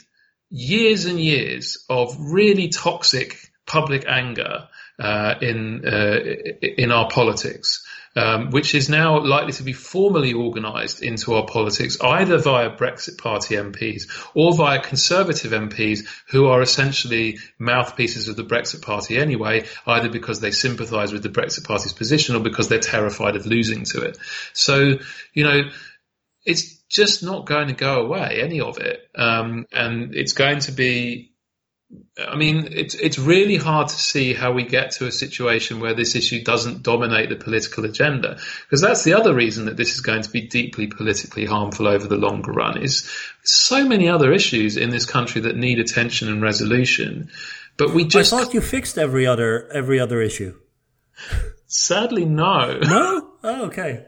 years 0.50 1.06
and 1.06 1.20
years 1.20 1.86
of 1.90 2.16
really 2.20 2.70
toxic 2.70 3.52
public 3.66 4.06
anger 4.08 4.68
uh, 5.00 5.36
in 5.42 5.86
uh, 5.86 6.20
in 6.62 6.92
our 6.92 7.10
politics. 7.10 7.86
Um, 8.18 8.50
which 8.50 8.74
is 8.74 8.90
now 8.90 9.20
likely 9.20 9.54
to 9.54 9.64
be 9.64 9.74
formally 9.74 10.34
organised 10.34 11.04
into 11.04 11.36
our 11.36 11.46
politics, 11.46 12.02
either 12.02 12.40
via 12.40 12.72
Brexit 12.72 13.20
Party 13.20 13.56
MPs 13.56 14.10
or 14.34 14.56
via 14.56 14.82
Conservative 14.82 15.52
MPs 15.52 16.08
who 16.30 16.48
are 16.48 16.62
essentially 16.62 17.38
mouthpieces 17.60 18.28
of 18.28 18.36
the 18.36 18.44
Brexit 18.44 18.82
Party 18.82 19.18
anyway, 19.18 19.66
either 19.86 20.10
because 20.10 20.40
they 20.40 20.50
sympathise 20.50 21.14
with 21.14 21.22
the 21.22 21.30
Brexit 21.30 21.66
Party's 21.66 21.94
position 21.94 22.36
or 22.36 22.40
because 22.40 22.68
they're 22.70 22.80
terrified 22.80 23.36
of 23.36 23.46
losing 23.46 23.84
to 23.84 24.02
it. 24.02 24.18
So, 24.54 24.98
you 25.34 25.44
know, 25.44 25.70
it's 26.44 26.78
just 26.90 27.22
not 27.22 27.46
going 27.46 27.68
to 27.68 27.76
go 27.76 28.02
away, 28.02 28.40
any 28.42 28.62
of 28.62 28.80
it. 28.80 29.00
Um, 29.14 29.68
and 29.72 30.16
it's 30.16 30.34
going 30.34 30.60
to 30.62 30.72
be 30.72 31.34
I 32.20 32.36
mean, 32.36 32.70
it's 32.72 32.96
it's 32.96 33.18
really 33.18 33.56
hard 33.56 33.88
to 33.88 33.96
see 33.96 34.34
how 34.34 34.52
we 34.52 34.64
get 34.64 34.92
to 34.94 35.08
a 35.08 35.12
situation 35.12 35.80
where 35.80 35.94
this 35.94 36.16
issue 36.16 36.44
doesn't 36.44 36.84
dominate 36.84 37.30
the 37.30 37.36
political 37.38 37.86
agenda, 37.86 38.40
because 38.66 38.82
that's 38.82 39.04
the 39.04 39.14
other 39.14 39.34
reason 39.34 39.66
that 39.66 39.78
this 39.78 39.94
is 39.94 40.02
going 40.02 40.24
to 40.24 40.30
be 40.30 40.42
deeply 40.42 40.88
politically 40.88 41.46
harmful 41.46 41.88
over 41.88 42.08
the 42.08 42.18
longer 42.18 42.52
run. 42.52 42.82
Is 42.82 43.10
so 43.44 43.88
many 43.88 44.10
other 44.10 44.34
issues 44.34 44.76
in 44.76 44.90
this 44.90 45.06
country 45.06 45.42
that 45.42 45.56
need 45.56 45.80
attention 45.80 46.28
and 46.28 46.42
resolution, 46.42 47.30
but 47.78 47.94
we 47.94 48.06
just. 48.06 48.34
I 48.34 48.44
thought 48.44 48.54
you 48.54 48.62
fixed 48.62 48.98
every 48.98 49.26
other 49.26 49.72
every 49.72 50.00
other 50.00 50.22
issue. 50.22 50.56
Sadly, 51.68 52.26
no. 52.26 52.80
No. 52.80 53.24
Oh, 53.44 53.66
okay. 53.68 54.04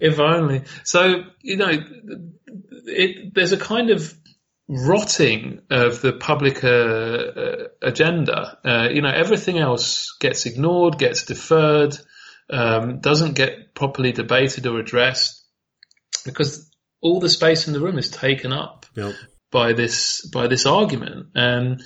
if 0.00 0.18
only. 0.20 0.62
So 0.84 1.24
you 1.42 1.56
know, 1.56 1.72
it, 2.86 3.34
there's 3.34 3.52
a 3.52 3.58
kind 3.58 3.90
of 3.90 4.14
rotting 4.68 5.62
of 5.70 6.02
the 6.02 6.12
public 6.12 6.62
uh, 6.62 6.68
uh, 6.68 7.68
agenda. 7.80 8.58
Uh, 8.64 8.88
you 8.92 9.00
know, 9.00 9.10
everything 9.10 9.58
else 9.58 10.14
gets 10.20 10.44
ignored, 10.44 10.98
gets 10.98 11.24
deferred, 11.24 11.96
um, 12.50 13.00
doesn't 13.00 13.34
get 13.34 13.74
properly 13.74 14.12
debated 14.12 14.66
or 14.66 14.78
addressed 14.78 15.44
because 16.24 16.70
all 17.00 17.20
the 17.20 17.28
space 17.28 17.66
in 17.66 17.72
the 17.72 17.80
room 17.80 17.98
is 17.98 18.10
taken 18.10 18.52
up 18.52 18.86
yep. 18.94 19.14
by 19.50 19.72
this 19.72 20.26
by 20.26 20.46
this 20.46 20.66
argument. 20.66 21.28
And 21.34 21.82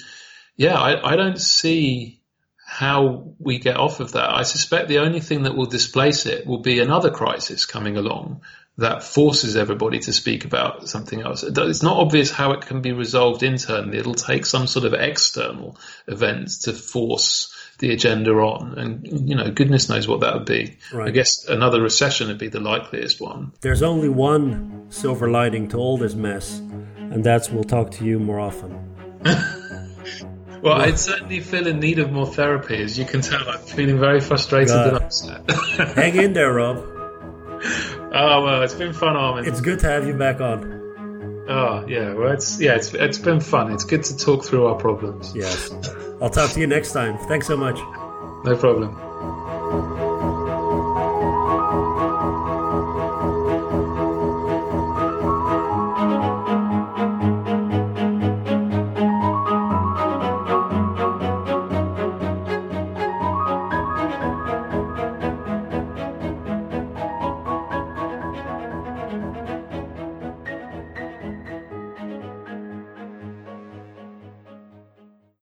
yeah, 0.56 0.78
I, 0.78 1.12
I 1.12 1.16
don't 1.16 1.40
see 1.40 2.20
how 2.66 3.34
we 3.38 3.58
get 3.58 3.76
off 3.76 4.00
of 4.00 4.12
that. 4.12 4.30
I 4.30 4.42
suspect 4.42 4.88
the 4.88 5.00
only 5.00 5.20
thing 5.20 5.42
that 5.42 5.54
will 5.54 5.66
displace 5.66 6.26
it 6.26 6.46
will 6.46 6.62
be 6.62 6.80
another 6.80 7.10
crisis 7.10 7.66
coming 7.66 7.96
along 7.96 8.40
that 8.78 9.02
forces 9.02 9.56
everybody 9.56 9.98
to 9.98 10.12
speak 10.12 10.44
about 10.44 10.88
something 10.88 11.20
else. 11.20 11.42
It's 11.42 11.82
not 11.82 11.98
obvious 11.98 12.30
how 12.30 12.52
it 12.52 12.62
can 12.62 12.80
be 12.80 12.92
resolved 12.92 13.42
internally. 13.42 13.98
It'll 13.98 14.14
take 14.14 14.46
some 14.46 14.66
sort 14.66 14.86
of 14.86 14.94
external 14.94 15.78
event 16.06 16.48
to 16.62 16.72
force 16.72 17.54
the 17.78 17.92
agenda 17.92 18.32
on. 18.32 18.78
And, 18.78 19.28
you 19.28 19.36
know, 19.36 19.50
goodness 19.50 19.88
knows 19.90 20.08
what 20.08 20.20
that 20.20 20.34
would 20.34 20.46
be. 20.46 20.78
Right. 20.92 21.08
I 21.08 21.10
guess 21.10 21.46
another 21.46 21.82
recession 21.82 22.28
would 22.28 22.38
be 22.38 22.48
the 22.48 22.60
likeliest 22.60 23.20
one. 23.20 23.52
There's 23.60 23.82
only 23.82 24.08
one 24.08 24.86
silver 24.88 25.30
lining 25.30 25.68
to 25.68 25.76
all 25.76 25.98
this 25.98 26.14
mess, 26.14 26.58
and 26.58 27.22
that's 27.22 27.50
we'll 27.50 27.64
talk 27.64 27.90
to 27.92 28.04
you 28.04 28.18
more 28.18 28.40
often. 28.40 29.20
Well, 30.62 30.80
I'd 30.80 30.96
certainly 30.96 31.40
feel 31.40 31.66
in 31.66 31.80
need 31.80 31.98
of 31.98 32.12
more 32.12 32.26
therapy. 32.26 32.80
As 32.80 32.96
you 32.96 33.04
can 33.04 33.20
tell, 33.20 33.48
I'm 33.48 33.58
feeling 33.58 33.98
very 33.98 34.20
frustrated 34.20 34.68
God. 34.68 34.86
and 34.86 34.96
upset. 34.96 35.50
Hang 35.96 36.14
in 36.14 36.34
there, 36.34 36.52
Rob. 36.52 36.86
Oh 38.14 38.44
well, 38.44 38.62
it's 38.62 38.74
been 38.74 38.92
fun, 38.92 39.16
Armen. 39.16 39.46
It's 39.46 39.60
good 39.60 39.78
to 39.80 39.88
have 39.88 40.06
you 40.06 40.14
back 40.14 40.40
on. 40.40 40.80
Oh 41.48 41.84
yeah, 41.88 42.12
well 42.12 42.32
it's 42.32 42.60
yeah, 42.60 42.74
it's 42.74 42.92
it's 42.94 43.18
been 43.18 43.40
fun. 43.40 43.72
It's 43.72 43.84
good 43.84 44.04
to 44.04 44.16
talk 44.16 44.44
through 44.44 44.66
our 44.66 44.76
problems. 44.76 45.34
Yes. 45.34 45.72
I'll 46.20 46.30
talk 46.30 46.50
to 46.50 46.60
you 46.60 46.66
next 46.66 46.92
time. 46.92 47.18
Thanks 47.26 47.46
so 47.46 47.56
much. 47.56 47.78
No 48.44 48.56
problem. 48.56 50.01